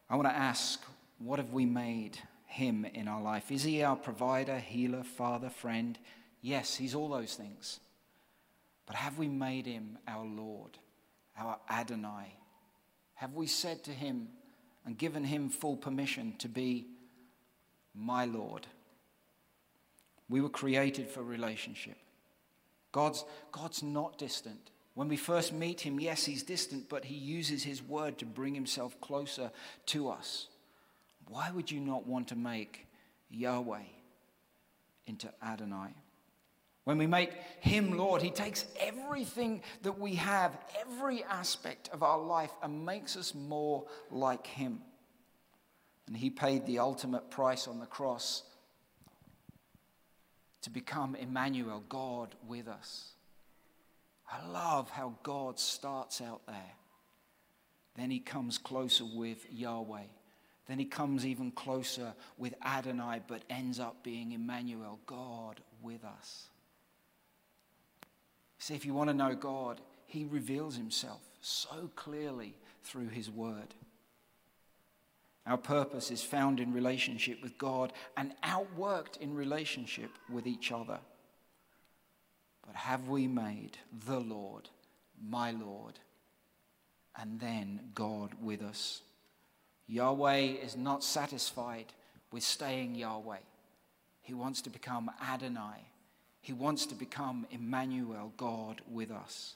I 0.09 0.15
want 0.15 0.27
to 0.27 0.35
ask, 0.35 0.83
what 1.17 1.39
have 1.39 1.51
we 1.51 1.65
made 1.65 2.17
him 2.45 2.85
in 2.85 3.07
our 3.07 3.21
life? 3.21 3.51
Is 3.51 3.63
he 3.63 3.83
our 3.83 3.95
provider, 3.95 4.59
healer, 4.59 5.03
father, 5.03 5.49
friend? 5.49 5.97
Yes, 6.41 6.75
he's 6.75 6.95
all 6.95 7.09
those 7.09 7.35
things. 7.35 7.79
But 8.85 8.95
have 8.95 9.17
we 9.17 9.27
made 9.27 9.65
him 9.65 9.97
our 10.07 10.25
Lord, 10.25 10.77
our 11.37 11.57
Adonai? 11.69 12.37
Have 13.15 13.33
we 13.33 13.47
said 13.47 13.83
to 13.85 13.91
him 13.91 14.27
and 14.85 14.97
given 14.97 15.23
him 15.23 15.49
full 15.49 15.77
permission 15.77 16.35
to 16.39 16.47
be 16.47 16.87
my 17.93 18.25
Lord? 18.25 18.67
We 20.29 20.41
were 20.41 20.49
created 20.49 21.09
for 21.09 21.23
relationship. 21.23 21.97
God's, 22.91 23.25
God's 23.51 23.83
not 23.83 24.17
distant. 24.17 24.71
When 24.93 25.09
we 25.09 25.17
first 25.17 25.51
meet 25.51 25.81
him, 25.81 25.99
yes, 25.99 26.25
he's 26.25 26.43
distant, 26.43 26.87
but 26.87 27.05
he 27.05 27.15
uses 27.15 27.63
his 27.63 27.83
word 27.83 28.17
to 28.19 28.25
bring 28.25 28.55
himself 28.55 28.99
closer 29.01 29.51
to 29.87 30.09
us. 30.09 30.47
Why 31.27 31.51
would 31.51 31.71
you 31.71 31.79
not 31.79 32.07
want 32.07 32.29
to 32.29 32.35
make 32.35 32.87
Yahweh 33.29 33.83
into 35.07 35.31
Adonai? 35.43 35.93
When 36.85 36.99
we 36.99 37.07
make 37.07 37.31
him 37.61 37.97
Lord, 37.97 38.21
he 38.21 38.29
takes 38.29 38.65
everything 38.79 39.63
that 39.81 39.99
we 39.99 40.15
have, 40.15 40.55
every 40.79 41.23
aspect 41.23 41.89
of 41.91 42.03
our 42.03 42.19
life, 42.19 42.51
and 42.61 42.85
makes 42.85 43.17
us 43.17 43.33
more 43.33 43.85
like 44.11 44.45
him. 44.45 44.81
And 46.07 46.15
he 46.15 46.29
paid 46.29 46.67
the 46.67 46.79
ultimate 46.79 47.31
price 47.31 47.67
on 47.67 47.79
the 47.79 47.87
cross 47.87 48.43
to 50.61 50.69
become 50.69 51.15
Emmanuel, 51.15 51.83
God 51.89 52.35
with 52.47 52.67
us. 52.67 53.13
I 54.31 54.47
love 54.47 54.91
how 54.91 55.15
God 55.23 55.59
starts 55.59 56.21
out 56.21 56.41
there. 56.47 56.73
Then 57.95 58.11
he 58.11 58.19
comes 58.19 58.57
closer 58.57 59.05
with 59.05 59.45
Yahweh. 59.51 60.03
Then 60.67 60.79
he 60.79 60.85
comes 60.85 61.25
even 61.25 61.51
closer 61.51 62.13
with 62.37 62.55
Adonai, 62.63 63.21
but 63.27 63.43
ends 63.49 63.79
up 63.79 64.03
being 64.03 64.31
Emmanuel, 64.31 64.99
God 65.05 65.59
with 65.81 66.03
us. 66.03 66.47
See, 68.57 68.73
if 68.73 68.85
you 68.85 68.93
want 68.93 69.09
to 69.09 69.13
know 69.13 69.35
God, 69.35 69.79
he 70.07 70.25
reveals 70.25 70.75
himself 70.75 71.21
so 71.41 71.91
clearly 71.95 72.57
through 72.83 73.09
his 73.09 73.29
word. 73.29 73.75
Our 75.45 75.57
purpose 75.57 76.09
is 76.09 76.23
found 76.23 76.59
in 76.59 76.73
relationship 76.73 77.43
with 77.43 77.57
God 77.59 77.93
and 78.17 78.33
outworked 78.43 79.17
in 79.17 79.35
relationship 79.35 80.09
with 80.31 80.47
each 80.47 80.71
other. 80.71 80.97
But 82.65 82.75
have 82.75 83.07
we 83.07 83.27
made 83.27 83.77
the 84.07 84.19
Lord 84.19 84.69
my 85.23 85.51
Lord 85.51 85.99
and 87.15 87.39
then 87.39 87.91
God 87.93 88.31
with 88.41 88.63
us? 88.63 89.01
Yahweh 89.87 90.39
is 90.63 90.75
not 90.75 91.03
satisfied 91.03 91.85
with 92.31 92.43
staying 92.43 92.95
Yahweh. 92.95 93.37
He 94.21 94.33
wants 94.33 94.61
to 94.61 94.69
become 94.69 95.11
Adonai. 95.21 95.87
He 96.41 96.53
wants 96.53 96.85
to 96.87 96.95
become 96.95 97.45
Emmanuel, 97.51 98.33
God 98.37 98.81
with 98.89 99.11
us. 99.11 99.55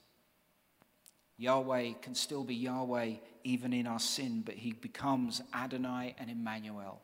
Yahweh 1.38 1.93
can 2.01 2.13
still 2.13 2.43
be 2.43 2.55
Yahweh 2.55 3.13
even 3.43 3.73
in 3.73 3.88
our 3.88 3.99
sin, 3.99 4.43
but 4.45 4.55
he 4.55 4.73
becomes 4.73 5.41
Adonai 5.53 6.15
and 6.19 6.30
Emmanuel 6.30 7.01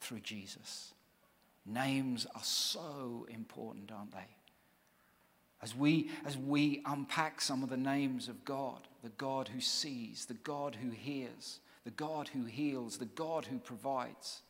through 0.00 0.20
Jesus. 0.20 0.92
Names 1.64 2.26
are 2.34 2.44
so 2.44 3.26
important, 3.30 3.90
aren't 3.90 4.12
they? 4.12 4.18
As 5.62 5.76
we, 5.76 6.10
as 6.26 6.36
we 6.36 6.82
unpack 6.84 7.40
some 7.40 7.62
of 7.62 7.70
the 7.70 7.76
names 7.76 8.28
of 8.28 8.44
God, 8.44 8.80
the 9.02 9.10
God 9.10 9.48
who 9.48 9.60
sees, 9.60 10.26
the 10.26 10.34
God 10.34 10.76
who 10.82 10.90
hears, 10.90 11.60
the 11.84 11.90
God 11.90 12.28
who 12.28 12.44
heals, 12.44 12.98
the 12.98 13.06
God 13.06 13.46
who 13.46 13.58
provides. 13.58 14.42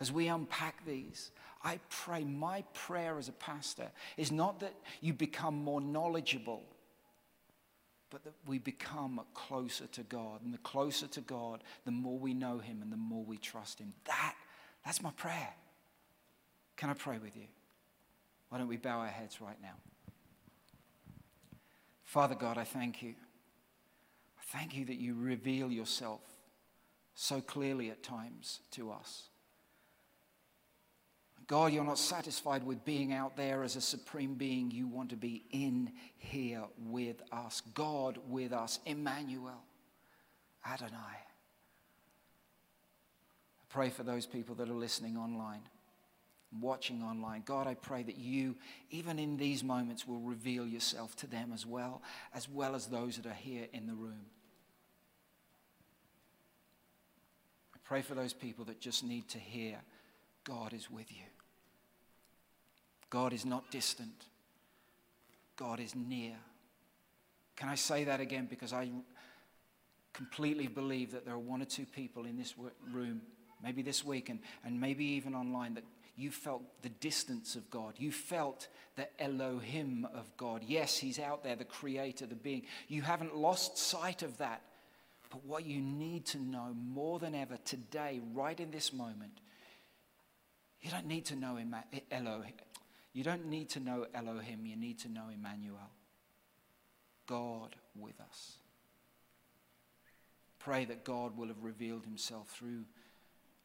As 0.00 0.12
we 0.12 0.28
unpack 0.28 0.84
these, 0.84 1.30
I 1.64 1.80
pray, 1.88 2.22
my 2.22 2.64
prayer 2.74 3.18
as 3.18 3.28
a 3.28 3.32
pastor 3.32 3.90
is 4.16 4.30
not 4.30 4.60
that 4.60 4.74
you 5.00 5.12
become 5.12 5.54
more 5.56 5.80
knowledgeable, 5.80 6.62
but 8.10 8.22
that 8.24 8.34
we 8.46 8.58
become 8.58 9.20
closer 9.34 9.86
to 9.88 10.02
God. 10.02 10.42
And 10.44 10.52
the 10.52 10.58
closer 10.58 11.06
to 11.08 11.20
God, 11.22 11.64
the 11.84 11.90
more 11.90 12.18
we 12.18 12.34
know 12.34 12.58
Him 12.58 12.82
and 12.82 12.92
the 12.92 12.96
more 12.96 13.24
we 13.24 13.38
trust 13.38 13.80
Him. 13.80 13.94
That, 14.04 14.34
that's 14.84 15.02
my 15.02 15.10
prayer. 15.12 15.54
Can 16.76 16.90
I 16.90 16.94
pray 16.94 17.18
with 17.18 17.34
you? 17.36 17.46
Why 18.50 18.58
don't 18.58 18.68
we 18.68 18.76
bow 18.76 19.00
our 19.00 19.08
heads 19.08 19.40
right 19.40 19.60
now? 19.62 19.74
Father 22.04 22.34
God, 22.34 22.58
I 22.58 22.64
thank 22.64 23.02
you. 23.02 23.14
I 24.38 24.58
thank 24.58 24.76
you 24.76 24.84
that 24.84 24.98
you 24.98 25.14
reveal 25.14 25.72
yourself 25.72 26.20
so 27.16 27.40
clearly 27.40 27.90
at 27.90 28.04
times 28.04 28.60
to 28.72 28.92
us. 28.92 29.24
God, 31.48 31.72
you're 31.72 31.84
not 31.84 31.98
satisfied 31.98 32.64
with 32.64 32.84
being 32.84 33.12
out 33.12 33.36
there 33.36 33.62
as 33.62 33.76
a 33.76 33.80
supreme 33.80 34.34
being. 34.34 34.70
You 34.70 34.86
want 34.86 35.10
to 35.10 35.16
be 35.16 35.44
in 35.50 35.92
here 36.18 36.64
with 36.78 37.22
us. 37.32 37.62
God 37.74 38.18
with 38.28 38.52
us. 38.52 38.80
Emmanuel. 38.84 39.62
Adonai. 40.68 40.92
I 40.92 41.22
pray 43.68 43.90
for 43.90 44.02
those 44.02 44.26
people 44.26 44.56
that 44.56 44.68
are 44.68 44.74
listening 44.74 45.16
online, 45.16 45.60
watching 46.60 47.02
online. 47.02 47.44
God, 47.46 47.68
I 47.68 47.74
pray 47.74 48.02
that 48.02 48.18
you, 48.18 48.56
even 48.90 49.20
in 49.20 49.36
these 49.36 49.62
moments, 49.62 50.06
will 50.06 50.20
reveal 50.20 50.66
yourself 50.66 51.14
to 51.16 51.28
them 51.28 51.52
as 51.54 51.64
well, 51.64 52.02
as 52.34 52.48
well 52.48 52.74
as 52.74 52.86
those 52.86 53.16
that 53.18 53.26
are 53.26 53.34
here 53.34 53.68
in 53.72 53.86
the 53.86 53.94
room. 53.94 54.26
Pray 57.86 58.02
for 58.02 58.14
those 58.14 58.32
people 58.32 58.64
that 58.64 58.80
just 58.80 59.04
need 59.04 59.28
to 59.28 59.38
hear 59.38 59.76
God 60.44 60.72
is 60.72 60.90
with 60.90 61.10
you. 61.10 61.22
God 63.10 63.32
is 63.32 63.44
not 63.44 63.70
distant, 63.70 64.26
God 65.56 65.78
is 65.78 65.94
near. 65.94 66.34
Can 67.56 67.68
I 67.68 67.76
say 67.76 68.04
that 68.04 68.20
again? 68.20 68.46
Because 68.50 68.72
I 68.72 68.90
completely 70.12 70.66
believe 70.66 71.12
that 71.12 71.24
there 71.24 71.34
are 71.34 71.38
one 71.38 71.62
or 71.62 71.66
two 71.66 71.86
people 71.86 72.26
in 72.26 72.36
this 72.36 72.54
room, 72.92 73.22
maybe 73.62 73.82
this 73.82 74.04
week 74.04 74.28
and, 74.28 74.40
and 74.64 74.78
maybe 74.78 75.04
even 75.04 75.34
online, 75.34 75.74
that 75.74 75.84
you 76.16 76.30
felt 76.30 76.62
the 76.82 76.88
distance 76.88 77.54
of 77.54 77.70
God. 77.70 77.94
You 77.98 78.10
felt 78.10 78.68
the 78.96 79.08
Elohim 79.22 80.06
of 80.14 80.34
God. 80.36 80.62
Yes, 80.66 80.98
He's 80.98 81.18
out 81.18 81.44
there, 81.44 81.56
the 81.56 81.64
creator, 81.64 82.26
the 82.26 82.34
being. 82.34 82.62
You 82.88 83.02
haven't 83.02 83.36
lost 83.36 83.78
sight 83.78 84.22
of 84.22 84.36
that. 84.38 84.62
But 85.36 85.44
what 85.44 85.66
you 85.66 85.82
need 85.82 86.24
to 86.28 86.38
know 86.38 86.74
more 86.74 87.18
than 87.18 87.34
ever 87.34 87.58
today, 87.62 88.22
right 88.32 88.58
in 88.58 88.70
this 88.70 88.90
moment, 88.90 89.32
you 90.80 90.90
don't 90.90 91.04
need 91.04 91.26
to 91.26 91.36
know 91.36 91.58
Elohim. 92.10 92.54
You 93.12 93.22
don't 93.22 93.44
need 93.44 93.68
to 93.70 93.80
know 93.80 94.06
Elohim. 94.14 94.64
You 94.64 94.76
need 94.76 94.98
to 95.00 95.10
know 95.10 95.24
Emmanuel. 95.30 95.90
God 97.26 97.76
with 97.94 98.18
us. 98.18 98.52
Pray 100.58 100.86
that 100.86 101.04
God 101.04 101.36
will 101.36 101.48
have 101.48 101.62
revealed 101.62 102.06
himself 102.06 102.48
through 102.48 102.86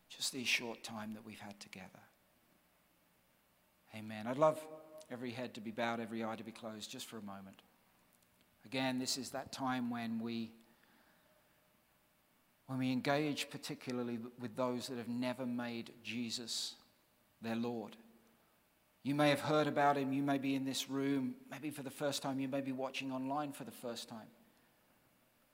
just 0.09 0.33
this 0.33 0.47
short 0.47 0.83
time 0.83 1.13
that 1.13 1.25
we've 1.25 1.39
had 1.39 1.57
together. 1.61 1.87
Amen. 3.95 4.27
I'd 4.27 4.37
love 4.37 4.59
every 5.09 5.31
head 5.31 5.53
to 5.53 5.61
be 5.61 5.71
bowed, 5.71 6.01
every 6.01 6.21
eye 6.21 6.35
to 6.35 6.43
be 6.43 6.51
closed, 6.51 6.91
just 6.91 7.07
for 7.07 7.17
a 7.17 7.23
moment. 7.23 7.61
Again, 8.65 8.99
this 8.99 9.17
is 9.17 9.29
that 9.29 9.53
time 9.53 9.89
when 9.89 10.19
we 10.19 10.51
when 12.71 12.79
we 12.79 12.93
engage 12.93 13.49
particularly 13.49 14.17
with 14.39 14.55
those 14.55 14.87
that 14.87 14.97
have 14.97 15.09
never 15.09 15.45
made 15.45 15.91
Jesus 16.05 16.75
their 17.41 17.57
Lord. 17.57 17.97
You 19.03 19.13
may 19.13 19.27
have 19.27 19.41
heard 19.41 19.67
about 19.67 19.97
him, 19.97 20.13
you 20.13 20.23
may 20.23 20.37
be 20.37 20.55
in 20.55 20.63
this 20.63 20.89
room, 20.89 21.35
maybe 21.51 21.69
for 21.69 21.83
the 21.83 21.89
first 21.89 22.21
time, 22.21 22.39
you 22.39 22.47
may 22.47 22.61
be 22.61 22.71
watching 22.71 23.11
online 23.11 23.51
for 23.51 23.65
the 23.65 23.71
first 23.71 24.07
time. 24.07 24.29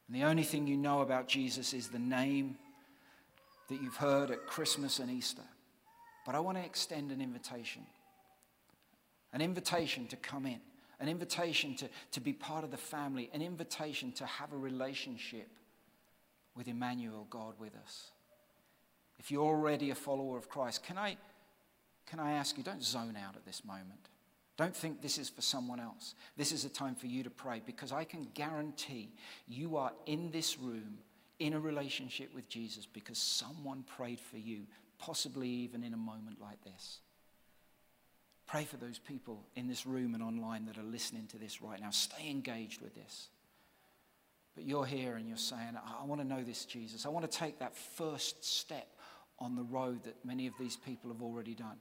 And 0.08 0.16
the 0.16 0.26
only 0.26 0.44
thing 0.44 0.68
you 0.68 0.78
know 0.78 1.02
about 1.02 1.28
Jesus 1.28 1.74
is 1.74 1.88
the 1.88 1.98
name 1.98 2.56
that 3.70 3.82
you've 3.82 3.96
heard 3.96 4.30
at 4.30 4.46
Christmas 4.46 5.00
and 5.00 5.10
Easter. 5.10 5.42
But 6.24 6.36
I 6.36 6.40
want 6.40 6.60
to 6.60 6.64
extend 6.64 7.12
an 7.12 7.20
invitation. 7.20 7.82
an 9.34 9.42
invitation 9.42 10.06
to 10.10 10.18
come 10.18 10.46
in, 10.46 10.60
an 11.00 11.10
invitation 11.10 11.74
to, 11.78 11.90
to 12.12 12.20
be 12.20 12.32
part 12.32 12.64
of 12.64 12.70
the 12.70 12.78
family, 12.78 13.32
an 13.34 13.42
invitation 13.42 14.12
to 14.12 14.26
have 14.28 14.54
a 14.54 14.58
relationship 14.58 15.48
with 16.58 16.68
Emmanuel, 16.68 17.28
God 17.30 17.54
with 17.60 17.76
us. 17.76 18.12
If 19.20 19.32
you're 19.32 19.46
already 19.46 19.92
a 19.92 19.96
follower 19.96 20.38
of 20.38 20.50
Christ, 20.50 20.84
can 20.84 20.98
I, 20.98 21.18
can 22.06 22.20
I 22.20 22.34
ask 22.34 22.58
you, 22.58 22.64
don't 22.64 22.84
zone 22.84 23.16
out 23.16 23.36
at 23.36 23.46
this 23.46 23.64
moment. 23.64 24.10
Don't 24.58 24.76
think 24.76 25.02
this 25.02 25.20
is 25.20 25.30
for 25.30 25.42
someone 25.42 25.80
else. 25.80 26.16
This 26.36 26.52
is 26.52 26.66
a 26.66 26.70
time 26.70 26.96
for 26.96 27.06
you 27.06 27.24
to 27.24 27.30
pray 27.30 27.62
because 27.64 27.92
I 27.92 28.04
can 28.04 28.28
guarantee 28.34 29.10
you 29.48 29.78
are 29.78 29.92
in 30.08 30.32
this 30.32 30.58
room 30.58 30.98
in 31.40 31.54
a 31.54 31.60
relationship 31.60 32.34
with 32.34 32.50
Jesus 32.50 32.88
because 32.88 33.20
someone 33.20 33.84
prayed 33.84 34.20
for 34.20 34.38
you, 34.38 34.64
possibly 34.98 35.48
even 35.48 35.84
in 35.84 35.94
a 35.94 35.98
moment 35.98 36.42
like 36.42 36.64
this. 36.64 37.00
Pray 38.48 38.64
for 38.64 38.78
those 38.78 38.98
people 38.98 39.46
in 39.56 39.68
this 39.68 39.86
room 39.86 40.16
and 40.16 40.24
online 40.24 40.66
that 40.66 40.78
are 40.78 40.84
listening 40.84 41.28
to 41.28 41.38
this 41.38 41.62
right 41.62 41.80
now. 41.80 41.92
Stay 41.92 42.30
engaged 42.30 42.82
with 42.82 42.96
this. 42.96 43.28
But 44.58 44.66
you're 44.66 44.88
here 44.88 45.18
and 45.18 45.28
you're 45.28 45.38
saying, 45.38 45.78
I 46.02 46.04
want 46.04 46.20
to 46.20 46.28
know 46.28 46.44
this 46.44 46.66
Jesus. 46.66 47.06
I 47.06 47.10
want 47.10 47.30
to 47.30 47.38
take 47.38 47.60
that 47.60 47.76
first 47.76 48.44
step 48.44 48.88
on 49.38 49.56
the 49.56 49.62
road 49.62 50.04
that 50.06 50.16
many 50.26 50.48
of 50.48 50.54
these 50.60 50.76
people 50.76 51.12
have 51.12 51.22
already 51.22 51.54
done. 51.54 51.78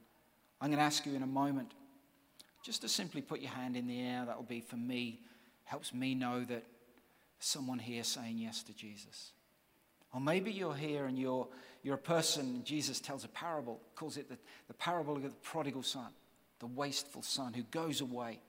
I'm 0.61 0.69
going 0.69 0.77
to 0.77 0.83
ask 0.83 1.03
you 1.03 1.15
in 1.15 1.23
a 1.23 1.27
moment 1.27 1.71
just 2.63 2.81
to 2.81 2.87
simply 2.87 3.21
put 3.21 3.39
your 3.39 3.49
hand 3.49 3.75
in 3.75 3.87
the 3.87 3.99
air. 3.99 4.25
That 4.27 4.37
will 4.37 4.43
be 4.43 4.61
for 4.61 4.75
me, 4.75 5.21
helps 5.63 5.91
me 5.91 6.13
know 6.13 6.43
that 6.43 6.65
someone 7.39 7.79
here 7.79 8.03
saying 8.03 8.37
yes 8.37 8.61
to 8.61 8.73
Jesus. 8.73 9.31
Or 10.13 10.21
maybe 10.21 10.51
you're 10.51 10.75
here 10.75 11.05
and 11.05 11.17
you're, 11.17 11.47
you're 11.81 11.95
a 11.95 11.97
person, 11.97 12.61
Jesus 12.63 12.99
tells 12.99 13.23
a 13.23 13.29
parable, 13.29 13.81
calls 13.95 14.17
it 14.17 14.29
the, 14.29 14.37
the 14.67 14.75
parable 14.75 15.15
of 15.15 15.23
the 15.23 15.29
prodigal 15.41 15.81
son, 15.81 16.11
the 16.59 16.67
wasteful 16.67 17.23
son 17.23 17.53
who 17.53 17.63
goes 17.63 18.01
away. 18.01 18.39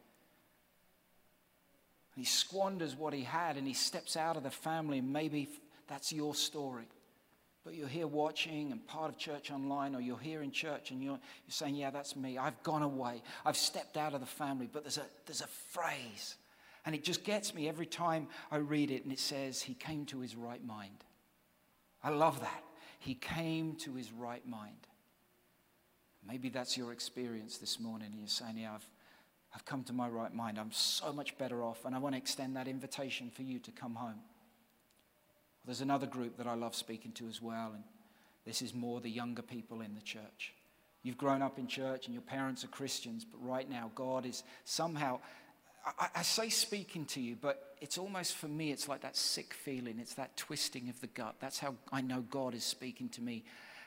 He 2.19 2.25
squanders 2.25 2.97
what 2.97 3.13
he 3.15 3.23
had 3.23 3.57
and 3.57 3.67
he 3.67 3.75
steps 3.75 4.17
out 4.17 4.37
of 4.37 4.43
the 4.43 4.51
family. 4.51 5.01
Maybe 5.01 5.49
that's 5.87 6.13
your 6.13 6.35
story 6.35 6.87
but 7.69 7.77
you're 7.77 7.87
here 7.87 8.07
watching 8.07 8.73
and 8.73 8.87
part 8.87 9.11
of 9.11 9.19
church 9.19 9.51
online, 9.51 9.95
or 9.95 10.01
you're 10.01 10.17
here 10.17 10.41
in 10.41 10.51
church 10.51 10.91
and 10.91 11.03
you're, 11.03 11.19
you're 11.19 11.51
saying, 11.51 11.75
Yeah, 11.75 11.91
that's 11.91 12.17
me. 12.17 12.39
I've 12.39 12.63
gone 12.63 12.81
away. 12.81 13.23
I've 13.45 13.59
stepped 13.59 13.99
out 13.99 14.15
of 14.15 14.21
the 14.21 14.27
family. 14.27 14.67
But 14.73 14.85
there's 14.85 14.97
a, 14.97 15.05
there's 15.27 15.43
a 15.43 15.47
phrase, 15.47 16.37
and 16.87 16.95
it 16.95 17.05
just 17.05 17.25
gets 17.25 17.55
me 17.55 17.69
every 17.69 17.85
time 17.85 18.29
I 18.51 18.57
read 18.57 18.91
it, 18.91 19.05
and 19.05 19.13
it 19.13 19.19
says, 19.19 19.61
He 19.61 19.75
came 19.75 20.07
to 20.07 20.21
his 20.21 20.35
right 20.35 20.65
mind. 20.65 21.05
I 22.03 22.09
love 22.09 22.41
that. 22.41 22.65
He 23.01 23.15
came 23.15 23.75
to 23.81 23.93
his 23.93 24.11
right 24.13 24.47
mind. 24.49 24.87
Maybe 26.27 26.49
that's 26.49 26.75
your 26.75 26.93
experience 26.93 27.59
this 27.59 27.79
morning, 27.79 28.09
and 28.13 28.19
you're 28.19 28.29
saying, 28.29 28.57
Yeah, 28.57 28.77
I've, 28.77 28.89
I've 29.55 29.65
come 29.65 29.85
to 29.85 29.93
my 29.93 30.09
right 30.09 30.33
mind. 30.33 30.59
I'm 30.59 30.73
so 30.73 31.13
much 31.13 31.37
better 31.39 31.63
off, 31.63 31.85
and 31.85 31.95
I 31.95 31.99
want 31.99 32.15
to 32.15 32.19
extend 32.19 32.57
that 32.57 32.69
invitation 32.69 33.31
for 33.31 33.43
you 33.43 33.59
to 33.61 33.71
come 33.71 33.95
home. 33.95 34.21
There's 35.65 35.81
another 35.81 36.07
group 36.07 36.37
that 36.39 36.47
I 36.47 36.55
love 36.55 36.75
speaking 36.75 37.13
to 37.13 37.29
as 37.29 37.43
well, 37.43 37.73
and 37.75 37.85
this 38.47 38.63
is 38.63 38.75
more 38.75 39.01
the 39.01 39.11
younger 39.11 39.43
people 39.43 39.81
in 39.81 39.95
the 39.95 40.01
church. 40.01 40.55
You've 41.03 41.19
grown 41.19 41.43
up 41.43 41.59
in 41.59 41.67
church 41.67 42.07
and 42.07 42.15
your 42.15 42.23
parents 42.23 42.65
are 42.65 42.69
Christians, 42.69 43.25
but 43.25 43.39
right 43.47 43.69
now 43.69 43.91
God 43.95 44.27
is 44.27 44.43
somehow, 44.65 45.21
I, 45.99 46.09
I, 46.17 46.23
say 46.23 46.49
speaking 46.49 47.05
to 47.07 47.21
you, 47.21 47.37
but 47.41 47.77
it's 47.81 47.99
almost 47.99 48.37
for 48.37 48.49
me, 48.49 48.73
it's 48.73 48.89
like 48.89 49.03
that 49.03 49.17
sick 49.17 49.55
feeling. 49.55 49.99
It's 50.01 50.15
that 50.15 50.37
twisting 50.37 50.89
of 50.89 51.01
the 51.01 51.07
gut. 51.07 51.37
That's 51.41 51.59
how 51.59 51.77
I 51.93 52.01
know 52.01 52.25
God 52.31 52.55
is 52.55 52.65
speaking 52.65 53.09
to 53.11 53.23
me. 53.23 53.45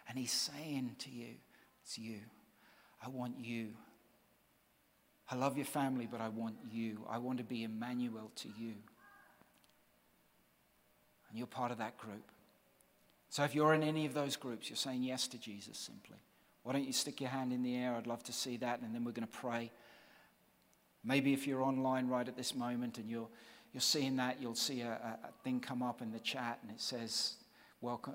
And 0.08 0.18
He's 0.18 0.32
saying 0.32 0.96
to 1.00 1.10
you, 1.10 1.36
it's 1.84 1.98
you. 1.98 2.20
I 3.04 3.10
want 3.10 3.40
you. 3.40 3.70
I 5.32 5.36
love 5.36 5.56
your 5.56 5.66
family, 5.66 6.08
but 6.12 6.22
I 6.22 6.28
want 6.28 6.56
you. 6.70 7.06
I 7.10 7.18
want 7.18 7.38
to 7.38 7.44
be 7.44 7.64
Emmanuel 7.64 8.32
to 8.36 8.50
you 8.50 8.74
and 11.32 11.38
you're 11.38 11.48
part 11.48 11.72
of 11.72 11.78
that 11.80 11.98
group. 11.98 12.30
So 13.30 13.44
if 13.44 13.56
you're 13.56 13.74
in 13.74 13.84
any 13.84 14.06
of 14.06 14.14
those 14.14 14.36
groups, 14.36 14.70
you're 14.70 14.76
saying 14.76 15.04
yes 15.04 15.28
to 15.30 15.38
Jesus 15.38 15.78
simply. 15.78 16.18
Why 16.64 16.74
don't 16.74 16.86
you 16.86 16.92
stick 16.92 17.22
your 17.22 17.30
hand 17.30 17.54
in 17.54 17.64
the 17.64 17.76
air? 17.76 17.96
I'd 17.96 18.06
love 18.06 18.22
to 18.24 18.34
see 18.34 18.58
that, 18.58 18.82
and 18.82 18.94
then 18.94 19.06
we're 19.06 19.14
going 19.14 19.28
to 19.28 19.38
pray. 19.38 19.72
Maybe 21.04 21.34
if 21.34 21.48
you're 21.48 21.64
online 21.64 22.08
right 22.08 22.28
at 22.28 22.36
this 22.36 22.54
moment 22.54 22.98
and 22.98 23.10
you're, 23.10 23.30
you're 23.74 23.82
seeing 23.82 24.18
that, 24.18 24.42
you'll 24.42 24.54
see 24.54 24.82
a, 24.82 25.18
a 25.24 25.44
thing 25.44 25.62
come 25.62 25.82
up 25.82 26.02
in 26.02 26.12
the 26.12 26.20
chat 26.20 26.60
and 26.62 26.70
it 26.70 26.82
says, 26.82 27.36
Welcome, 27.80 28.14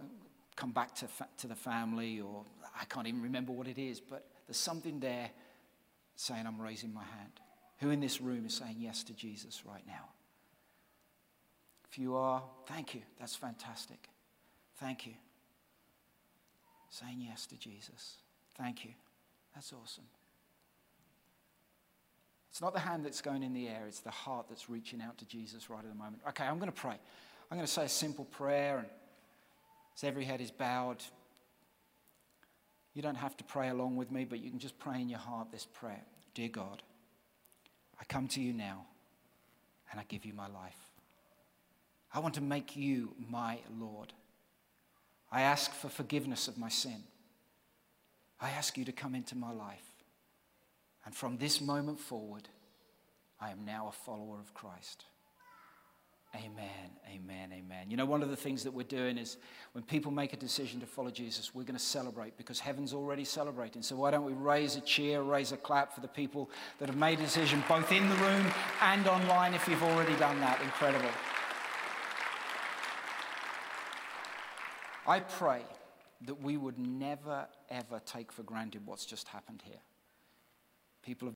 come 0.55 0.71
back 0.71 0.95
to, 0.97 1.09
fa- 1.09 1.29
to 1.39 1.49
the 1.49 1.57
family, 1.57 2.21
or 2.21 2.45
I 2.79 2.85
can't 2.85 3.09
even 3.09 3.23
remember 3.23 3.53
what 3.53 3.67
it 3.67 3.79
is, 3.79 3.99
but 3.99 4.27
there's 4.47 4.59
something 4.59 5.01
there 5.01 5.31
saying, 6.17 6.47
I'm 6.47 6.61
raising 6.61 6.93
my 6.93 7.05
hand. 7.05 7.33
Who 7.79 7.91
in 7.91 8.01
this 8.01 8.21
room 8.21 8.47
is 8.47 8.55
saying 8.55 8.77
yes 8.79 9.03
to 9.05 9.13
Jesus 9.13 9.63
right 9.67 9.87
now? 9.87 10.09
If 11.91 11.99
you 11.99 12.17
are, 12.17 12.43
thank 12.67 12.95
you. 12.95 13.03
That's 13.21 13.37
fantastic. 13.37 14.09
Thank 14.79 15.07
you. 15.07 15.13
Saying 16.91 17.19
yes 17.21 17.47
to 17.47 17.59
Jesus. 17.59 18.17
Thank 18.57 18.85
you. 18.85 18.93
That's 19.55 19.73
awesome. 19.73 20.05
It's 22.51 22.63
not 22.63 22.73
the 22.73 22.81
hand 22.81 23.05
that's 23.05 23.21
going 23.21 23.43
in 23.43 23.53
the 23.53 23.69
air, 23.69 23.85
it's 23.87 24.01
the 24.01 24.11
heart 24.11 24.47
that's 24.49 24.71
reaching 24.71 25.03
out 25.03 25.19
to 25.19 25.27
Jesus 25.27 25.69
right 25.69 25.81
at 25.81 25.91
the 25.91 25.95
moment. 25.95 26.23
Okay, 26.31 26.45
I'm 26.45 26.59
going 26.59 26.73
to 26.73 26.81
pray. 26.81 26.97
I'm 27.51 27.59
going 27.59 27.67
to 27.67 27.73
say 27.73 27.85
a 27.85 27.89
simple 27.89 28.25
prayer, 28.25 28.79
and 28.79 28.87
as 29.95 30.05
every 30.05 30.25
head 30.25 30.41
is 30.41 30.51
bowed, 30.51 31.03
you 32.97 33.03
don't 33.03 33.17
have 33.17 33.37
to 33.37 33.45
pray 33.45 33.69
along 33.69 33.97
with 33.97 34.11
me, 34.11 34.25
but 34.25 34.43
you 34.43 34.49
can 34.49 34.59
just 34.59 34.79
pray 34.79 35.03
in 35.03 35.11
your 35.11 35.19
heart 35.19 35.53
this 35.53 35.67
prayer 35.67 36.01
Dear 36.35 36.49
God, 36.49 36.83
I 38.01 38.05
come 38.05 38.27
to 38.29 38.41
you 38.41 38.55
now, 38.55 38.87
and 39.91 40.01
I 40.01 40.05
give 40.09 40.25
you 40.25 40.33
my 40.33 40.49
life. 40.49 40.79
I 42.13 42.21
want 42.21 42.35
to 42.35 42.41
make 42.41 42.75
you 42.75 43.15
my 43.29 43.59
Lord. 43.79 44.15
I 45.31 45.43
ask 45.43 45.73
for 45.73 45.91
forgiveness 45.91 46.49
of 46.49 46.57
my 46.57 46.71
sin. 46.71 47.03
I 48.41 48.51
ask 48.51 48.79
you 48.79 48.85
to 48.87 48.93
come 48.93 49.15
into 49.15 49.37
my 49.37 49.53
life. 49.53 49.85
And 51.05 51.15
from 51.15 51.37
this 51.37 51.61
moment 51.61 52.01
forward, 52.01 52.49
I 53.39 53.51
am 53.51 53.67
now 53.67 53.89
a 53.89 53.93
follower 53.93 54.41
of 54.41 54.55
Christ. 54.55 55.05
Amen, 56.45 56.91
amen, 57.09 57.53
amen. 57.53 57.91
You 57.91 57.97
know, 57.97 58.05
one 58.05 58.23
of 58.23 58.29
the 58.29 58.37
things 58.37 58.63
that 58.65 58.73
we're 58.73 58.83
doing 58.83 59.17
is 59.17 59.39
when 59.73 59.85
people 59.85 60.11
make 60.11 60.33
a 60.33 60.37
decision 60.37 60.81
to 60.81 60.87
follow 60.87 61.11
Jesus, 61.11 61.55
we're 61.55 61.63
going 61.63 61.79
to 61.79 61.85
celebrate 61.85 62.37
because 62.37 62.61
heaven's 62.61 62.93
already 62.93 63.25
celebrating. 63.25 63.81
So 63.81 63.97
why 63.97 64.11
don't 64.11 64.25
we 64.25 64.35
raise 64.35 64.77
a 64.77 64.81
cheer, 64.81 65.23
raise 65.23 65.53
a 65.53 65.57
clap 65.57 65.95
for 65.95 66.01
the 66.01 66.09
people 66.09 66.51
that 66.79 66.89
have 66.89 66.99
made 66.99 67.21
a 67.21 67.23
decision 67.23 67.65
both 67.69 67.91
in 67.91 68.09
the 68.09 68.17
room 68.17 68.47
and 68.83 69.07
online 69.09 69.55
if 69.55 69.67
you've 69.67 69.83
already 69.83 70.15
done 70.17 70.39
that? 70.41 70.61
Incredible. 70.61 71.09
I 75.07 75.21
pray 75.21 75.63
that 76.27 76.43
we 76.43 76.57
would 76.57 76.79
never, 76.79 77.47
ever 77.71 78.01
take 78.05 78.33
for 78.33 78.43
granted 78.43 78.85
what's 78.85 79.07
just 79.07 79.29
happened 79.29 79.63
here. 79.65 79.81
People 81.03 81.29
have 81.29 81.35